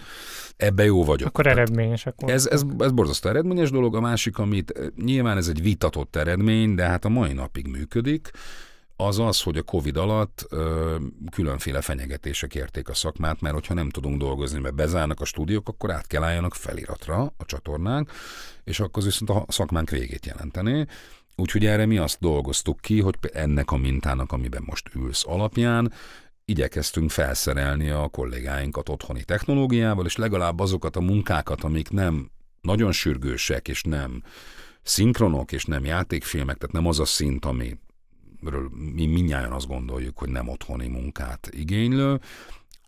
ebbe 0.58 0.84
jó 0.86 1.04
vagyok. 1.04 1.28
Akkor 1.28 1.44
Tehát- 1.44 1.60
eredményesek 1.60 2.14
voltak. 2.18 2.38
ez, 2.38 2.46
ez, 2.48 2.64
ez 2.80 2.92
borzasztó 2.92 3.30
eredményes 3.30 3.72
dolog. 3.72 3.96
A 3.96 4.00
másik, 4.00 4.38
amit 4.38 4.92
nyilván 4.96 5.38
ez 5.38 5.48
egy 5.48 5.62
vitatott 5.62 6.16
eredmény, 6.16 6.76
de 6.76 6.84
hát 6.86 7.06
a 7.06 7.10
mai 7.10 7.34
napig 7.34 7.68
működik, 7.68 8.30
az 9.06 9.20
az, 9.20 9.42
hogy 9.42 9.58
a 9.58 9.64
Covid 9.64 9.98
alatt 9.98 10.46
ö, 10.50 10.96
különféle 11.32 11.82
fenyegetések 11.82 12.56
érték 12.56 12.90
a 12.90 12.94
szakmát, 12.94 13.42
mert 13.42 13.54
hogyha 13.54 13.74
nem 13.74 13.90
tudunk 13.90 14.20
dolgozni, 14.20 14.60
mert 14.60 14.76
bezárnak 14.76 15.20
a 15.20 15.26
stúdiók, 15.26 15.70
akkor 15.70 15.92
át 15.92 16.08
kell 16.08 16.24
álljanak 16.24 16.56
feliratra 16.56 17.34
a 17.38 17.46
csatornánk, 17.46 18.12
és 18.64 18.80
akkor 18.80 19.04
viszont 19.04 19.30
a 19.30 19.46
szakmánk 19.48 19.90
végét 19.90 20.26
jelenteni. 20.26 20.88
Úgyhogy 21.36 21.66
erre 21.66 21.86
mi 21.86 21.98
azt 21.98 22.20
dolgoztuk 22.20 22.80
ki, 22.80 23.02
hogy 23.02 23.16
ennek 23.34 23.72
a 23.72 23.78
mintának, 23.78 24.32
amiben 24.32 24.64
most 24.66 24.90
ülsz 24.96 25.24
alapján, 25.28 25.94
igyekeztünk 26.46 27.10
felszerelni 27.12 27.90
a 27.90 28.08
kollégáinkat 28.08 28.90
otthoni 28.90 29.24
technológiával, 29.24 30.06
és 30.06 30.16
legalább 30.16 30.60
azokat 30.60 30.96
a 30.96 31.02
munkákat, 31.02 31.64
amik 31.64 31.90
nem 31.90 32.32
nagyon 32.62 32.92
sürgősek, 32.92 33.68
és 33.68 33.84
nem 33.84 34.24
szinkronok, 34.82 35.52
és 35.52 35.66
nem 35.66 35.86
játékfilmek, 35.86 36.58
tehát 36.58 36.76
nem 36.76 36.88
az 36.88 37.00
a 37.00 37.06
szint, 37.06 37.46
ami 37.46 37.78
ről 38.44 38.70
mi 38.94 39.06
mindnyáján 39.06 39.52
azt 39.52 39.68
gondoljuk, 39.68 40.18
hogy 40.18 40.30
nem 40.30 40.48
otthoni 40.48 40.88
munkát 40.88 41.50
igénylő, 41.52 42.20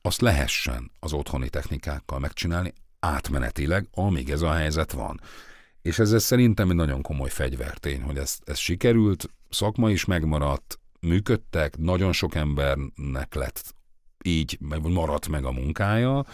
azt 0.01 0.21
lehessen 0.21 0.91
az 0.99 1.13
otthoni 1.13 1.49
technikákkal 1.49 2.19
megcsinálni 2.19 2.73
átmenetileg, 2.99 3.87
amíg 3.91 4.29
ez 4.29 4.41
a 4.41 4.53
helyzet 4.53 4.91
van. 4.91 5.19
És 5.81 5.99
ez 5.99 6.23
szerintem 6.23 6.69
egy 6.69 6.75
nagyon 6.75 7.01
komoly 7.01 7.29
fegyvertény, 7.29 8.01
hogy 8.01 8.17
ez, 8.17 8.37
ez 8.45 8.57
sikerült, 8.57 9.29
szakma 9.49 9.89
is 9.89 10.05
megmaradt, 10.05 10.79
működtek, 10.99 11.77
nagyon 11.77 12.11
sok 12.11 12.35
embernek 12.35 13.33
lett 13.33 13.75
így, 14.23 14.57
maradt 14.81 15.27
meg 15.27 15.45
a 15.45 15.51
munkája. 15.51 16.25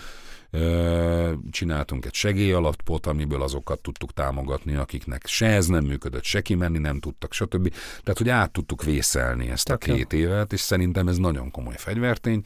Csináltunk 1.50 2.06
egy 2.06 2.14
segélyalapot, 2.14 3.06
amiből 3.06 3.42
azokat 3.42 3.82
tudtuk 3.82 4.14
támogatni, 4.14 4.76
akiknek 4.76 5.26
se 5.26 5.46
ez 5.46 5.68
nem 5.68 5.86
működött, 5.86 6.24
se 6.24 6.42
kimenni 6.42 6.78
nem 6.78 7.00
tudtak, 7.00 7.34
stb. 7.34 7.74
Tehát, 8.04 8.18
hogy 8.18 8.30
át 8.30 8.52
tudtuk 8.52 8.84
vészelni 8.84 9.50
ezt 9.50 9.70
a 9.70 9.78
Tök 9.78 9.88
jó. 9.88 9.96
két 9.96 10.14
évet, 10.14 10.54
és 10.54 10.60
szerintem 10.60 11.08
ez 11.08 11.18
nagyon 11.18 11.52
komoly 11.52 11.78
fegyvertény. 11.78 12.44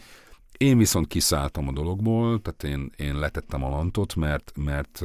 Én 0.58 0.78
viszont 0.78 1.08
kiszálltam 1.08 1.68
a 1.68 1.72
dologból, 1.72 2.42
tehát 2.42 2.78
én, 2.78 2.92
én 2.98 3.20
letettem 3.20 3.64
a 3.64 3.70
lantot, 3.70 4.16
mert, 4.16 4.52
mert 4.56 5.02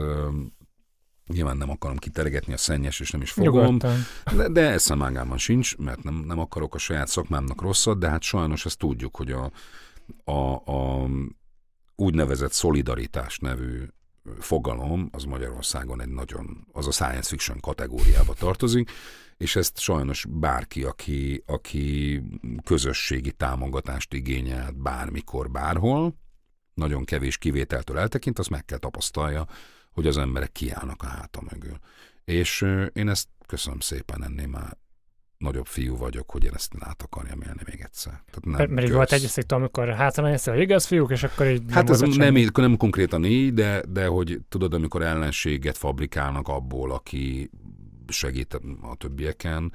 nyilván 1.27 1.57
nem 1.57 1.71
akarom 1.71 1.97
kiteregetni 1.97 2.53
a 2.53 2.57
szennyes, 2.57 3.01
és 3.01 3.11
nem 3.11 3.21
is 3.21 3.31
fogom. 3.31 3.65
Nyugodtan. 3.65 3.99
De, 4.37 4.49
de 4.49 4.71
eszem 4.71 5.03
ágában 5.03 5.39
sincs, 5.39 5.77
mert 5.77 6.03
nem, 6.03 6.15
nem 6.27 6.39
akarok 6.39 6.75
a 6.75 6.79
saját 6.79 7.09
szakmámnak 7.09 7.63
rosszat, 7.63 7.99
de 7.99 8.09
hát 8.09 8.23
sajnos 8.23 8.67
ezt 8.67 8.79
tudjuk, 8.79 9.17
hogy 9.17 9.33
a, 9.33 9.51
a, 10.25 10.73
a 10.73 11.09
úgynevezett 11.97 12.53
szolidaritás 12.53 13.39
nevű 13.39 13.85
fogalom, 14.39 15.09
az 15.13 15.25
Magyarországon 15.25 16.01
egy 16.01 16.09
nagyon, 16.09 16.67
az 16.73 16.87
a 16.87 16.91
science 16.91 17.29
fiction 17.29 17.61
kategóriába 17.61 18.35
tartozik, 18.35 18.91
és 19.37 19.57
ezt 19.57 19.79
sajnos 19.79 20.27
bárki, 20.29 20.85
aki, 20.85 21.43
aki 21.47 22.23
közösségi 22.65 23.33
támogatást 23.33 24.15
igényel 24.15 24.71
bármikor, 24.71 25.51
bárhol, 25.51 26.15
nagyon 26.75 27.05
kevés 27.05 27.39
kivételtől 27.39 27.99
eltekint, 27.99 28.39
azt 28.39 28.51
meg 28.51 28.65
kell 28.65 28.79
tapasztalja, 28.79 29.47
hogy 29.93 30.07
az 30.07 30.17
emberek 30.17 30.53
kiállnak 30.53 31.03
a 31.03 31.07
háta 31.07 31.43
mögül. 31.51 31.79
És 32.25 32.67
én 32.93 33.09
ezt 33.09 33.29
köszönöm 33.47 33.81
szépen, 33.81 34.25
ennél 34.25 34.47
már 34.47 34.77
nagyobb 35.39 35.67
fiú 35.67 35.97
vagyok, 35.97 36.31
hogy 36.31 36.45
én 36.45 36.51
ezt 36.55 36.73
át 36.79 37.03
akarjam 37.03 37.41
élni 37.41 37.61
még 37.65 37.81
egyszer. 37.81 38.13
Tehát 38.13 38.45
nem 38.45 38.71
Mert, 38.75 38.87
kösz. 38.87 38.95
volt 38.95 39.13
egy 39.13 39.21
széktől, 39.21 39.59
amikor 39.59 39.89
hátra 39.89 40.29
nézsz, 40.29 40.47
hogy 40.47 40.61
igaz 40.61 40.87
fiúk, 40.87 41.11
és 41.11 41.23
akkor 41.23 41.47
így 41.47 41.63
Hát 41.71 41.91
ez 41.91 42.01
nem, 42.01 42.37
így- 42.37 42.57
nem 42.57 42.77
konkrétan 42.77 43.25
így, 43.25 43.53
de, 43.55 43.83
de 43.89 44.07
hogy 44.07 44.41
tudod, 44.49 44.75
amikor 44.75 45.03
ellenséget 45.03 45.77
fabrikálnak 45.77 46.49
abból, 46.49 46.93
aki 46.93 47.51
segít 48.09 48.55
a 48.83 48.95
többieken, 48.97 49.73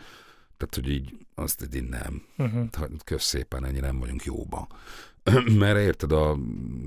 tehát 0.58 0.76
hogy 0.76 0.90
így 0.90 1.18
azt 1.36 1.68
így 1.76 1.84
nem. 1.84 2.22
Uh-huh. 2.38 2.68
Kösz 3.04 3.24
szépen, 3.24 3.66
ennyire 3.66 3.86
nem 3.86 4.00
vagyunk 4.00 4.24
jóba. 4.24 4.68
mert 5.60 5.78
érted, 5.80 6.12
a 6.12 6.38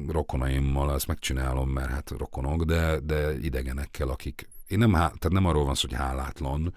rokonaimmal 0.08 0.94
ezt 0.94 1.06
megcsinálom, 1.06 1.70
mert 1.70 1.90
hát 1.90 2.10
rokonok, 2.18 2.64
de, 2.64 2.98
de 3.00 3.38
idegenekkel, 3.38 4.08
akik... 4.08 4.48
Én 4.68 4.78
nem, 4.78 4.92
há- 4.92 5.18
tehát 5.18 5.32
nem 5.32 5.46
arról 5.46 5.64
van 5.64 5.74
szó, 5.74 5.88
hogy 5.88 5.98
hálátlan, 5.98 6.74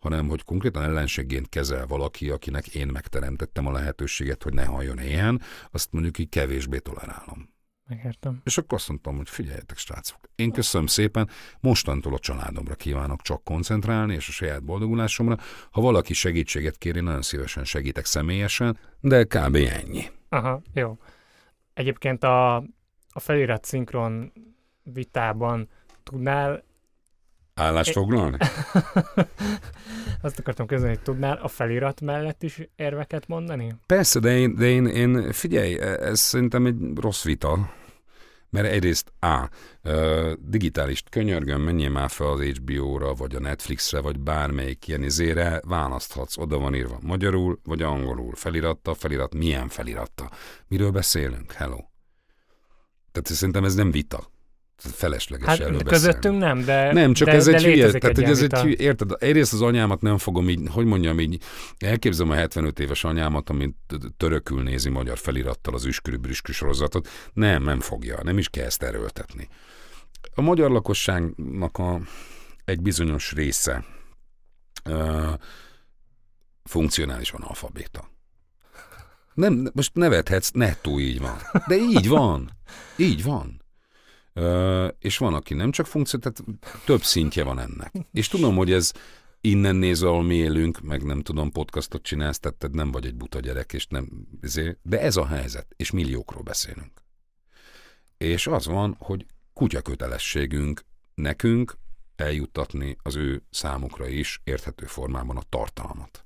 hanem 0.00 0.28
hogy 0.28 0.44
konkrétan 0.44 0.82
ellenségként 0.82 1.48
kezel 1.48 1.86
valaki, 1.86 2.30
akinek 2.30 2.66
én 2.66 2.86
megteremtettem 2.86 3.66
a 3.66 3.72
lehetőséget, 3.72 4.42
hogy 4.42 4.54
ne 4.54 4.64
halljon 4.64 4.98
éhen, 4.98 5.42
azt 5.70 5.92
mondjuk 5.92 6.18
így 6.18 6.28
kevésbé 6.28 6.78
tolerálom. 6.78 7.48
Megértem. 7.90 8.40
És 8.44 8.58
akkor 8.58 8.78
azt 8.78 8.88
mondtam, 8.88 9.16
hogy 9.16 9.28
figyeljetek, 9.28 9.78
srácok, 9.78 10.18
én 10.34 10.50
köszönöm 10.50 10.86
szépen, 10.86 11.28
mostantól 11.60 12.14
a 12.14 12.18
családomra 12.18 12.74
kívánok 12.74 13.22
csak 13.22 13.44
koncentrálni, 13.44 14.14
és 14.14 14.28
a 14.28 14.32
saját 14.32 14.64
boldogulásomra. 14.64 15.36
Ha 15.70 15.80
valaki 15.80 16.14
segítséget 16.14 16.76
kér, 16.78 16.96
én 16.96 17.02
nagyon 17.02 17.22
szívesen 17.22 17.64
segítek 17.64 18.04
személyesen, 18.04 18.78
de 19.00 19.24
kb. 19.24 19.54
ennyi. 19.54 20.10
Aha, 20.28 20.62
jó. 20.74 20.98
Egyébként 21.74 22.24
a, 22.24 22.56
a 23.08 23.20
felirat 23.20 23.64
szinkron 23.64 24.32
vitában 24.82 25.68
tudnál, 26.02 26.64
Állást 27.54 27.92
foglalni? 27.92 28.36
azt 30.22 30.38
akartam 30.38 30.66
közölni, 30.66 30.94
hogy 30.94 31.02
tudnál 31.02 31.36
a 31.42 31.48
felirat 31.48 32.00
mellett 32.00 32.42
is 32.42 32.68
érveket 32.76 33.28
mondani? 33.28 33.74
Persze, 33.86 34.20
de 34.20 34.38
én, 34.38 34.54
de 34.54 34.66
én, 34.66 34.86
én 34.86 35.32
figyelj, 35.32 35.80
ez 35.80 36.20
szerintem 36.20 36.66
egy 36.66 36.76
rossz 36.94 37.24
vita, 37.24 37.70
mert 38.50 38.66
egyrészt 38.66 39.12
A, 39.20 39.48
digitális 40.38 41.02
könyörgöm, 41.10 41.60
menjél 41.62 41.90
már 41.90 42.10
fel 42.10 42.26
az 42.26 42.40
HBO-ra, 42.40 43.14
vagy 43.14 43.34
a 43.34 43.40
Netflixre, 43.40 44.00
vagy 44.00 44.20
bármelyik 44.20 44.88
ilyen 44.88 45.02
izére, 45.02 45.60
választhatsz, 45.66 46.36
oda 46.36 46.58
van 46.58 46.74
írva 46.74 46.98
magyarul, 47.02 47.60
vagy 47.64 47.82
angolul, 47.82 48.34
feliratta, 48.34 48.94
felirat, 48.94 49.34
milyen 49.34 49.68
feliratta, 49.68 50.30
miről 50.68 50.90
beszélünk, 50.90 51.52
hello. 51.52 51.78
Tehát 53.12 53.28
szerintem 53.28 53.64
ez 53.64 53.74
nem 53.74 53.90
vita. 53.90 54.30
Felesleges 54.82 55.46
Hát 55.46 55.60
erről 55.60 55.82
közöttünk 55.82 56.38
nem, 56.38 56.64
de 56.64 56.92
nem, 56.92 57.12
csak 57.12 57.28
de, 57.28 57.34
ez 57.34 57.44
de 57.44 57.52
egy 57.52 57.64
hülye, 57.64 57.90
tehát 57.90 58.18
ilyen 58.18 58.30
ez 58.30 58.42
egy 58.42 58.52
hülye, 58.52 58.76
érted, 58.78 59.10
egyrészt 59.18 59.52
az 59.52 59.62
anyámat 59.62 60.00
nem 60.00 60.18
fogom 60.18 60.48
így, 60.48 60.60
hogy 60.70 60.84
mondjam 60.84 61.20
így, 61.20 61.42
elképzelem 61.78 62.32
a 62.32 62.34
75 62.34 62.78
éves 62.78 63.04
anyámat, 63.04 63.50
amit 63.50 63.76
törökül 64.16 64.62
nézi 64.62 64.88
magyar 64.88 65.18
felirattal 65.18 65.74
az 65.74 65.84
üskürű 65.84 66.16
brüskű 66.16 66.52
sorozatot, 66.52 67.08
nem, 67.32 67.62
nem 67.62 67.80
fogja, 67.80 68.18
nem 68.22 68.38
is 68.38 68.48
kell 68.48 68.64
ezt 68.64 68.82
erőltetni. 68.82 69.48
A 70.34 70.40
magyar 70.40 70.70
lakosságnak 70.70 71.78
a, 71.78 72.00
egy 72.64 72.80
bizonyos 72.80 73.32
része 73.32 73.84
ö, 74.84 75.28
funkcionális 76.64 77.30
analfabéta. 77.30 78.08
Nem, 79.34 79.70
most 79.72 79.94
nevethetsz, 79.94 80.50
nettó 80.50 80.98
így 80.98 81.20
van. 81.20 81.36
De 81.66 81.76
így 81.76 82.08
van. 82.08 82.50
Így 82.96 83.22
van. 83.24 83.59
És 84.98 85.18
van, 85.18 85.34
aki 85.34 85.54
nem 85.54 85.70
csak 85.70 85.86
funkció, 85.86 86.18
tehát 86.18 86.42
több 86.84 87.02
szintje 87.02 87.44
van 87.44 87.58
ennek. 87.58 87.94
És 88.12 88.28
tudom, 88.28 88.56
hogy 88.56 88.72
ez 88.72 88.92
innen 89.40 89.76
nézve, 89.76 90.08
ahol 90.08 90.22
mi 90.22 90.34
élünk, 90.34 90.80
meg 90.80 91.02
nem 91.02 91.20
tudom, 91.20 91.50
podcastot 91.50 92.02
csinálsz, 92.02 92.38
tehát 92.38 92.56
te 92.58 92.68
nem 92.72 92.90
vagy 92.90 93.06
egy 93.06 93.14
buta 93.14 93.40
gyerek, 93.40 93.72
és 93.72 93.86
nem, 93.86 94.08
ezért- 94.40 94.78
de 94.82 95.00
ez 95.00 95.16
a 95.16 95.26
helyzet, 95.26 95.66
és 95.76 95.90
milliókról 95.90 96.42
beszélünk. 96.42 97.04
És 98.16 98.46
az 98.46 98.66
van, 98.66 98.96
hogy 98.98 99.26
kutyakötelességünk 99.52 100.84
nekünk 101.14 101.76
eljuttatni 102.16 102.96
az 103.02 103.16
ő 103.16 103.42
számukra 103.50 104.06
is 104.08 104.40
érthető 104.44 104.86
formában 104.86 105.36
a 105.36 105.42
tartalmat. 105.48 106.22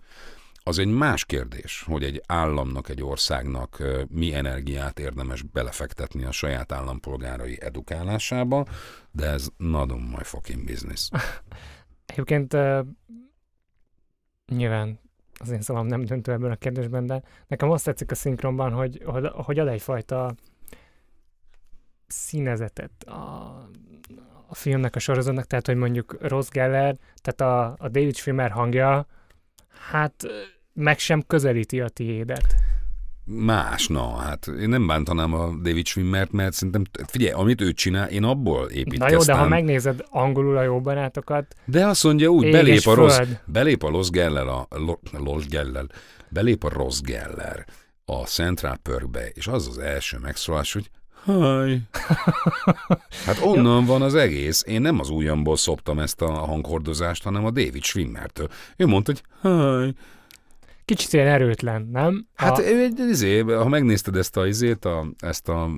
Az 0.66 0.78
egy 0.78 0.88
más 0.88 1.24
kérdés, 1.24 1.82
hogy 1.86 2.04
egy 2.04 2.22
államnak, 2.26 2.88
egy 2.88 3.02
országnak 3.02 3.82
mi 4.08 4.34
energiát 4.34 4.98
érdemes 4.98 5.42
belefektetni 5.42 6.24
a 6.24 6.30
saját 6.30 6.72
állampolgárai 6.72 7.58
edukálásába, 7.60 8.66
de 9.10 9.26
ez 9.26 9.48
not 9.56 9.92
on 9.92 10.00
my 10.00 10.22
fucking 10.22 10.64
business. 10.64 11.10
Egyébként 12.06 12.54
uh, 12.54 12.86
nyilván 14.46 15.00
az 15.40 15.50
én 15.50 15.60
szavam 15.60 15.86
nem 15.86 16.04
döntő 16.04 16.32
ebben 16.32 16.50
a 16.50 16.56
kérdésben, 16.56 17.06
de 17.06 17.22
nekem 17.46 17.70
azt 17.70 17.84
tetszik 17.84 18.10
a 18.10 18.14
szinkronban, 18.14 18.72
hogy, 18.72 19.02
hogy, 19.32 19.58
ad 19.58 19.68
egyfajta 19.68 20.34
színezetet 22.06 23.02
a, 23.02 23.12
a 24.46 24.54
filmnek, 24.54 24.96
a 24.96 24.98
sorozatnak, 24.98 25.44
tehát 25.44 25.66
hogy 25.66 25.76
mondjuk 25.76 26.16
Ross 26.20 26.48
Geller, 26.48 26.96
tehát 27.22 27.40
a, 27.40 27.84
a 27.84 27.88
David 27.88 28.16
Schwimmer 28.16 28.50
hangja, 28.50 29.06
hát 29.90 30.26
meg 30.74 30.98
sem 30.98 31.22
közelíti 31.26 31.80
a 31.80 31.88
tiédet. 31.88 32.54
Más, 33.26 33.86
na, 33.86 34.16
hát 34.16 34.46
én 34.46 34.68
nem 34.68 34.86
bántanám 34.86 35.34
a 35.34 35.46
David 35.46 35.86
Schwimmert, 35.86 36.32
mert 36.32 36.52
szerintem, 36.52 36.82
figyelj, 37.06 37.32
amit 37.32 37.60
ő 37.60 37.72
csinál, 37.72 38.08
én 38.08 38.24
abból 38.24 38.68
építkeztem. 38.68 39.08
Na 39.08 39.12
jó, 39.12 39.22
de 39.22 39.34
ha 39.34 39.48
megnézed 39.48 40.04
angolul 40.10 40.56
a 40.56 40.62
jó 40.62 40.80
barátokat, 40.80 41.54
De 41.64 41.86
azt 41.86 42.04
mondja 42.04 42.28
úgy, 42.28 42.50
belép 42.50 42.86
a 42.86 42.94
rossz, 42.94 43.18
belép 43.44 43.82
a 43.82 43.88
Los 43.88 44.10
Geller, 44.10 44.46
a 44.46 44.66
Lo- 44.70 45.10
Los 45.12 45.46
Geller, 45.46 45.84
belép 46.28 46.64
a 46.64 46.68
Ross 46.68 47.00
Geller 47.00 47.64
a 48.04 48.14
Central 48.14 48.76
Perkbe, 48.82 49.28
és 49.28 49.46
az 49.46 49.68
az 49.68 49.78
első 49.78 50.18
megszólás, 50.18 50.72
hogy 50.72 50.90
Hi. 51.24 51.80
Hát 53.26 53.40
onnan 53.42 53.84
van 53.84 54.02
az 54.02 54.14
egész. 54.14 54.64
Én 54.66 54.80
nem 54.80 54.98
az 55.00 55.08
ujjamból 55.08 55.56
szoptam 55.56 55.98
ezt 55.98 56.20
a 56.22 56.30
hanghordozást, 56.30 57.22
hanem 57.22 57.44
a 57.44 57.50
David 57.50 57.82
Schwimmertől. 57.82 58.48
Ő 58.76 58.86
mondta, 58.86 59.12
hogy 59.12 59.22
hi. 59.84 59.94
Kicsit 60.84 61.12
ilyen 61.12 61.26
erőtlen, 61.26 61.88
nem? 61.92 62.26
Hát 62.34 62.58
a, 62.58 62.62
egy 62.62 62.98
izé, 62.98 63.38
ha 63.40 63.68
megnézted 63.68 64.16
ezt 64.16 64.36
a 64.36 64.46
izét, 64.46 64.84
a, 64.84 65.06
ezt 65.18 65.48
a 65.48 65.70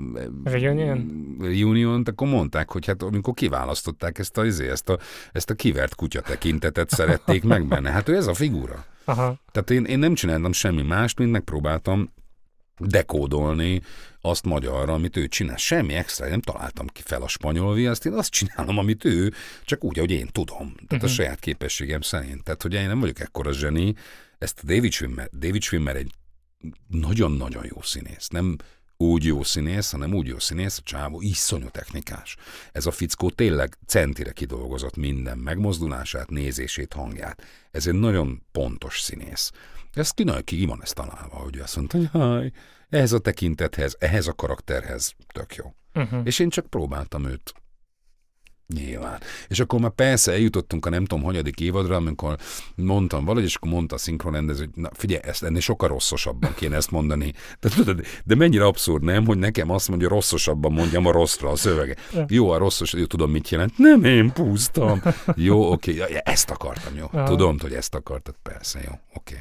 Reunion? 0.45 1.37
reunion 1.41 2.03
akkor 2.07 2.29
mondták, 2.29 2.71
hogy 2.71 2.87
hát 2.87 3.03
amikor 3.03 3.35
kiválasztották 3.35 4.19
ezt 4.19 4.39
a, 4.39 4.45
izé, 4.45 4.69
ezt 4.69 4.89
a, 4.89 4.99
ezt 5.33 5.51
a 5.51 5.55
kivert 5.55 5.95
kutya 5.95 6.21
tekintetet 6.21 6.91
szerették 6.91 7.43
meg 7.53 7.67
benne. 7.67 7.91
Hát 7.91 8.09
ő 8.09 8.17
ez 8.17 8.27
a 8.27 8.35
figura. 8.35 8.85
aha, 9.05 9.39
Tehát 9.53 9.71
én, 9.71 9.85
én 9.85 9.99
nem 9.99 10.15
csináltam 10.15 10.53
semmi 10.53 10.83
mást, 10.83 11.19
mint 11.19 11.31
megpróbáltam 11.31 12.13
dekódolni 12.79 13.83
azt 14.21 14.45
magyarra, 14.45 14.93
amit 14.93 15.17
ő 15.17 15.27
csinál. 15.29 15.57
Semmi 15.57 15.95
extra, 15.95 16.29
nem 16.29 16.41
találtam 16.41 16.87
ki 16.87 17.03
fel 17.05 17.23
a 17.23 17.29
spanyol 17.29 17.75
viaszt, 17.75 18.07
én 18.07 18.13
azt 18.13 18.31
csinálom, 18.31 18.79
amit 18.79 19.05
ő, 19.05 19.33
csak 19.65 19.85
úgy, 19.85 19.99
ahogy 19.99 20.11
én 20.11 20.29
tudom. 20.33 20.57
Tehát 20.57 20.83
uh-huh. 20.83 21.03
a 21.03 21.05
Mhm. 21.07 21.13
saját 21.15 21.39
képességem 21.39 22.01
szerint. 22.01 22.43
Tehát, 22.43 22.63
hogy 22.63 22.75
én 22.75 22.87
nem 22.87 23.01
vagyok 23.01 23.21
ekkora 23.21 23.53
zseni, 23.53 23.95
ezt 24.39 24.65
David 24.65 24.93
Schwimmer, 24.93 25.29
David 25.33 25.63
Schwimmer 25.63 25.97
egy 25.97 26.15
nagyon-nagyon 26.89 27.65
jó 27.65 27.83
színész. 27.83 28.29
Nem 28.29 28.57
úgy 28.97 29.25
jó 29.25 29.43
színész, 29.43 29.91
hanem 29.91 30.15
úgy 30.15 30.27
jó 30.27 30.39
színész, 30.39 30.79
a 30.79 30.83
csávó 30.85 31.21
iszonyú 31.21 31.69
technikás. 31.69 32.37
Ez 32.73 32.87
a 32.87 32.91
fickó 32.91 33.31
tényleg 33.31 33.79
centire 33.87 34.33
kidolgozott 34.33 34.97
minden 34.97 35.39
megmozdulását, 35.39 36.31
nézését, 36.31 36.93
hangját. 36.93 37.43
Ez 37.71 37.87
egy 37.87 37.95
nagyon 37.95 38.43
pontos 38.53 39.01
színész. 39.01 39.53
Ez 39.93 40.11
ki, 40.11 40.25
ki 40.45 40.65
van 40.65 40.83
ezt 40.83 40.95
találva, 40.95 41.37
hogy 41.37 41.59
azt 41.59 41.77
mondta, 41.77 41.99
hogy 41.99 42.09
haj, 42.09 42.53
ehhez 42.89 43.13
a 43.13 43.19
tekintethez, 43.19 43.97
ehhez 43.99 44.27
a 44.27 44.33
karakterhez 44.33 45.15
tök 45.33 45.55
jó. 45.55 45.75
uh-huh. 45.95 46.21
És 46.25 46.39
én 46.39 46.49
csak 46.49 46.67
próbáltam 46.67 47.25
őt 47.25 47.55
Nyilván. 48.75 49.21
És 49.49 49.61
akkor 49.61 49.81
már 49.81 49.91
persze 49.91 50.33
eljutottunk 50.33 50.87
a 50.87 50.91
nem 50.91 51.05
tudom, 51.05 51.25
hanyadik 51.25 51.61
évadra, 51.61 51.97
amikor 51.97 52.37
mondtam 52.75 53.25
valahogy, 53.25 53.45
és 53.45 53.55
akkor 53.55 53.71
mondta 53.71 53.95
a 53.95 53.99
szinkronrendező, 53.99 54.65
hogy 54.65 54.83
na 54.83 54.91
figyelj, 54.93 55.21
ezt 55.25 55.43
ennél 55.43 55.61
sokkal 55.61 55.89
rosszosabban 55.89 56.55
kéne 56.55 56.77
ezt 56.77 56.91
mondani. 56.91 57.33
De, 57.61 57.69
tudod, 57.69 58.01
de 58.25 58.35
mennyire 58.35 58.65
abszurd, 58.65 59.03
nem, 59.03 59.27
hogy 59.27 59.39
nekem 59.39 59.71
azt 59.71 59.89
mondja, 59.89 60.09
rosszosabban 60.09 60.73
mondjam 60.73 61.07
a 61.07 61.11
rosszra 61.13 61.51
a 61.51 61.57
szövege. 61.57 61.97
Jó, 62.29 62.51
a 62.51 62.59
rosszos, 62.59 62.93
jó, 62.93 63.05
tudom, 63.05 63.31
mit 63.31 63.49
jelent. 63.49 63.79
Nem 63.79 64.05
én 64.05 64.33
pusztam. 64.33 65.03
Jó, 65.37 65.73
oké, 65.73 65.95
ja, 65.95 66.09
ja, 66.09 66.19
ezt 66.19 66.51
akartam, 66.51 66.95
jó. 66.97 67.25
Tudom, 67.25 67.59
hogy 67.61 67.73
ezt 67.73 67.95
akartad, 67.95 68.35
persze, 68.43 68.81
jó, 68.85 68.93
oké. 69.15 69.35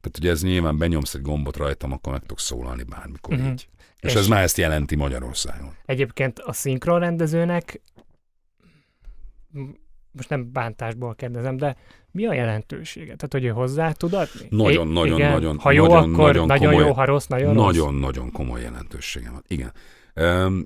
Tehát 0.00 0.18
ugye 0.18 0.30
ez 0.30 0.42
nyilván 0.42 0.78
benyomsz 0.78 1.14
egy 1.14 1.22
gombot 1.22 1.56
rajtam, 1.56 1.92
akkor 1.92 2.12
meg 2.12 2.20
tudok 2.20 2.40
szólalni 2.40 2.82
bármikor 2.82 3.36
Mhm. 3.36 3.46
így. 3.50 3.68
És, 4.00 4.12
És- 4.12 4.18
ez 4.18 4.26
már 4.26 4.42
ezt 4.42 4.56
jelenti 4.56 4.96
Magyarországon. 4.96 5.74
Egyébként 5.86 6.38
a 6.38 6.52
szinkronrendezőnek, 6.52 7.80
most 10.10 10.28
nem 10.28 10.52
bántásból 10.52 11.14
kérdezem, 11.14 11.56
de 11.56 11.76
mi 12.10 12.26
a 12.26 12.32
jelentősége? 12.32 13.04
Tehát, 13.14 13.32
hogy 13.32 13.44
ő 13.44 13.48
hozzá 13.48 13.92
tud 13.92 14.12
adni? 14.12 14.46
Nagyon, 14.50 14.88
I- 14.88 14.92
nagyon, 14.92 15.18
igen. 15.18 15.30
nagyon, 15.32 15.58
Ha 15.58 15.70
jó, 15.70 15.82
nagyon, 15.86 16.14
akkor 16.14 16.24
nagyon 16.26 16.46
nagyon, 16.46 16.68
komoly- 16.70 16.86
jó, 16.86 16.92
ha 16.92 17.04
rossz, 17.04 17.26
nagyon, 17.26 17.54
rossz. 17.54 17.64
Nagyon-nagyon 17.64 18.32
komoly 18.32 18.60
jelentősége 18.60 19.30
van. 19.30 19.42
Igen. 19.46 19.72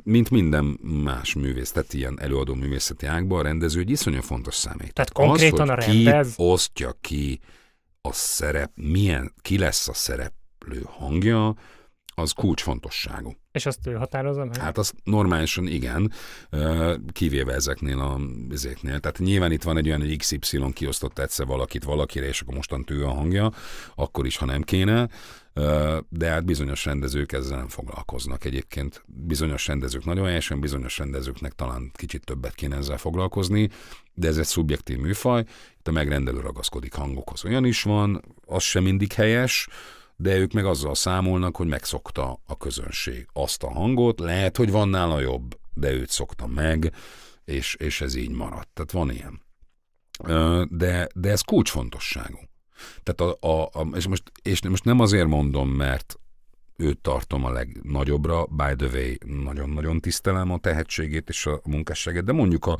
Mint 0.02 0.30
minden 0.30 0.64
más 1.04 1.34
művészeti, 1.34 1.96
ilyen 1.98 2.20
előadó 2.20 2.54
művészeti 2.54 3.06
ágban, 3.06 3.38
a 3.38 3.42
rendező 3.42 3.80
egy 3.80 3.90
iszonyú 3.90 4.20
fontos 4.20 4.54
számít. 4.54 4.92
Tehát 4.92 5.12
konkrétan 5.12 5.60
az, 5.60 5.68
a 5.68 5.74
rendez- 5.74 6.36
ki 6.36 6.42
osztja 6.42 6.92
ki 7.00 7.40
a 8.00 8.12
szerep, 8.12 8.70
milyen, 8.74 9.32
ki 9.42 9.58
lesz 9.58 9.88
a 9.88 9.92
szereplő 9.94 10.82
hangja, 10.84 11.54
az 12.14 12.32
kulcsfontosságú. 12.32 13.34
És 13.52 13.66
azt 13.66 13.86
ő 13.86 13.92
határozza 13.92 14.44
meg? 14.44 14.56
Hát 14.56 14.78
az 14.78 14.92
normálisan 15.04 15.66
igen, 15.66 16.12
kivéve 17.12 17.52
ezeknél 17.52 17.98
a 17.98 18.20
ezeknél. 18.50 19.00
Tehát 19.00 19.18
nyilván 19.18 19.52
itt 19.52 19.62
van 19.62 19.76
egy 19.76 19.86
olyan, 19.86 20.00
hogy 20.00 20.16
XY 20.16 20.72
kiosztott 20.72 21.18
egyszer 21.18 21.46
valakit 21.46 21.84
valakire, 21.84 22.26
és 22.26 22.40
akkor 22.40 22.54
mostan 22.54 22.84
ő 22.88 23.04
a 23.04 23.10
hangja, 23.10 23.52
akkor 23.94 24.26
is, 24.26 24.36
ha 24.36 24.44
nem 24.44 24.62
kéne. 24.62 25.08
De 26.08 26.28
hát 26.28 26.44
bizonyos 26.44 26.84
rendezők 26.84 27.32
ezzel 27.32 27.56
nem 27.56 27.68
foglalkoznak 27.68 28.44
egyébként. 28.44 29.02
Bizonyos 29.06 29.66
rendezők 29.66 30.04
nagyon 30.04 30.26
helyesen, 30.26 30.60
bizonyos 30.60 30.98
rendezőknek 30.98 31.52
talán 31.52 31.90
kicsit 31.94 32.24
többet 32.24 32.54
kéne 32.54 32.76
ezzel 32.76 32.98
foglalkozni, 32.98 33.68
de 34.14 34.28
ez 34.28 34.38
egy 34.38 34.46
szubjektív 34.46 34.98
műfaj. 34.98 35.44
Itt 35.78 35.88
a 35.88 35.92
megrendelő 35.92 36.40
ragaszkodik 36.40 36.94
hangokhoz. 36.94 37.44
Olyan 37.44 37.64
is 37.64 37.82
van, 37.82 38.22
az 38.46 38.62
sem 38.62 38.82
mindig 38.82 39.12
helyes, 39.12 39.68
de 40.20 40.36
ők 40.36 40.52
meg 40.52 40.64
azzal 40.64 40.94
számolnak, 40.94 41.56
hogy 41.56 41.66
megszokta 41.66 42.40
a 42.46 42.56
közönség 42.56 43.28
azt 43.32 43.62
a 43.62 43.70
hangot, 43.70 44.20
lehet, 44.20 44.56
hogy 44.56 44.70
van 44.70 44.88
nála 44.88 45.20
jobb, 45.20 45.58
de 45.74 45.92
őt 45.92 46.10
szokta 46.10 46.46
meg, 46.46 46.92
és, 47.44 47.74
és 47.74 48.00
ez 48.00 48.14
így 48.14 48.30
maradt. 48.30 48.68
Tehát 48.72 48.90
van 48.92 49.10
ilyen. 49.10 49.42
De, 50.68 51.08
de 51.14 51.30
ez 51.30 51.40
kulcsfontosságú. 51.40 52.38
Tehát 53.02 53.34
a, 53.34 53.48
a, 53.48 53.80
a, 53.80 53.88
és, 53.94 54.06
most, 54.06 54.22
és 54.42 54.62
most 54.62 54.84
nem 54.84 55.00
azért 55.00 55.26
mondom, 55.26 55.68
mert 55.68 56.18
őt 56.76 56.98
tartom 56.98 57.44
a 57.44 57.50
legnagyobbra, 57.50 58.46
by 58.46 58.74
the 58.76 58.86
way, 58.92 59.14
nagyon-nagyon 59.42 60.00
tisztelem 60.00 60.50
a 60.50 60.58
tehetségét 60.58 61.28
és 61.28 61.46
a 61.46 61.60
munkásságát, 61.64 62.24
de 62.24 62.32
mondjuk 62.32 62.66
a, 62.66 62.78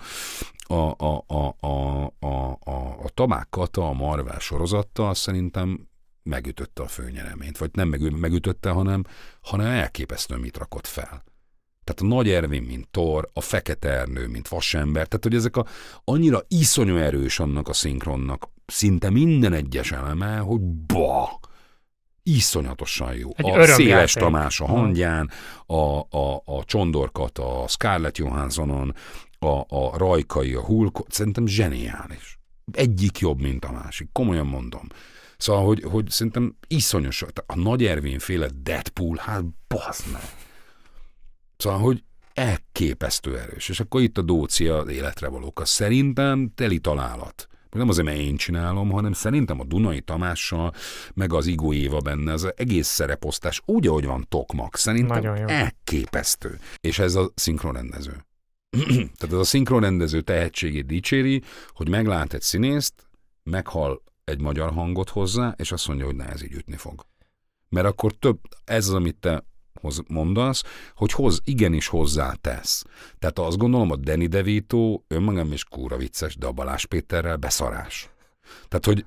a, 0.59 0.95
a, 0.97 1.25
a, 1.27 1.57
a, 1.61 2.05
a, 2.19 2.59
a, 2.61 2.99
a 3.03 3.09
Tamák 3.15 3.47
Kata, 3.51 3.89
a 3.89 3.93
Marvel 3.93 4.39
sorozattal 4.39 5.15
szerintem 5.15 5.90
megütötte 6.31 6.83
a 6.83 6.87
főnyereményt, 6.87 7.59
vagy 7.59 7.71
nem 7.73 7.89
megü- 7.89 8.21
megütötte, 8.21 8.71
hanem, 8.71 9.05
hanem 9.41 9.67
elképesztően 9.67 10.41
mit 10.41 10.57
rakott 10.57 10.87
fel. 10.87 11.25
Tehát 11.85 12.13
a 12.13 12.17
Nagy 12.17 12.29
Ervin, 12.29 12.63
mint 12.63 12.89
Thor, 12.89 13.29
a 13.33 13.41
Fekete 13.41 13.89
Ernő, 13.89 14.27
mint 14.27 14.49
Vasember, 14.49 15.07
tehát 15.07 15.25
hogy 15.25 15.35
ezek 15.35 15.57
a 15.57 15.67
annyira 16.05 16.43
iszonyú 16.49 16.97
erős 16.97 17.41
annak 17.41 17.69
a 17.69 17.73
szinkronnak, 17.73 18.49
szinte 18.67 19.11
minden 19.11 19.53
egyes 19.53 19.93
eleme, 19.93 20.37
hogy 20.37 20.61
ba, 20.61 21.41
iszonyatosan 22.23 23.15
jó. 23.15 23.31
Egy 23.35 23.51
a. 23.51 23.67
Széles 23.67 24.13
Tamás 24.13 24.61
a 24.61 24.67
hangján, 24.67 25.31
a, 25.67 25.99
a, 25.99 26.43
a 26.45 26.65
Csondorkat, 26.65 27.39
a 27.39 27.65
Scarlett 27.69 28.19
Johanssonon, 28.19 28.95
a, 29.39 29.77
a 29.77 29.97
Rajkai, 29.97 30.55
a 30.55 30.65
Hulk, 30.65 31.05
szerintem 31.09 31.47
zseniális. 31.47 32.39
Egyik 32.73 33.19
jobb, 33.19 33.41
mint 33.41 33.65
a 33.65 33.73
másik, 33.73 34.09
komolyan 34.13 34.47
mondom. 34.47 34.87
Szóval, 35.41 35.65
hogy, 35.65 35.83
hogy 35.83 36.11
szerintem 36.11 36.57
iszonyos, 36.67 37.25
a 37.47 37.57
Nagy 37.57 37.85
Ervin 37.85 38.19
féle 38.19 38.49
Deadpool, 38.63 39.17
hát 39.17 39.45
bazd 39.69 40.13
meg. 40.13 40.23
Szóval, 41.57 41.79
hogy 41.79 42.03
elképesztő 42.35 43.39
erős. 43.39 43.69
És 43.69 43.81
akkor 43.81 44.01
itt 44.01 44.19
a 44.19 44.23
Dócia 44.23 44.77
az 44.77 44.89
életre 44.89 45.29
valók. 45.29 45.63
Szerintem 45.65 46.53
teli 46.55 46.79
találat. 46.79 47.49
Nem 47.71 47.89
azért, 47.89 48.07
mert 48.07 48.19
én 48.19 48.37
csinálom, 48.37 48.91
hanem 48.91 49.13
szerintem 49.13 49.61
a 49.61 49.65
Dunai 49.65 50.01
Tamással, 50.01 50.73
meg 51.15 51.33
az 51.33 51.47
Igó 51.47 51.73
Éva 51.73 51.99
benne, 51.99 52.33
az 52.33 52.53
egész 52.57 52.87
szereposztás 52.87 53.63
úgy, 53.65 53.87
ahogy 53.87 54.05
van 54.05 54.27
Tokmak, 54.29 54.77
szerintem 54.77 55.23
Nagyon 55.23 55.39
jó. 55.39 55.47
elképesztő. 55.47 56.59
És 56.81 56.99
ez 56.99 57.15
a 57.15 57.31
szinkronrendező. 57.35 58.27
Tehát 58.89 59.33
ez 59.33 59.39
a 59.39 59.45
szinkronrendező 59.45 60.21
tehetségét 60.21 60.87
dicséri, 60.87 61.43
hogy 61.69 61.89
meglát 61.89 62.35
egy 62.35 62.43
színészt, 62.43 62.95
meghal 63.43 64.03
egy 64.31 64.41
magyar 64.41 64.73
hangot 64.73 65.09
hozzá, 65.09 65.55
és 65.57 65.73
azt 65.73 65.89
mondja, 65.89 66.07
hogy 66.07 66.17
ne, 66.17 66.29
ez 66.29 66.43
így 66.43 66.53
ütni 66.53 66.77
fog. 66.77 67.07
Mert 67.69 67.87
akkor 67.87 68.13
több, 68.13 68.39
ez 68.65 68.89
az, 68.89 68.95
amit 68.95 69.17
te 69.17 69.45
hoz, 69.81 70.03
mondasz, 70.09 70.63
hogy 70.95 71.13
hoz, 71.13 71.41
igenis 71.45 71.87
hozzátesz. 71.87 72.85
Tehát 73.19 73.39
azt 73.39 73.59
gondolom, 73.59 73.91
a 73.91 73.97
Danny 73.97 74.29
DeVito 74.29 75.01
önmagam 75.09 75.53
is 75.53 75.65
kúra 75.65 75.97
vicces, 75.97 76.37
de 76.37 76.47
a 76.47 76.53
Balázs 76.53 76.85
Péterrel 76.85 77.37
beszarás. 77.37 78.11
Tehát, 78.69 78.85
hogy 78.85 79.05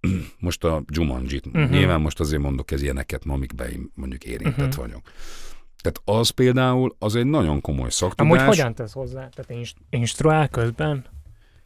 most 0.38 0.64
a 0.64 0.82
Jumanji-t, 0.92 1.46
uh-huh. 1.46 1.70
nyilván 1.70 2.00
most 2.00 2.20
azért 2.20 2.42
mondok 2.42 2.70
ez 2.70 2.82
ilyeneket, 2.82 3.24
ma, 3.24 3.34
amikben 3.34 3.70
én 3.70 3.90
mondjuk 3.94 4.24
érintett 4.24 4.68
uh-huh. 4.68 4.84
vagyok. 4.84 5.10
Tehát 5.82 6.00
az 6.04 6.28
például, 6.28 6.96
az 6.98 7.14
egy 7.14 7.26
nagyon 7.26 7.60
komoly 7.60 7.90
szaktudás. 7.90 8.32
Amúgy 8.32 8.46
hogyan 8.46 8.74
tesz 8.74 8.92
hozzá? 8.92 9.28
Tehát 9.28 9.50
inst- 9.50 9.78
instruál 9.90 10.48
közben? 10.48 11.04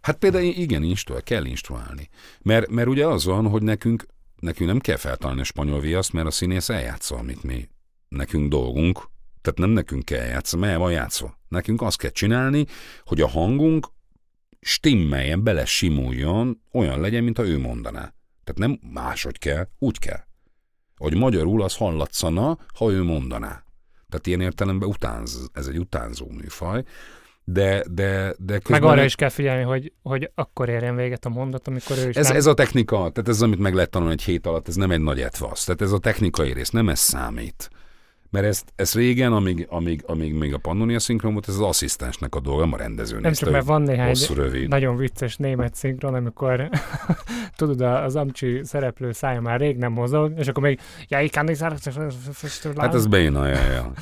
Hát 0.05 0.17
például 0.17 0.45
igen, 0.45 0.83
instruál, 0.83 1.23
kell 1.23 1.45
instruálni. 1.45 2.09
Mert, 2.43 2.71
mert 2.71 2.89
ugye 2.89 3.07
az 3.07 3.25
van, 3.25 3.49
hogy 3.49 3.63
nekünk, 3.63 4.07
nekünk 4.41 4.69
nem 4.69 4.79
kell 4.79 4.97
feltalálni 4.97 5.41
a 5.41 5.45
spanyol 5.45 5.81
viaszt, 5.81 6.13
mert 6.13 6.27
a 6.27 6.31
színész 6.31 6.69
eljátsza, 6.69 7.17
amit 7.17 7.43
mi 7.43 7.69
nekünk 8.09 8.49
dolgunk. 8.49 9.09
Tehát 9.41 9.59
nem 9.59 9.71
nekünk 9.71 10.05
kell 10.05 10.27
játszani, 10.27 10.63
mert 10.63 10.73
el 10.73 10.79
van 10.79 10.93
játszva. 10.93 11.39
Nekünk 11.49 11.83
azt 11.83 11.99
kell 11.99 12.11
csinálni, 12.11 12.67
hogy 13.05 13.21
a 13.21 13.29
hangunk 13.29 13.89
stimmeljen, 14.61 15.43
bele 15.43 15.65
simuljon, 15.65 16.63
olyan 16.73 17.01
legyen, 17.01 17.25
mint 17.25 17.37
ha 17.37 17.47
ő 17.47 17.59
mondaná. 17.59 18.15
Tehát 18.45 18.59
nem 18.59 18.79
máshogy 18.93 19.39
kell, 19.39 19.69
úgy 19.79 19.99
kell. 19.99 20.21
Hogy 20.97 21.17
magyarul 21.17 21.63
az 21.63 21.77
hallatszana, 21.77 22.59
ha 22.75 22.91
ő 22.91 23.03
mondaná. 23.03 23.65
Tehát 24.09 24.27
ilyen 24.27 24.41
értelemben 24.41 24.89
utánz, 24.89 25.49
ez 25.53 25.67
egy 25.67 25.79
utánzó 25.79 26.29
műfaj, 26.29 26.85
de, 27.45 27.85
de, 27.91 28.35
de 28.39 28.59
közben... 28.59 28.81
Meg 28.81 28.83
arra 28.83 29.05
is 29.05 29.15
kell 29.15 29.29
figyelni, 29.29 29.63
hogy, 29.63 29.93
hogy 30.03 30.31
akkor 30.35 30.69
érjen 30.69 30.97
véget 30.97 31.25
a 31.25 31.29
mondat, 31.29 31.69
amikor 31.69 31.97
ő 32.05 32.09
is 32.09 32.17
Ez, 32.17 32.27
nem... 32.27 32.37
ez 32.37 32.47
a 32.47 32.55
technika, 32.55 32.97
tehát 32.97 33.29
ez 33.29 33.43
amit 33.43 33.59
meg 33.59 33.75
lehet 33.75 33.91
tanulni 33.91 34.13
egy 34.13 34.23
hét 34.23 34.47
alatt, 34.47 34.69
ez 34.69 34.75
nem 34.75 34.91
egy 34.91 35.01
nagy 35.01 35.21
etvasz. 35.21 35.65
Tehát 35.65 35.81
ez 35.81 35.93
a 35.93 35.99
technikai 35.99 36.53
rész, 36.53 36.71
nem 36.71 36.89
ez 36.89 36.99
számít. 36.99 37.71
Mert 38.31 38.47
ezt, 38.47 38.73
ezt 38.77 38.95
régen, 38.95 39.33
amíg, 39.33 39.67
amíg, 39.71 40.03
amíg 40.07 40.33
még 40.33 40.55
a 40.55 40.59
Pannonia 40.59 40.99
szinkron 40.99 41.33
volt, 41.33 41.49
ez 41.49 41.55
az 41.55 41.61
asszisztensnek 41.61 42.35
a 42.35 42.41
dolga, 42.41 42.69
a 42.71 42.77
rendező 42.77 43.21
nem 43.21 43.33
csak, 43.33 43.51
mert 43.51 43.65
van 43.65 43.83
néhány 43.83 44.15
rövid. 44.35 44.69
nagyon 44.69 44.97
vicces 44.97 45.37
német 45.37 45.75
szinkron, 45.75 46.15
amikor 46.15 46.69
tudod, 47.57 47.81
az 47.81 48.17
amcsi 48.17 48.61
szereplő 48.63 49.13
szája 49.13 49.41
már 49.41 49.61
rég 49.61 49.77
nem 49.77 49.93
mozog, 49.93 50.33
és 50.39 50.49
akkor 50.49 50.63
még 50.63 50.81
ja, 51.09 51.21
ich 51.21 51.33
kann 51.33 51.45
nicht 51.45 51.61
sagen, 51.61 52.13
Hát 52.77 52.95
ez 52.95 53.07
bejön, 53.07 53.35
ja, 53.35 53.73
ja. 53.73 53.93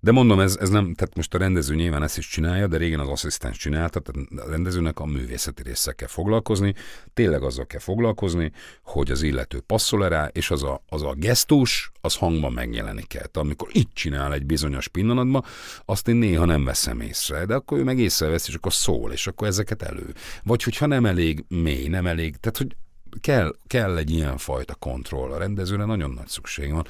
De 0.00 0.12
mondom, 0.12 0.40
ez, 0.40 0.56
ez 0.60 0.68
nem, 0.68 0.94
tehát 0.94 1.16
most 1.16 1.34
a 1.34 1.38
rendező 1.38 1.74
nyilván 1.74 2.02
ezt 2.02 2.18
is 2.18 2.28
csinálja, 2.28 2.66
de 2.66 2.76
régen 2.76 3.00
az 3.00 3.08
asszisztens 3.08 3.56
csinálta, 3.56 4.00
tehát 4.00 4.28
a 4.46 4.50
rendezőnek 4.50 5.00
a 5.00 5.06
művészeti 5.06 5.62
része 5.62 5.92
kell 5.92 6.08
foglalkozni, 6.08 6.74
tényleg 7.14 7.42
azzal 7.42 7.66
kell 7.66 7.80
foglalkozni, 7.80 8.52
hogy 8.82 9.10
az 9.10 9.22
illető 9.22 9.60
passzol 9.60 10.08
rá, 10.08 10.26
és 10.32 10.50
az 10.50 10.62
a, 10.62 10.82
az 10.88 11.02
a 11.02 11.14
gesztus, 11.16 11.90
az 12.00 12.16
hangban 12.16 12.52
megjelenik. 12.52 13.06
Tehát 13.06 13.36
amikor 13.36 13.68
itt 13.72 13.94
csinál 13.94 14.32
egy 14.32 14.46
bizonyos 14.46 14.88
pillanatban, 14.88 15.44
azt 15.84 16.08
én 16.08 16.16
néha 16.16 16.44
nem 16.44 16.64
veszem 16.64 17.00
észre, 17.00 17.44
de 17.44 17.54
akkor 17.54 17.78
ő 17.78 17.84
meg 17.84 17.98
észrevesz, 17.98 18.48
és 18.48 18.54
akkor 18.54 18.72
szól, 18.72 19.12
és 19.12 19.26
akkor 19.26 19.46
ezeket 19.46 19.82
elő. 19.82 20.14
Vagy 20.42 20.62
hogyha 20.62 20.86
nem 20.86 21.06
elég 21.06 21.44
mély, 21.48 21.88
nem 21.88 22.06
elég, 22.06 22.36
tehát 22.36 22.58
hogy 22.58 22.76
kell, 23.20 23.54
kell 23.66 23.96
egy 23.96 24.10
ilyen 24.10 24.36
fajta 24.36 24.74
kontroll. 24.74 25.32
A 25.32 25.38
rendezőre 25.38 25.84
nagyon 25.84 26.10
nagy 26.10 26.28
szükség 26.28 26.72
van 26.72 26.86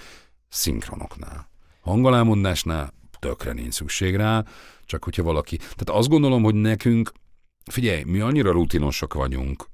szinkronoknál. 0.48 1.48
Hangalámondásnál 1.80 2.92
tökre 3.18 3.52
nincs 3.52 3.74
szükség 3.74 4.16
rá, 4.16 4.44
csak 4.84 5.04
hogyha 5.04 5.22
valaki... 5.22 5.56
Tehát 5.56 5.90
azt 5.90 6.08
gondolom, 6.08 6.42
hogy 6.42 6.54
nekünk, 6.54 7.12
figyelj, 7.70 8.02
mi 8.02 8.20
annyira 8.20 8.50
rutinosak 8.50 9.14
vagyunk 9.14 9.66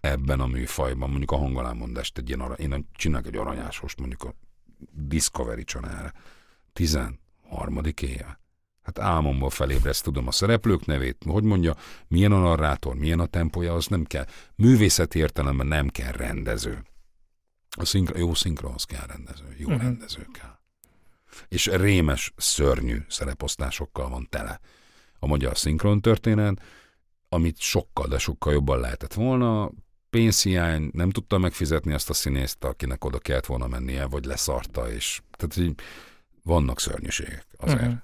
ebben 0.00 0.40
a 0.40 0.46
műfajban, 0.46 1.08
mondjuk 1.08 1.30
a 1.30 1.36
hangalámondást 1.36 2.18
egy 2.18 2.28
ilyen 2.28 2.40
arany, 2.40 2.58
én 2.58 2.88
csinálok 2.92 3.26
egy 3.26 3.36
aranyásost 3.36 3.98
mondjuk 3.98 4.24
a 4.24 4.34
Discovery 4.90 5.62
Channel 5.62 6.12
13. 6.72 7.80
éve. 8.00 8.40
Hát 8.82 8.98
álmomból 8.98 9.50
felébreszt 9.50 10.04
tudom 10.04 10.26
a 10.26 10.30
szereplők 10.30 10.84
nevét, 10.84 11.24
hogy 11.26 11.42
mondja, 11.42 11.76
milyen 12.08 12.32
a 12.32 12.38
narrátor, 12.38 12.94
milyen 12.94 13.20
a 13.20 13.26
tempója, 13.26 13.74
az 13.74 13.86
nem 13.86 14.04
kell. 14.04 14.26
Művészeti 14.54 15.18
értelemben 15.18 15.66
nem 15.66 15.88
kell 15.88 16.12
rendező. 16.12 16.84
A 17.68 17.84
szinkro, 17.84 18.18
jó 18.18 18.34
szinkronhoz 18.34 18.84
kell 18.84 19.06
rendező, 19.06 19.54
jó 19.58 19.66
uh-huh. 19.66 19.82
rendező 19.82 20.26
kell. 20.32 20.55
És 21.48 21.66
rémes, 21.66 22.32
szörnyű 22.36 22.98
szereposztásokkal 23.08 24.08
van 24.08 24.26
tele 24.30 24.60
a 25.18 25.26
magyar 25.26 25.58
szinkron 25.58 26.00
történet, 26.00 26.62
amit 27.28 27.58
sokkal, 27.58 28.06
de 28.06 28.18
sokkal 28.18 28.52
jobban 28.52 28.80
lehetett 28.80 29.14
volna. 29.14 29.70
Pénzhiány, 30.10 30.90
nem 30.92 31.10
tudta 31.10 31.38
megfizetni 31.38 31.92
azt 31.92 32.10
a 32.10 32.14
színészt, 32.14 32.64
akinek 32.64 33.04
oda 33.04 33.18
kellett 33.18 33.46
volna 33.46 33.66
mennie, 33.66 34.06
vagy 34.06 34.24
leszarta, 34.24 34.90
és 34.90 35.20
tehát 35.30 35.56
így 35.56 35.80
vannak 36.42 36.80
szörnyűségek 36.80 37.46
azért. 37.56 37.80
Uh-huh. 37.80 37.94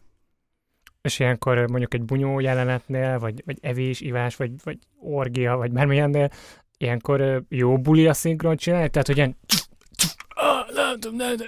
És 1.03 1.18
ilyenkor 1.18 1.68
mondjuk 1.68 1.95
egy 1.95 2.03
bunyó 2.03 2.41
jelenetnél, 2.41 3.18
vagy, 3.18 3.43
vagy 3.47 3.59
evés, 3.61 4.01
ivás, 4.01 4.37
vagy, 4.37 4.53
vagy 4.64 4.78
orgia, 5.01 5.57
vagy 5.57 5.72
bármilyennél, 5.72 6.30
ilyenkor 6.76 7.45
jó 7.49 7.78
buli 7.78 8.07
a 8.07 8.12
szinkron 8.12 8.57
csinálni? 8.57 8.89
Tehát, 8.89 9.07
hogy 9.07 9.16
ilyen... 9.16 9.37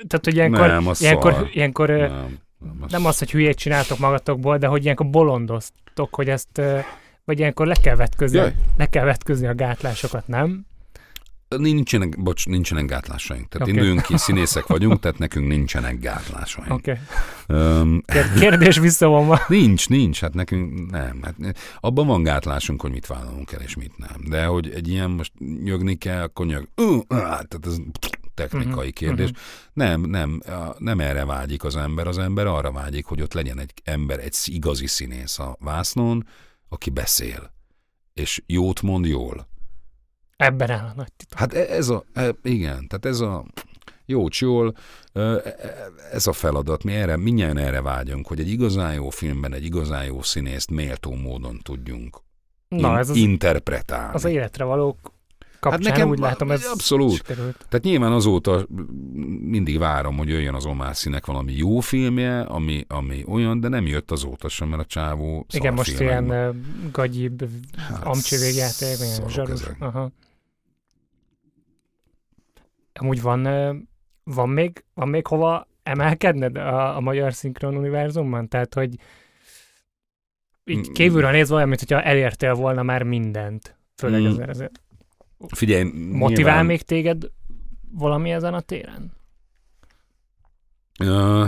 Tehát, 0.06 0.24
hogy 0.24 0.34
ilyenkor, 0.34 0.66
Nem, 0.66 0.86
az 0.86 1.00
ilyenkor, 1.02 1.32
szar. 1.32 1.48
ilyenkor 1.52 1.88
Nem, 1.88 2.38
nem, 2.58 2.78
az 2.80 2.90
nem 2.90 3.06
az, 3.06 3.18
hogy 3.18 3.30
hülyét 3.30 3.56
csináltok 3.56 3.98
magatokból, 3.98 4.58
de 4.58 4.66
hogy 4.66 4.82
ilyenkor 4.82 5.10
bolondoztok, 5.10 6.14
hogy 6.14 6.28
ezt, 6.28 6.60
vagy 7.24 7.38
ilyenkor 7.38 7.66
le 7.66 7.74
kell 7.82 7.96
vetközni, 7.96 8.38
Jaj. 8.38 8.54
le 8.76 8.86
kell 8.86 9.04
vetközni 9.04 9.46
a 9.46 9.54
gátlásokat, 9.54 10.26
nem? 10.26 10.66
Nincsenek, 11.48 12.22
bocs, 12.22 12.46
nincsenek 12.46 12.84
gátlásaink. 12.84 13.48
Tehát 13.48 13.68
okay. 13.68 13.72
induljunk 13.72 14.06
ki, 14.06 14.16
színészek 14.16 14.66
vagyunk, 14.66 15.00
tehát 15.00 15.18
nekünk 15.18 15.48
nincsenek 15.48 15.98
gátlásaink. 15.98 16.72
Okay. 16.72 16.94
Um. 17.48 18.02
Kérdés 18.38 18.78
visszavonva. 18.78 19.40
nincs, 19.48 19.88
nincs, 19.88 20.20
hát 20.20 20.34
nekünk 20.34 20.90
nem. 20.90 21.18
Hát 21.22 21.36
abban 21.80 22.06
van 22.06 22.22
gátlásunk, 22.22 22.80
hogy 22.80 22.90
mit 22.90 23.06
vállalunk 23.06 23.52
el, 23.52 23.60
és 23.60 23.76
mit 23.76 23.92
nem. 23.96 24.30
De 24.30 24.44
hogy 24.44 24.70
egy 24.70 24.88
ilyen 24.88 25.10
most 25.10 25.32
nyögni 25.62 25.94
kell, 25.94 26.22
akkor 26.22 26.46
nyög. 26.46 26.68
Uh, 26.76 26.96
uh, 26.96 27.04
tehát 27.08 27.58
ez 27.62 27.76
technikai 28.34 28.86
Mhm, 28.86 28.94
kérdés. 28.94 29.30
mhm. 29.30 29.38
Nem, 29.72 30.00
nem, 30.00 30.40
nem 30.78 31.00
erre 31.00 31.24
vágyik 31.24 31.64
az 31.64 31.76
ember. 31.76 32.06
Az 32.06 32.18
ember 32.18 32.46
arra 32.46 32.72
vágyik, 32.72 33.04
hogy 33.04 33.22
ott 33.22 33.32
legyen 33.32 33.58
egy 33.58 33.72
ember, 33.84 34.18
egy 34.18 34.36
igazi 34.44 34.86
színész 34.86 35.38
a 35.38 35.56
vásznon, 35.60 36.26
aki 36.68 36.90
beszél. 36.90 37.52
És 38.12 38.42
jót 38.46 38.82
mond 38.82 39.06
jól. 39.06 39.48
Ebben 40.36 40.70
áll 40.70 40.86
a 40.86 40.92
nagy 40.96 41.12
titok. 41.16 41.38
Hát 41.38 41.54
e- 41.54 41.74
ez 41.74 41.88
a, 41.88 42.04
e- 42.12 42.34
igen, 42.42 42.86
tehát 42.88 43.04
ez 43.04 43.20
a 43.20 43.44
jó 44.06 44.26
jól, 44.38 44.74
e- 45.12 45.42
ez 46.12 46.26
a 46.26 46.32
feladat, 46.32 46.84
mi 46.84 46.92
erre, 46.94 47.16
mindjárt 47.16 47.58
erre 47.58 47.82
vágyunk, 47.82 48.26
hogy 48.26 48.40
egy 48.40 48.48
igazán 48.48 48.94
jó 48.94 49.10
filmben 49.10 49.52
egy 49.54 49.64
igazán 49.64 50.04
jó 50.04 50.22
színészt 50.22 50.70
méltó 50.70 51.14
módon 51.14 51.58
tudjunk 51.62 52.18
Na, 52.68 52.76
in- 52.92 52.98
ez 52.98 53.10
az, 53.10 53.16
interpretálni. 53.16 54.14
az 54.14 54.24
életre 54.24 54.64
valók 54.64 55.12
kapcsán 55.70 55.82
Hát 55.82 55.92
nekem 55.92 56.08
úgy 56.08 56.18
látom, 56.18 56.50
ez 56.50 56.64
abszolút. 56.72 57.12
sikerült. 57.14 57.56
Tehát 57.68 57.84
nyilván 57.84 58.12
azóta 58.12 58.66
mindig 59.40 59.78
várom, 59.78 60.16
hogy 60.16 60.28
jöjjön 60.28 60.54
az 60.54 60.66
Omar 60.66 60.96
színek 60.96 61.26
valami 61.26 61.52
jó 61.52 61.80
filmje, 61.80 62.40
ami, 62.40 62.84
ami 62.88 63.24
olyan, 63.28 63.60
de 63.60 63.68
nem 63.68 63.86
jött 63.86 64.10
azóta 64.10 64.48
sem, 64.48 64.68
mert 64.68 64.82
a 64.82 64.86
csávó 64.86 65.46
Igen, 65.52 65.74
most 65.74 65.88
szarfilmekben- 65.88 66.28
ilyen 66.38 66.48
uh, 66.84 66.90
gagyibb, 66.90 67.48
Hát, 67.76 68.04
amcsi 68.04 68.36
végjáték, 68.36 68.98
ilyen 68.98 69.12
szarok 69.14 69.30
zsarus. 69.30 69.62
Aha. 69.78 70.10
Amúgy 72.92 73.22
van, 73.22 73.42
van 74.24 74.48
még, 74.48 74.84
van 74.94 75.08
még 75.08 75.26
hova 75.26 75.66
emelkedned 75.82 76.56
a, 76.56 76.96
a 76.96 77.00
magyar 77.00 77.34
szinkron 77.34 77.76
univerzumban? 77.76 78.48
Tehát, 78.48 78.74
hogy 78.74 78.94
így 80.64 80.88
Mm. 80.88 80.92
kívülről 80.92 81.30
nézve 81.30 81.54
olyan, 81.54 81.68
mint 81.68 81.80
hogyha 81.80 82.02
elértél 82.02 82.54
volna 82.54 82.82
már 82.82 83.02
mindent. 83.02 83.76
Főleg 83.96 84.20
Mm. 84.20 84.26
ezzel. 84.40 84.70
Figyelj, 85.48 85.82
Motivál 85.92 86.28
nyilván- 86.28 86.66
még 86.66 86.82
téged 86.82 87.30
valami 87.90 88.30
ezen 88.32 88.54
a 88.54 88.60
téren? 88.60 89.12
Ö, 91.00 91.46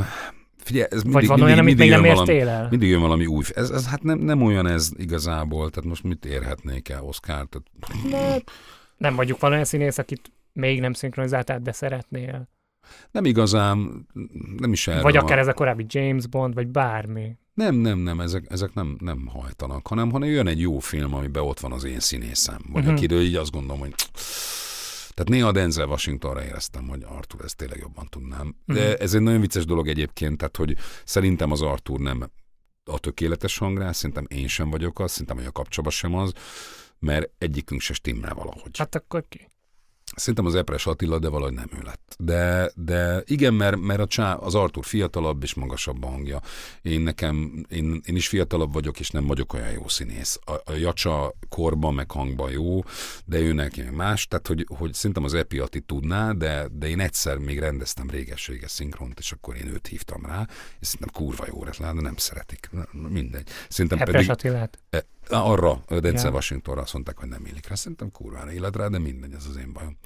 figyelj, 0.59 0.87
ez 0.91 1.03
mindig, 1.03 1.13
Vagy 1.13 1.27
van 1.27 1.37
mindig, 1.39 1.45
olyan, 1.55 1.59
amit 1.59 1.79
még 1.79 1.91
nem 1.91 2.03
valami, 2.03 2.33
értél 2.33 2.49
el? 2.49 2.67
Mindig 2.71 2.89
jön 2.89 3.01
valami 3.01 3.27
új. 3.27 3.45
Ez, 3.55 3.71
ez 3.71 3.87
hát 3.89 4.03
nem, 4.03 4.19
nem 4.19 4.43
olyan 4.43 4.67
ez 4.67 4.91
igazából, 4.97 5.71
tehát 5.71 5.89
most 5.89 6.03
mit 6.03 6.25
érhetnék 6.25 6.89
el 6.89 7.03
Oscar? 7.03 7.49
Tehát, 7.49 7.63
Na, 8.11 8.53
nem 8.97 9.15
mondjuk 9.15 9.41
van 9.41 9.53
olyan 9.53 9.65
színész, 9.65 9.99
akit 9.99 10.33
még 10.53 10.81
nem 10.81 10.93
szinkronizáltál, 10.93 11.61
de 11.61 11.73
szeretnél. 11.73 12.49
nem 13.11 13.25
igazán, 13.25 14.07
nem 14.57 14.73
is 14.73 14.89
erről 14.89 15.03
vagy 15.03 15.15
van. 15.15 15.23
akár 15.25 15.39
ez 15.39 15.47
a 15.47 15.55
korábbi 15.55 15.85
James 15.89 16.27
Bond, 16.27 16.55
vagy 16.55 16.69
bármi. 16.69 17.37
Nem, 17.57 17.75
nem, 17.75 17.99
nem, 17.99 18.21
ezek, 18.21 18.45
ezek 18.49 18.75
nem, 18.75 18.97
nem 19.01 19.27
hajtanak, 19.27 19.87
hanem 19.87 20.11
hanem 20.11 20.29
jön 20.29 20.47
egy 20.47 20.61
jó 20.61 20.79
film, 20.79 21.15
amiben 21.15 21.43
ott 21.43 21.61
van 21.61 21.73
az 21.73 21.85
én 21.85 22.01
színészem, 22.01 22.61
vagy 22.69 22.83
uh-huh. 22.83 22.97
akiről 22.97 23.21
így 23.21 23.35
azt 23.35 23.51
gondolom, 23.51 23.79
hogy 23.79 23.95
tehát 25.15 25.29
néha 25.29 25.53
Denzel 25.53 25.89
Washingtonra 25.89 26.45
éreztem, 26.45 26.89
hogy 26.89 27.03
Arthur 27.03 27.45
ezt 27.45 27.57
tényleg 27.57 27.79
jobban 27.79 28.07
tudnám. 28.09 28.57
De 28.65 28.89
Mhm. 28.89 29.03
ez 29.03 29.15
egy 29.15 29.21
nagyon 29.21 29.41
vicces 29.41 29.65
dolog 29.65 29.89
egyébként, 29.89 30.37
tehát 30.37 30.57
hogy 30.57 30.77
szerintem 31.05 31.51
az 31.51 31.63
Arthur 31.63 32.01
nem 32.01 32.31
a 32.85 32.99
tökéletes 32.99 33.59
hangrás, 33.59 33.97
szerintem 33.97 34.27
én 34.29 34.49
sem 34.49 34.71
vagyok 34.71 35.01
az, 35.01 35.11
szerintem, 35.11 35.37
hogy 35.37 35.47
a 35.47 35.53
kapcsolat 35.53 35.93
sem 35.93 36.15
az, 36.15 36.33
mert 36.99 37.31
egyikünk 37.39 37.81
se 37.81 37.93
stimmel 37.95 38.35
valahogy. 38.35 38.79
Hát 38.79 38.95
akkor 38.95 39.25
ki? 39.29 39.49
Szerintem 40.17 40.47
az 40.47 40.55
Epres 40.55 40.87
Attila, 40.87 41.19
de 41.19 41.29
valahogy 41.29 41.55
nem 41.55 41.69
ő 41.79 41.83
lett. 41.85 42.17
De, 42.19 42.71
de 42.75 43.23
igen, 43.27 43.55
mert, 43.55 43.77
mert 43.77 44.01
a 44.01 44.07
csá, 44.07 44.35
az 44.35 44.55
Artur 44.55 44.85
fiatalabb 44.85 45.43
és 45.43 45.55
magasabb 45.55 46.05
a 46.05 46.07
hangja. 46.07 46.41
Én 46.83 47.01
nekem, 47.01 47.67
én, 47.69 48.01
én 48.05 48.17
is 48.17 48.29
fiatalabb 48.29 48.73
vagyok, 48.73 49.01
és 49.01 49.11
nem 49.11 49.27
vagyok 49.27 49.53
olyan 49.53 49.71
jó 49.71 49.89
színész. 49.89 50.39
A, 50.45 50.53
a 50.53 50.73
Jacsa 50.73 51.35
korban 51.49 51.95
meg 51.95 52.11
hangban 52.11 52.51
jó, 52.51 52.83
de 53.25 53.39
ő 53.39 53.53
neki 53.53 53.83
más. 53.83 54.27
Tehát, 54.27 54.47
hogy, 54.47 54.67
hogy 54.69 54.93
szerintem 54.93 55.25
az 55.25 55.35
Epi 55.35 55.59
Atti 55.59 55.81
tudná, 55.81 56.33
de, 56.33 56.69
de 56.73 56.89
én 56.89 57.01
egyszer 57.01 57.37
még 57.37 57.59
rendeztem 57.59 58.11
réges-réges 58.11 58.71
szinkront, 58.71 59.19
és 59.19 59.33
akkor 59.33 59.57
én 59.57 59.67
őt 59.67 59.87
hívtam 59.87 60.27
rá, 60.27 60.47
és 60.81 60.87
szerintem 60.87 61.23
kurva 61.23 61.45
jó 61.49 61.65
lett 61.65 61.79
de 61.79 62.01
nem 62.01 62.17
szeretik. 62.17 62.71
Mindegy. 62.93 63.49
Szerintem 63.69 63.99
Epres 63.99 64.15
pedig... 64.15 64.31
Attilát. 64.31 64.79
E, 64.91 65.07
arra, 65.29 65.83
Denzel 65.89 66.29
ja. 66.29 66.31
Washingtonra 66.31 66.81
azt 66.81 66.93
mondták, 66.93 67.19
hogy 67.19 67.29
nem 67.29 67.47
illik 67.47 67.69
rá. 67.69 67.75
Szerintem 67.75 68.11
kurvára 68.11 68.53
élet 68.53 68.77
rá, 68.77 68.89
de 68.89 68.99
mindegy, 68.99 69.33
ez 69.33 69.47
az 69.49 69.57
én 69.57 69.73
bajom. 69.73 69.97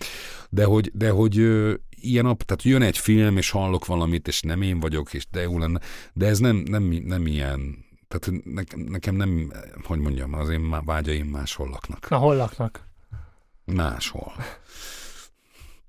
De 0.51 0.65
hogy, 0.65 0.91
de 0.95 1.11
hogy 1.11 1.39
ö, 1.39 1.75
ilyen 1.91 2.25
nap, 2.25 2.43
tehát 2.43 2.63
jön 2.63 2.83
egy 2.83 2.99
film, 2.99 3.37
és 3.37 3.51
hallok 3.51 3.87
valamit, 3.87 4.29
és 4.29 4.41
nem 4.41 4.63
én 4.63 4.81
vagyok, 4.81 5.15
és 5.15 5.27
de 5.31 5.41
jó 5.41 5.59
lenne, 5.59 5.81
de 6.13 6.27
ez 6.27 6.39
nem, 6.39 6.57
nem, 6.57 6.83
nem 6.83 7.27
ilyen, 7.27 7.85
tehát 8.09 8.45
nekem, 8.45 8.81
nekem 8.81 9.15
nem, 9.15 9.53
hogy 9.83 9.99
mondjam, 9.99 10.35
az 10.35 10.49
én 10.49 10.85
vágyaim 10.85 11.27
máshol 11.27 11.69
laknak. 11.69 12.09
Na, 12.09 12.17
hol 12.17 12.37
laknak? 12.37 12.89
Máshol. 13.65 14.33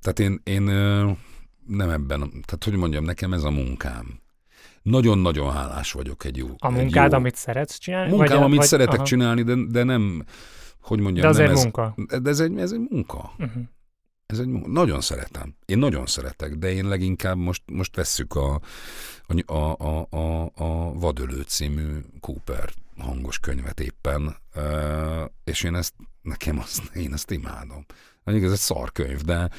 Tehát 0.01 0.19
én, 0.19 0.41
én 0.43 0.61
nem 1.67 1.89
ebben, 1.89 2.19
tehát 2.19 2.63
hogy 2.63 2.75
mondjam, 2.75 3.03
nekem 3.03 3.33
ez 3.33 3.43
a 3.43 3.49
munkám 3.49 4.19
nagyon-nagyon 4.81 5.51
hálás 5.51 5.91
vagyok 5.91 6.23
egy 6.25 6.37
jó. 6.37 6.47
A 6.57 6.69
munkád, 6.69 7.11
jó, 7.11 7.17
amit 7.17 7.35
szeretsz 7.35 7.77
csinálni? 7.77 8.09
Munkám, 8.09 8.27
vagy, 8.27 8.45
amit 8.45 8.57
vagy, 8.57 8.67
szeretek 8.67 8.93
aha. 8.93 9.03
csinálni, 9.03 9.43
de, 9.43 9.55
de 9.69 9.83
nem, 9.83 10.25
hogy 10.81 10.99
mondjam, 10.99 11.23
de 11.23 11.29
az 11.29 11.37
nem 11.37 11.45
egy 11.45 11.51
ez, 11.51 11.61
munka. 11.61 11.95
De 12.21 12.29
ez 12.29 12.39
egy, 12.39 12.57
ez 12.57 12.71
egy 12.71 12.87
munka. 12.89 13.33
Uh-huh. 13.39 13.63
Ez 14.25 14.39
egy 14.39 14.47
munka. 14.47 14.69
Nagyon 14.69 15.01
szeretem. 15.01 15.55
Én 15.65 15.77
nagyon 15.77 16.05
szeretek, 16.05 16.55
de 16.55 16.71
én 16.71 16.87
leginkább 16.87 17.37
most, 17.37 17.63
most 17.71 17.95
vesszük 17.95 18.35
a, 18.35 18.61
a, 19.45 19.53
a, 19.55 20.07
a, 20.09 20.51
a 20.55 20.93
Vadölő 20.93 21.41
című 21.41 21.99
Cooper 22.19 22.69
hangos 22.97 23.39
könyvet 23.39 23.79
éppen, 23.79 24.35
és 25.43 25.63
én 25.63 25.75
ezt, 25.75 25.93
nekem 26.21 26.59
azt, 26.59 26.95
én 26.95 27.13
ezt 27.13 27.31
imádom. 27.31 27.85
Mondjuk 28.23 28.47
ez 28.47 28.53
egy 28.53 28.63
szarkönyv, 28.63 29.21
de, 29.21 29.49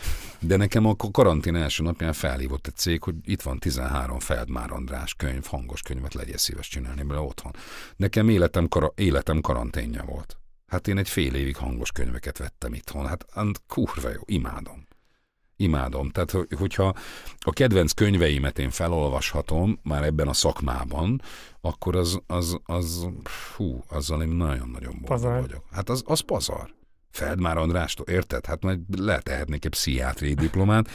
de 0.41 0.57
nekem 0.57 0.87
a 0.87 0.97
karantén 1.13 1.57
első 1.57 1.83
napján 1.83 2.13
felhívott 2.13 2.67
egy 2.67 2.77
cég, 2.77 3.03
hogy 3.03 3.15
itt 3.25 3.43
van 3.43 3.59
13 3.59 4.19
Feldmár 4.19 4.71
András 4.71 5.15
könyv, 5.15 5.45
hangos 5.45 5.83
könyvet 5.83 6.15
legyen 6.15 6.37
szíves 6.37 6.69
csinálni 6.69 7.03
belőle 7.03 7.27
otthon. 7.27 7.53
Nekem 7.97 8.29
életem, 8.29 8.69
kara, 8.69 8.93
életem 8.97 9.41
karanténja 9.41 10.05
volt. 10.05 10.37
Hát 10.67 10.89
én 10.89 10.99
egy 10.99 11.09
fél 11.09 11.35
évig 11.35 11.57
hangos 11.57 11.93
könyveket 11.93 12.39
vettem 12.39 12.75
itthon. 12.75 13.07
Hát 13.07 13.27
kurva 13.67 14.09
jó, 14.09 14.21
imádom. 14.25 14.87
Imádom. 15.57 16.11
Tehát, 16.11 16.37
hogyha 16.59 16.95
a 17.39 17.53
kedvenc 17.53 17.93
könyveimet 17.93 18.59
én 18.59 18.71
felolvashatom 18.71 19.79
már 19.83 20.05
ebben 20.05 20.29
a 20.29 20.33
szakmában, 20.33 21.23
akkor 21.61 21.97
az, 21.97 22.21
az, 22.27 22.59
az 22.65 23.07
hú, 23.57 23.85
azzal 23.89 24.23
én 24.23 24.29
nagyon-nagyon 24.29 24.99
boldog 25.01 25.41
vagyok. 25.41 25.65
Hát 25.73 25.89
az, 25.89 26.03
az 26.07 26.21
pazar. 26.21 26.75
Feldmár 27.13 27.57
Andrástól, 27.57 28.07
érted? 28.07 28.47
Hát 28.47 28.63
majd 28.63 28.81
letehetnék 28.99 29.65
egy 29.65 29.71
pszichiátriai 29.71 30.35
diplomát. 30.35 30.91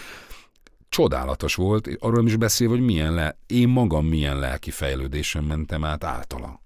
Csodálatos 0.89 1.55
volt, 1.55 1.89
arról 1.99 2.25
is 2.25 2.35
beszél, 2.35 2.69
hogy 2.69 2.81
milyen 2.81 3.13
le, 3.13 3.37
én 3.45 3.67
magam 3.67 4.05
milyen 4.05 4.39
lelki 4.39 4.71
fejlődésen 4.71 5.43
mentem 5.43 5.83
át 5.83 6.03
általa. 6.03 6.61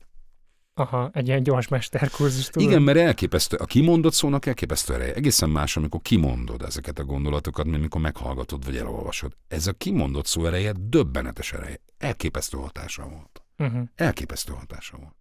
Aha, 0.74 1.10
egy 1.14 1.28
ilyen 1.28 1.44
gyors 1.44 1.68
mesterkurzus. 1.68 2.48
Tudod? 2.48 2.70
Igen, 2.70 2.82
mert 2.82 2.98
elképesztő, 2.98 3.58
a 3.58 3.66
kimondott 3.66 4.14
szónak 4.14 4.46
elképesztő 4.46 4.94
ereje. 4.94 5.14
Egészen 5.14 5.50
más, 5.50 5.78
amikor 5.78 6.02
kimondod 6.02 6.62
ezeket 6.62 7.00
a 7.00 7.04
gondolatokat, 7.04 7.66
mint 7.66 7.78
amikor 7.78 8.02
meghallgatod 8.02 8.66
vagy 8.66 8.78
elolvasod. 8.78 9.36
Ez 9.48 9.68
a 9.68 9.74
kimondott 9.74 10.26
szó 10.26 10.46
ereje 10.46 10.74
döbbenetes 10.80 11.54
ereje. 11.54 11.80
Elképesztő 11.98 12.58
hatása 12.58 13.08
volt. 13.08 13.44
Uh-huh. 13.58 13.88
Elképesztő 13.96 14.54
hatása 14.54 14.98
volt. 14.98 15.16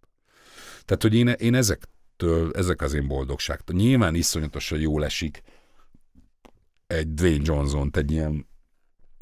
Tehát, 0.85 1.01
hogy 1.01 1.15
én, 1.15 1.27
én 1.27 1.55
ezek 1.55 1.87
ettől 2.21 2.51
ezek 2.53 2.81
az 2.81 2.93
én 2.93 3.07
boldogság. 3.07 3.61
Nyilván 3.71 4.15
iszonyatosan 4.15 4.79
jól 4.79 5.05
esik 5.05 5.41
egy 6.87 7.13
Dwayne 7.13 7.43
johnson 7.43 7.89
egy 7.93 8.11
ilyen 8.11 8.49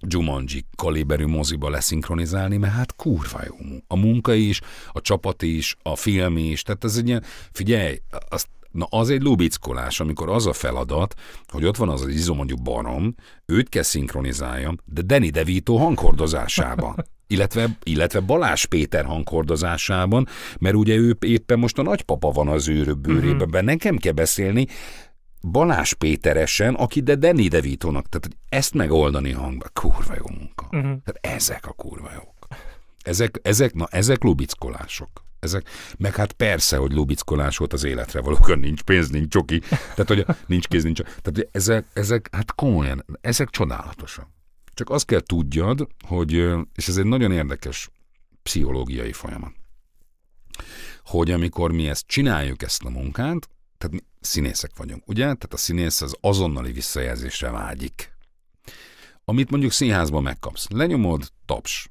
Jumanji 0.07 0.65
kaliberű 0.75 1.25
moziba 1.25 1.69
leszinkronizálni, 1.69 2.57
mert 2.57 2.73
hát 2.73 2.95
kurva 2.95 3.41
jó. 3.45 3.55
A 3.87 3.95
munka 3.95 4.33
is, 4.33 4.61
a 4.91 5.01
csapat 5.01 5.41
is, 5.41 5.75
a 5.81 5.95
film 5.95 6.37
is, 6.37 6.61
tehát 6.61 6.83
ez 6.83 6.97
egy 6.97 7.07
ilyen, 7.07 7.23
figyelj, 7.51 8.01
azt 8.29 8.47
Na 8.71 8.85
az 8.89 9.09
egy 9.09 9.21
lubickolás, 9.21 9.99
amikor 9.99 10.29
az 10.29 10.45
a 10.45 10.53
feladat, 10.53 11.15
hogy 11.47 11.65
ott 11.65 11.77
van 11.77 11.89
az 11.89 12.01
az 12.01 12.07
izomonyú 12.07 12.55
barom, 12.55 13.15
őt 13.45 13.69
kell 13.69 13.83
szinkronizáljam, 13.83 14.77
de 14.85 15.01
Danny 15.01 15.29
DeVito 15.29 15.75
hanghordozásában. 15.75 16.95
illetve, 17.29 17.77
illetve 17.83 18.19
Balás 18.19 18.65
Péter 18.65 19.05
hanghordozásában, 19.05 20.27
mert 20.59 20.75
ugye 20.75 20.95
ő 20.95 21.17
éppen 21.19 21.59
most 21.59 21.77
a 21.77 21.81
nagypapa 21.81 22.29
van 22.29 22.47
az 22.47 22.67
ő 22.67 22.93
bőrében, 22.93 23.47
uh-huh. 23.47 23.61
nekem 23.61 23.97
kell 23.97 24.11
beszélni 24.11 24.67
Balás 25.41 25.93
Péteresen, 25.93 26.73
aki 26.75 27.01
de 27.01 27.15
Danny 27.15 27.47
DeVito-nak, 27.47 28.09
tehát 28.09 28.29
ezt 28.49 28.73
megoldani 28.73 29.31
hangba, 29.31 29.65
kurva 29.73 30.13
jó 30.17 30.35
munka. 30.37 30.63
Uh-huh. 30.71 30.81
Tehát 30.81 31.19
ezek 31.21 31.67
a 31.67 31.71
kurva 31.71 32.09
jók. 32.13 32.47
Ezek, 33.03 33.39
ezek, 33.41 33.73
na, 33.73 33.87
ezek 33.91 34.23
lubickolások. 34.23 35.09
Ezek, 35.39 35.69
meg 35.97 36.15
hát 36.15 36.31
persze, 36.31 36.77
hogy 36.77 36.91
lubickolás 36.91 37.57
volt 37.57 37.73
az 37.73 37.83
életre 37.83 38.21
valókan, 38.21 38.59
nincs 38.59 38.81
pénz, 38.81 39.09
nincs 39.09 39.27
csoki, 39.27 39.59
tehát 39.69 40.07
hogy 40.07 40.25
nincs 40.45 40.67
kéz, 40.67 40.83
nincs 40.83 41.01
Tehát 41.01 41.49
ezek, 41.51 41.85
ezek, 41.93 42.29
hát 42.31 42.55
komolyan, 42.55 43.05
ezek 43.21 43.49
csodálatosak. 43.49 44.27
Csak 44.79 44.89
azt 44.89 45.05
kell 45.05 45.19
tudjad, 45.19 45.87
hogy, 46.07 46.31
és 46.75 46.87
ez 46.87 46.97
egy 46.97 47.05
nagyon 47.05 47.31
érdekes 47.31 47.89
pszichológiai 48.43 49.13
folyamat, 49.13 49.53
hogy 51.03 51.31
amikor 51.31 51.71
mi 51.71 51.87
ezt 51.87 52.07
csináljuk, 52.07 52.61
ezt 52.61 52.83
a 52.83 52.89
munkát, 52.89 53.49
tehát 53.77 53.95
mi 53.95 53.99
színészek 54.19 54.71
vagyunk, 54.77 55.07
ugye? 55.07 55.21
Tehát 55.21 55.53
a 55.53 55.57
színész 55.57 56.01
az 56.01 56.15
azonnali 56.21 56.71
visszajelzésre 56.71 57.51
vágyik. 57.51 58.11
Amit 59.25 59.49
mondjuk 59.49 59.71
színházban 59.71 60.23
megkapsz. 60.23 60.67
Lenyomod, 60.69 61.31
taps. 61.45 61.89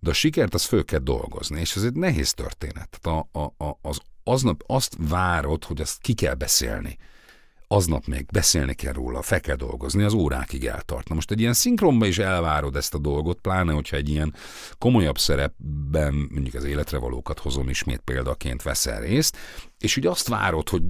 De 0.00 0.10
a 0.10 0.14
sikert 0.14 0.54
az 0.54 0.64
föl 0.64 0.84
kell 0.84 0.98
dolgozni, 0.98 1.60
és 1.60 1.76
ez 1.76 1.82
egy 1.82 1.94
nehéz 1.96 2.32
történet. 2.32 2.98
Tehát 3.00 3.26
a, 3.32 3.38
a, 3.40 3.64
a, 3.64 3.78
az, 3.82 4.00
aznap 4.24 4.62
azt 4.66 4.96
várod, 4.98 5.64
hogy 5.64 5.80
azt 5.80 6.00
ki 6.00 6.14
kell 6.14 6.34
beszélni 6.34 6.98
aznap 7.74 8.06
még 8.06 8.26
beszélni 8.32 8.74
kell 8.74 8.92
róla, 8.92 9.22
fel 9.22 9.40
kell 9.40 9.56
dolgozni, 9.56 10.02
az 10.02 10.12
órákig 10.12 10.66
eltart. 10.66 11.08
Na 11.08 11.14
most 11.14 11.30
egy 11.30 11.40
ilyen 11.40 11.52
szinkronban 11.52 12.08
is 12.08 12.18
elvárod 12.18 12.76
ezt 12.76 12.94
a 12.94 12.98
dolgot, 12.98 13.40
pláne, 13.40 13.72
hogyha 13.72 13.96
egy 13.96 14.08
ilyen 14.08 14.34
komolyabb 14.78 15.18
szerepben, 15.18 16.14
mondjuk 16.14 16.54
az 16.54 16.64
életre 16.64 16.98
valókat 16.98 17.38
hozom 17.38 17.68
ismét 17.68 18.00
példaként 18.00 18.62
veszel 18.62 19.00
részt, 19.00 19.36
és 19.78 19.96
úgy 19.96 20.06
azt 20.06 20.28
várod, 20.28 20.68
hogy 20.68 20.82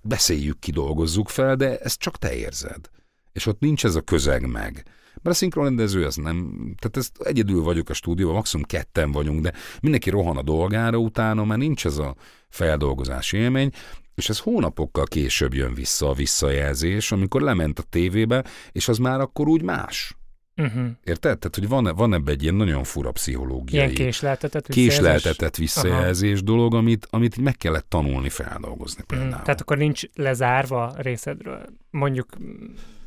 beszéljük 0.00 0.58
ki, 0.58 0.70
dolgozzuk 0.70 1.28
fel, 1.28 1.56
de 1.56 1.78
ezt 1.78 1.98
csak 1.98 2.18
te 2.18 2.34
érzed. 2.34 2.90
És 3.32 3.46
ott 3.46 3.60
nincs 3.60 3.84
ez 3.84 3.94
a 3.94 4.00
közeg 4.00 4.46
meg. 4.46 4.84
Mert 5.22 5.36
a 5.36 5.38
szinkronrendező 5.38 6.04
az 6.04 6.16
nem, 6.16 6.54
tehát 6.78 6.96
ezt 6.96 7.18
egyedül 7.22 7.62
vagyok 7.62 7.88
a 7.88 7.94
stúdióban, 7.94 8.36
maximum 8.36 8.66
ketten 8.66 9.12
vagyunk, 9.12 9.40
de 9.40 9.52
mindenki 9.80 10.10
rohan 10.10 10.36
a 10.36 10.42
dolgára 10.42 10.98
utána, 10.98 11.44
mert 11.44 11.60
nincs 11.60 11.86
ez 11.86 11.98
a 11.98 12.16
feldolgozási 12.48 13.36
élmény, 13.36 13.70
és 14.18 14.28
ez 14.28 14.38
hónapokkal 14.38 15.04
később 15.04 15.54
jön 15.54 15.74
vissza 15.74 16.08
a 16.08 16.12
visszajelzés, 16.12 17.12
amikor 17.12 17.40
lement 17.40 17.78
a 17.78 17.82
tévébe, 17.82 18.44
és 18.72 18.88
az 18.88 18.98
már 18.98 19.20
akkor 19.20 19.48
úgy 19.48 19.62
más. 19.62 20.16
Uh-huh. 20.56 20.86
Érted? 21.04 21.38
Tehát, 21.38 21.54
hogy 21.54 21.68
van, 21.68 21.94
van 21.96 22.14
ebben 22.14 22.34
egy 22.34 22.42
ilyen 22.42 22.54
nagyon 22.54 22.84
fura 22.84 23.10
pszichológiai... 23.10 23.82
Ilyen 23.82 23.94
késleltetett 23.94 24.66
visszajelzés? 24.66 24.96
Késleltetett 24.96 25.56
visszajelzés 25.56 26.32
Aha. 26.32 26.44
dolog, 26.44 26.74
amit, 26.74 27.06
amit 27.10 27.36
meg 27.36 27.56
kellett 27.56 27.86
tanulni 27.88 28.28
feldolgozni 28.28 29.02
mhm. 29.06 29.08
például. 29.08 29.38
Uh, 29.38 29.42
tehát 29.42 29.60
akkor 29.60 29.76
nincs 29.76 30.02
lezárva 30.14 30.94
részedről, 30.96 31.66
mondjuk, 31.90 32.28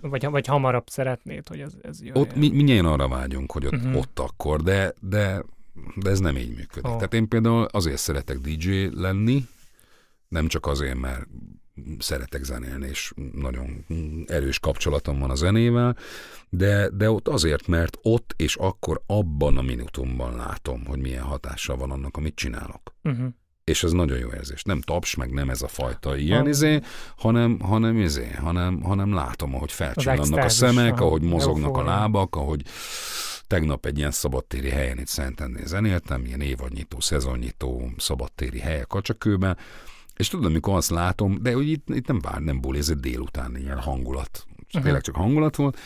vagy, 0.02 0.26
vagy 0.26 0.48
hamarabb 0.48 0.90
szeretnéd, 0.90 1.48
hogy 1.48 1.60
ez, 1.60 1.74
ez 1.82 2.00
jöjjön. 2.00 2.18
Ott 2.18 2.36
mi, 2.36 2.50
mindjárt 2.50 2.86
arra 2.86 3.08
vágyunk, 3.08 3.52
hogy 3.52 3.66
ott, 3.66 3.74
uh-huh. 3.74 3.98
ott 3.98 4.20
akkor, 4.20 4.62
de, 4.62 4.94
de, 5.00 5.44
de 5.96 6.10
ez 6.10 6.20
nem 6.20 6.38
így 6.38 6.56
működik. 6.56 6.88
Oh. 6.88 6.96
Tehát 6.96 7.14
én 7.14 7.28
például 7.28 7.64
azért 7.64 7.98
szeretek 7.98 8.38
DJ 8.38 8.88
lenni, 8.94 9.48
nem 10.32 10.48
csak 10.48 10.66
azért, 10.68 11.00
mert 11.00 11.28
szeretek 12.00 12.44
zenélni, 12.44 12.88
és 12.88 13.14
nagyon 13.34 13.86
erős 14.28 14.60
kapcsolatom 14.60 15.20
van 15.20 15.30
a 15.30 15.36
zenével, 15.36 15.98
de, 16.50 16.90
de 16.90 17.12
ott 17.12 17.28
azért, 17.28 17.68
mert 17.68 17.98
ott 18.02 18.34
és 18.38 18.56
akkor 18.56 19.02
abban 19.06 19.58
a 19.58 19.62
minutumban 19.62 20.36
látom, 20.36 20.86
hogy 20.86 21.00
milyen 21.00 21.24
hatással 21.24 21.78
van 21.78 21.92
annak, 21.92 22.18
amit 22.18 22.36
csinálok. 22.36 22.96
Uh-huh. 23.04 23.28
És 23.64 23.84
ez 23.84 23.92
nagyon 23.92 24.18
jó 24.18 24.30
érzés. 24.34 24.64
Nem 24.64 24.82
taps, 24.82 25.16
meg 25.16 25.32
nem 25.32 25.50
ez 25.50 25.62
a 25.62 25.68
fajta 25.68 26.16
ilyen 26.16 26.48
izé, 26.48 26.80
hanem, 27.18 27.60
hanem 27.60 27.98
izé, 27.98 28.32
hanem, 28.32 28.82
hanem 28.82 29.14
látom, 29.14 29.56
ahogy 29.56 29.72
felcsillannak 29.72 30.44
a 30.44 30.50
szemek, 30.50 30.94
aha. 30.94 31.06
ahogy 31.06 31.22
mozognak 31.22 31.78
a 31.78 31.84
lábak, 31.84 32.36
ahogy 32.36 32.64
tegnap 33.48 33.86
egy 33.86 33.98
ilyen 33.98 34.12
szabadtéri 34.12 34.70
helyen 34.70 35.00
itt 35.00 35.08
Szentendén 35.08 35.66
zenéltem, 35.66 36.26
ilyen 36.26 36.42
évadnyitó, 36.42 37.00
szezonnyitó 37.00 37.92
szabadtéri 37.98 38.60
hely 38.60 38.82
a 38.82 38.86
Kacsakőben, 38.86 39.58
És 40.22 40.28
tudod, 40.28 40.46
amikor 40.46 40.76
azt 40.76 40.90
látom, 40.90 41.38
de 41.42 41.54
hogy 41.54 41.70
itt, 41.70 41.90
itt 41.90 42.08
nem 42.08 42.20
vár, 42.20 42.40
nem 42.42 42.62
ból, 42.62 42.78
ez 42.78 42.90
egy 42.90 43.00
délután 43.00 43.58
ilyen 43.58 43.80
hangulat. 43.80 44.46
Uh-huh. 44.68 44.82
Tényleg 44.82 45.02
csak 45.02 45.16
hangulat 45.16 45.56
volt. 45.56 45.78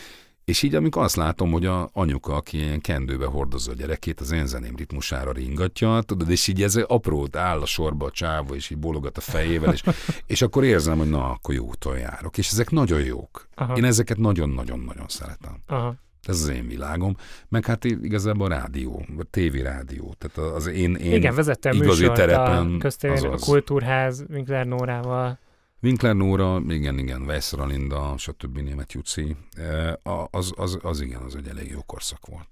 És 0.44 0.62
így, 0.62 0.74
amikor 0.74 1.02
azt 1.02 1.16
látom, 1.16 1.52
hogy 1.52 1.66
a 1.66 1.88
anyuka, 1.92 2.34
aki 2.34 2.56
ilyen 2.56 2.80
kendőbe 2.80 3.26
hordozza 3.26 3.70
a 3.70 3.74
gyerekét, 3.74 4.20
az 4.20 4.30
én 4.30 4.46
zeném 4.46 4.76
ritmusára 4.76 5.32
ringatja, 5.32 6.02
tudod, 6.02 6.30
és 6.30 6.46
így 6.48 6.62
ez 6.62 6.76
aprót 6.76 7.36
áll 7.36 7.60
a 7.60 7.66
sorba 7.66 8.06
a 8.06 8.10
csáva, 8.10 8.54
és 8.54 8.70
így 8.70 8.78
bologat 8.78 9.16
a 9.16 9.20
fejével, 9.20 9.72
és, 9.72 9.82
és 10.26 10.42
akkor 10.42 10.64
érzem, 10.64 10.98
hogy 10.98 11.08
na, 11.08 11.30
akkor 11.30 11.54
jó 11.54 11.66
úton 11.66 11.98
járok. 11.98 12.38
És 12.38 12.48
ezek 12.48 12.70
nagyon 12.70 13.00
jók. 13.00 13.48
Aha. 13.54 13.76
Én 13.76 13.84
ezeket 13.84 14.16
nagyon-nagyon-nagyon 14.16 15.06
szeretem. 15.08 15.60
Aha. 15.66 15.94
Ez 16.28 16.40
az 16.40 16.48
én 16.48 16.66
világom. 16.66 17.16
Meg 17.48 17.64
hát 17.64 17.84
igazából 17.84 18.46
a 18.46 18.54
rádió, 18.54 19.06
a 19.18 19.24
tévérádió. 19.30 20.14
Tehát 20.18 20.52
az 20.54 20.66
én, 20.66 20.94
én 20.94 21.12
Igen, 21.12 21.34
vezettem 21.34 21.76
igazi 21.76 22.10
terepen, 22.14 22.74
a 22.74 22.78
köztér, 22.78 23.26
a 23.26 23.36
Kultúrház 23.36 24.24
Winkler 24.30 24.66
Nórával. 24.66 25.38
Winkler 25.82 26.14
Nóra, 26.14 26.60
igen, 26.68 26.98
igen, 26.98 27.22
Weissra 27.22 27.66
Linda, 27.66 28.14
stb. 28.16 28.58
német 28.58 28.92
Juci, 28.92 29.36
az, 30.30 30.52
az, 30.56 30.78
az, 30.82 31.00
igen, 31.00 31.22
az 31.22 31.36
egy 31.36 31.48
elég 31.48 31.70
jó 31.70 31.80
korszak 31.86 32.26
volt, 32.26 32.48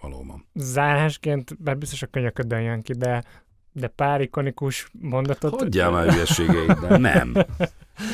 valóban. 0.00 0.46
Zárásként, 0.54 1.62
bár 1.62 1.78
biztos 1.78 2.02
a 2.02 2.06
könyöködön 2.06 2.60
jön 2.60 2.82
ki, 2.82 2.92
de, 2.92 3.24
de 3.72 3.88
pár 3.88 4.20
ikonikus 4.20 4.90
mondatot... 5.00 5.60
Hagyjál 5.60 5.90
már 5.90 6.12
hülyeségeid, 6.12 6.72
de 6.72 6.96
nem. 6.98 7.34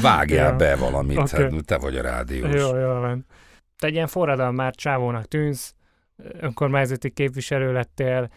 Vágjál 0.02 0.50
ja. 0.50 0.56
be 0.56 0.76
valamit, 0.76 1.18
okay. 1.18 1.42
hát 1.42 1.64
te 1.64 1.78
vagy 1.78 1.96
a 1.96 2.02
rádiós. 2.02 2.54
Jó, 2.54 2.76
jó 2.76 2.88
van. 2.88 3.26
Te 3.82 3.88
egy 3.88 3.94
ilyen 3.94 4.06
forradalmár 4.06 4.74
csávónak 4.74 5.24
tűnsz, 5.24 5.74
önkormányzati 6.40 7.10
képviselő 7.10 7.72
lettél, 7.72 8.28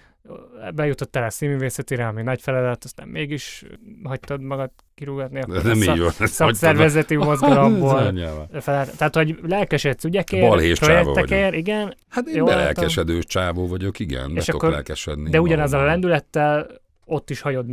bejutottál 0.76 1.24
a 1.24 1.30
színművészetére, 1.30 2.08
ami 2.08 2.22
nagy 2.22 2.42
feladat, 2.42 2.84
aztán 2.84 3.08
mégis 3.08 3.64
hagytad 4.04 4.42
magad 4.42 4.70
kirúgatni 4.96 5.42
a 5.42 5.62
nem 5.64 5.82
így 5.82 6.00
van, 6.00 6.12
szakszervezeti 6.18 7.16
mozgalomból. 7.16 8.14
Tehát, 8.98 9.16
hogy 9.16 9.40
lelkesedsz 9.42 10.04
ügyekért, 10.04 10.80
projektekért, 10.80 11.54
igen. 11.54 11.96
Hát 12.10 12.28
én 12.28 12.46
belelkesedő 12.46 13.24
csávó 13.24 13.68
vagyok, 13.68 14.00
igen, 14.00 14.32
és 14.36 14.50
akkor, 14.50 14.70
lelkesedni. 14.70 15.30
De 15.30 15.42
ugyanazzal 15.42 15.80
a 15.80 15.86
lendülettel 15.86 16.68
ott 17.06 17.30
is 17.30 17.42
hagyod 17.42 17.66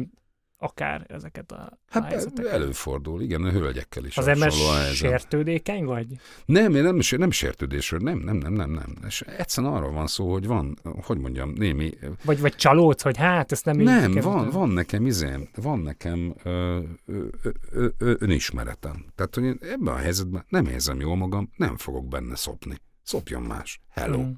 akár 0.62 1.06
ezeket 1.08 1.52
a 1.52 1.78
Hát 1.88 2.04
helyzeteket. 2.04 2.52
előfordul, 2.52 3.20
igen, 3.20 3.44
a 3.44 3.50
hölgyekkel 3.50 4.04
is. 4.04 4.16
Az 4.16 4.26
ember 4.26 4.52
sértődékeny 4.92 5.84
vagy? 5.84 6.06
Nem, 6.44 6.74
én 6.74 6.82
nem, 6.82 6.98
nem 7.16 7.30
sértődésről, 7.30 8.00
nem, 8.00 8.18
nem, 8.18 8.36
nem, 8.36 8.52
nem, 8.52 8.70
nem. 8.70 8.96
És 9.06 9.20
egyszerűen 9.20 9.72
arról 9.72 9.92
van 9.92 10.06
szó, 10.06 10.32
hogy 10.32 10.46
van, 10.46 10.78
hogy 10.82 11.18
mondjam, 11.18 11.50
némi... 11.50 11.90
Vagy, 12.24 12.40
vagy 12.40 12.54
csalódsz, 12.54 13.02
hogy 13.02 13.16
hát, 13.16 13.52
ezt 13.52 13.64
nem 13.64 13.76
Nem, 13.76 14.12
van, 14.12 14.50
van 14.50 14.68
nekem 14.68 15.06
izém, 15.06 15.48
van 15.54 15.78
nekem 15.78 16.34
ö, 16.42 16.80
ö, 17.06 17.24
ö, 17.72 17.86
ö, 17.98 18.14
önismeretem. 18.18 19.04
Tehát, 19.14 19.34
hogy 19.34 19.44
én 19.44 19.58
ebben 19.60 19.94
a 19.94 19.96
helyzetben 19.96 20.44
nem 20.48 20.66
érzem 20.66 21.00
jól 21.00 21.16
magam, 21.16 21.50
nem 21.56 21.76
fogok 21.76 22.08
benne 22.08 22.36
szopni. 22.36 22.76
Szopjon 23.02 23.42
más. 23.42 23.80
Hello. 23.88 24.18
Mm. 24.18 24.30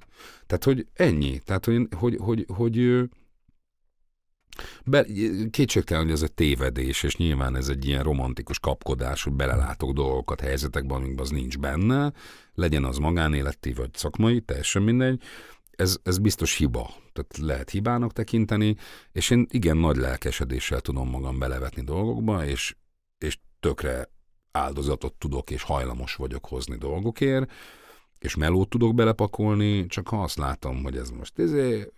Tehát, 0.47 0.65
hogy 0.65 0.87
ennyi. 0.95 1.39
Tehát, 1.39 1.65
hogy, 1.65 1.89
hogy, 1.97 2.17
hogy, 2.21 2.45
hogy, 2.49 2.57
hogy 2.57 3.09
be, 4.85 5.07
kétségtelen, 5.51 6.03
hogy 6.03 6.13
ez 6.13 6.23
egy 6.23 6.33
tévedés, 6.33 7.03
és 7.03 7.17
nyilván 7.17 7.57
ez 7.57 7.69
egy 7.69 7.87
ilyen 7.87 8.03
romantikus 8.03 8.59
kapkodás, 8.59 9.23
hogy 9.23 9.33
belelátok 9.33 9.93
dolgokat, 9.93 10.41
helyzetekben, 10.41 10.97
amikben 10.97 11.25
az 11.25 11.31
nincs 11.31 11.59
benne, 11.59 12.13
legyen 12.55 12.85
az 12.85 12.99
magánéleti 12.99 13.73
vagy 13.73 13.91
szakmai, 13.95 14.41
teljesen 14.41 14.83
mindegy. 14.83 15.23
Ez, 15.71 15.97
ez 16.03 16.19
biztos 16.19 16.57
hiba. 16.57 16.95
Tehát 17.13 17.37
lehet 17.39 17.71
hibának 17.71 18.13
tekinteni, 18.13 18.77
és 19.13 19.31
én 19.31 19.47
igen 19.51 19.77
nagy 19.77 19.97
lelkesedéssel 19.97 20.81
tudom 20.81 21.11
magam 21.11 21.39
belevetni 21.39 21.83
dolgokba, 21.83 22.47
és, 22.47 22.77
és 23.19 23.39
tökre 23.61 24.09
áldozatot 24.53 25.15
tudok, 25.15 25.51
és 25.51 25.63
hajlamos 25.63 26.15
vagyok 26.15 26.47
hozni 26.47 26.77
dolgokért, 26.77 27.51
és 28.19 28.35
melót 28.35 28.69
tudok 28.69 28.95
belepakolni, 28.95 29.87
csak 29.87 30.09
ha 30.09 30.23
azt 30.23 30.39
látom, 30.39 30.83
hogy 30.83 30.97
ez 30.97 31.11
most 31.11 31.39
ezé, 31.39 31.93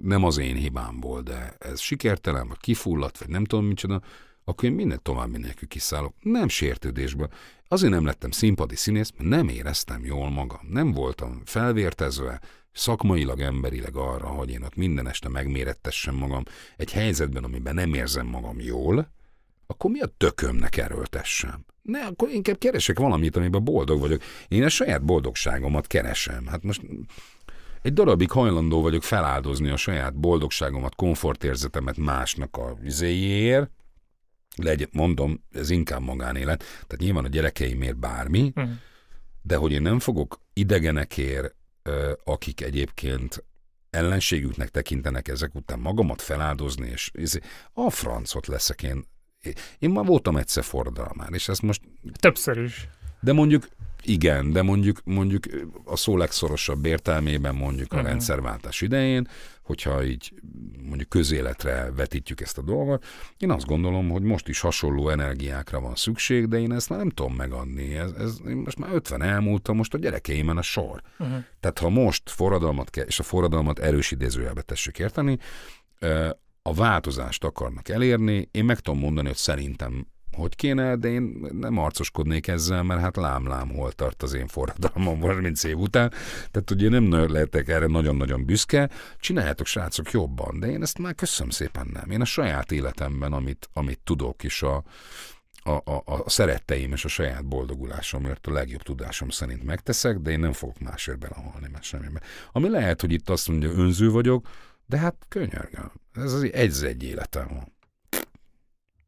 nem 0.00 0.24
az 0.24 0.38
én 0.38 0.54
hibámból, 0.54 1.22
de 1.22 1.54
ez 1.58 1.80
sikertelen, 1.80 2.48
vagy 2.48 2.58
kifulladt, 2.60 3.18
vagy 3.18 3.28
nem 3.28 3.44
tudom 3.44 3.64
micsoda, 3.64 4.00
akkor 4.44 4.64
én 4.64 4.74
minden 4.74 5.00
további 5.02 5.38
nélkül 5.38 5.68
kiszállok. 5.68 6.14
Nem 6.22 6.48
sértődésbe. 6.48 7.28
Azért 7.68 7.92
nem 7.92 8.04
lettem 8.04 8.30
színpadi 8.30 8.76
színész, 8.76 9.12
mert 9.16 9.28
nem 9.28 9.48
éreztem 9.48 10.04
jól 10.04 10.30
magam. 10.30 10.60
Nem 10.70 10.92
voltam 10.92 11.42
felvértezve, 11.44 12.40
szakmailag, 12.72 13.40
emberileg 13.40 13.96
arra, 13.96 14.26
hogy 14.26 14.50
én 14.50 14.62
ott 14.62 14.76
minden 14.76 15.08
este 15.08 15.28
megmérettessem 15.28 16.14
magam 16.14 16.42
egy 16.76 16.92
helyzetben, 16.92 17.44
amiben 17.44 17.74
nem 17.74 17.94
érzem 17.94 18.26
magam 18.26 18.60
jól, 18.60 19.10
akkor 19.66 19.90
mi 19.90 20.00
a 20.00 20.06
tökömnek 20.16 20.76
erőltessem? 20.76 21.64
Ne, 21.82 22.00
akkor 22.06 22.28
inkább 22.28 22.58
keresek 22.58 22.98
valamit, 22.98 23.36
amiben 23.36 23.64
boldog 23.64 24.00
vagyok. 24.00 24.22
Én 24.48 24.64
a 24.64 24.68
saját 24.68 25.04
boldogságomat 25.04 25.86
keresem. 25.86 26.46
Hát 26.46 26.62
most 26.62 26.82
egy 27.82 27.92
darabig 27.92 28.30
hajlandó 28.30 28.82
vagyok 28.82 29.02
feláldozni 29.02 29.68
a 29.68 29.76
saját 29.76 30.14
boldogságomat, 30.14 30.94
komfortérzetemet 30.94 31.96
másnak 31.96 32.56
a 32.56 32.74
vizéjéért, 32.74 33.70
legyen, 34.56 34.88
mondom, 34.92 35.44
ez 35.52 35.70
inkább 35.70 36.02
magánélet, 36.02 36.58
tehát 36.58 36.98
nyilván 36.98 37.24
a 37.24 37.28
gyerekeimért 37.28 37.96
bármi, 37.96 38.52
mm. 38.60 38.72
de 39.42 39.56
hogy 39.56 39.72
én 39.72 39.82
nem 39.82 39.98
fogok 39.98 40.40
idegenekért, 40.52 41.54
akik 42.24 42.60
egyébként 42.60 43.44
ellenségüknek 43.90 44.68
tekintenek 44.68 45.28
ezek 45.28 45.54
után 45.54 45.78
magamat 45.78 46.22
feláldozni, 46.22 46.88
és 46.88 47.38
a 47.72 47.90
francot 47.90 48.46
leszek 48.46 48.82
én. 48.82 49.04
Én 49.78 49.90
már 49.90 50.04
voltam 50.04 50.36
egyszer 50.36 50.64
forradalmár, 50.64 51.28
és 51.32 51.48
ezt 51.48 51.62
most... 51.62 51.80
Többször 52.12 52.58
is. 52.58 52.88
De 53.20 53.32
mondjuk 53.32 53.68
igen, 54.02 54.52
de 54.52 54.62
mondjuk, 54.62 55.00
mondjuk 55.04 55.44
a 55.84 55.96
szó 55.96 56.16
legszorosabb 56.16 56.84
értelmében 56.84 57.54
mondjuk 57.54 57.92
a 57.92 57.96
uh-huh. 57.96 58.10
rendszerváltás 58.10 58.80
idején, 58.80 59.28
hogyha 59.62 60.04
így 60.04 60.32
mondjuk 60.82 61.08
közéletre 61.08 61.92
vetítjük 61.96 62.40
ezt 62.40 62.58
a 62.58 62.62
dolgot, 62.62 63.04
én 63.38 63.50
azt 63.50 63.66
gondolom, 63.66 64.08
hogy 64.08 64.22
most 64.22 64.48
is 64.48 64.60
hasonló 64.60 65.08
energiákra 65.08 65.80
van 65.80 65.94
szükség, 65.94 66.48
de 66.48 66.58
én 66.58 66.72
ezt 66.72 66.88
már 66.88 66.98
nem 66.98 67.10
tudom 67.10 67.34
megadni. 67.34 67.94
Ez, 67.94 68.10
ez, 68.18 68.36
én 68.48 68.56
most 68.56 68.78
már 68.78 68.94
50 68.94 69.22
elmúltam, 69.22 69.76
most 69.76 69.94
a 69.94 69.98
gyerekeimen 69.98 70.56
a 70.56 70.62
sor. 70.62 71.02
Uh-huh. 71.18 71.44
Tehát 71.60 71.78
ha 71.78 71.88
most 71.88 72.30
forradalmat 72.30 72.90
kell, 72.90 73.04
és 73.06 73.18
a 73.18 73.22
forradalmat 73.22 73.78
erős 73.78 74.10
idézőjelbe 74.10 74.62
tessük 74.62 74.98
érteni, 74.98 75.38
a 76.62 76.74
változást 76.74 77.44
akarnak 77.44 77.88
elérni, 77.88 78.48
én 78.50 78.64
meg 78.64 78.80
tudom 78.80 79.00
mondani, 79.00 79.26
hogy 79.26 79.36
szerintem 79.36 80.06
hogy 80.38 80.56
kéne, 80.56 80.96
de 80.96 81.08
én 81.08 81.48
nem 81.52 81.78
arcoskodnék 81.78 82.46
ezzel, 82.46 82.82
mert 82.82 83.00
hát 83.00 83.16
lám-lám 83.16 83.68
hol 83.68 83.92
tart 83.92 84.22
az 84.22 84.32
én 84.32 84.46
forradalmam 84.46 85.20
30 85.20 85.64
év 85.64 85.78
után. 85.78 86.12
Tehát 86.50 86.70
ugye 86.70 86.88
nem 86.88 87.32
lehetek 87.32 87.68
erre 87.68 87.86
nagyon-nagyon 87.86 88.44
büszke. 88.44 88.90
Csináljátok, 89.20 89.66
srácok, 89.66 90.10
jobban, 90.10 90.60
de 90.60 90.66
én 90.66 90.82
ezt 90.82 90.98
már 90.98 91.14
köszönöm 91.14 91.50
szépen 91.50 91.90
nem. 91.92 92.10
Én 92.10 92.20
a 92.20 92.24
saját 92.24 92.72
életemben, 92.72 93.32
amit, 93.32 93.68
amit 93.72 94.00
tudok, 94.04 94.44
és 94.44 94.62
a, 94.62 94.82
a, 95.62 95.70
a, 95.70 96.02
a 96.04 96.30
szeretteim 96.30 96.92
és 96.92 97.04
a 97.04 97.08
saját 97.08 97.46
boldogulásomért 97.46 98.46
a 98.46 98.52
legjobb 98.52 98.82
tudásom 98.82 99.28
szerint 99.28 99.64
megteszek, 99.64 100.18
de 100.18 100.30
én 100.30 100.40
nem 100.40 100.52
fogok 100.52 100.78
másért 100.78 101.18
belehalni, 101.18 101.68
mert 101.72 101.84
semmiben. 101.84 102.22
Ami 102.52 102.68
lehet, 102.68 103.00
hogy 103.00 103.12
itt 103.12 103.28
azt 103.28 103.48
mondja, 103.48 103.70
önző 103.70 104.10
vagyok, 104.10 104.48
de 104.86 104.98
hát 104.98 105.26
könyörgöm. 105.28 105.92
Ez 106.12 106.32
az 106.32 106.42
egy, 106.42 106.84
egy 106.84 107.02
életem 107.02 107.48
van. 107.48 107.76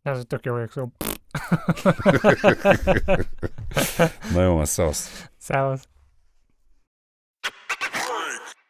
Ez 0.02 0.22
tök 0.26 0.44
jó 0.44 0.66
szó. 0.66 0.92
Na 4.34 4.42
jó, 4.42 4.64
szevasz. 4.66 5.28
Szevasz. 5.38 5.82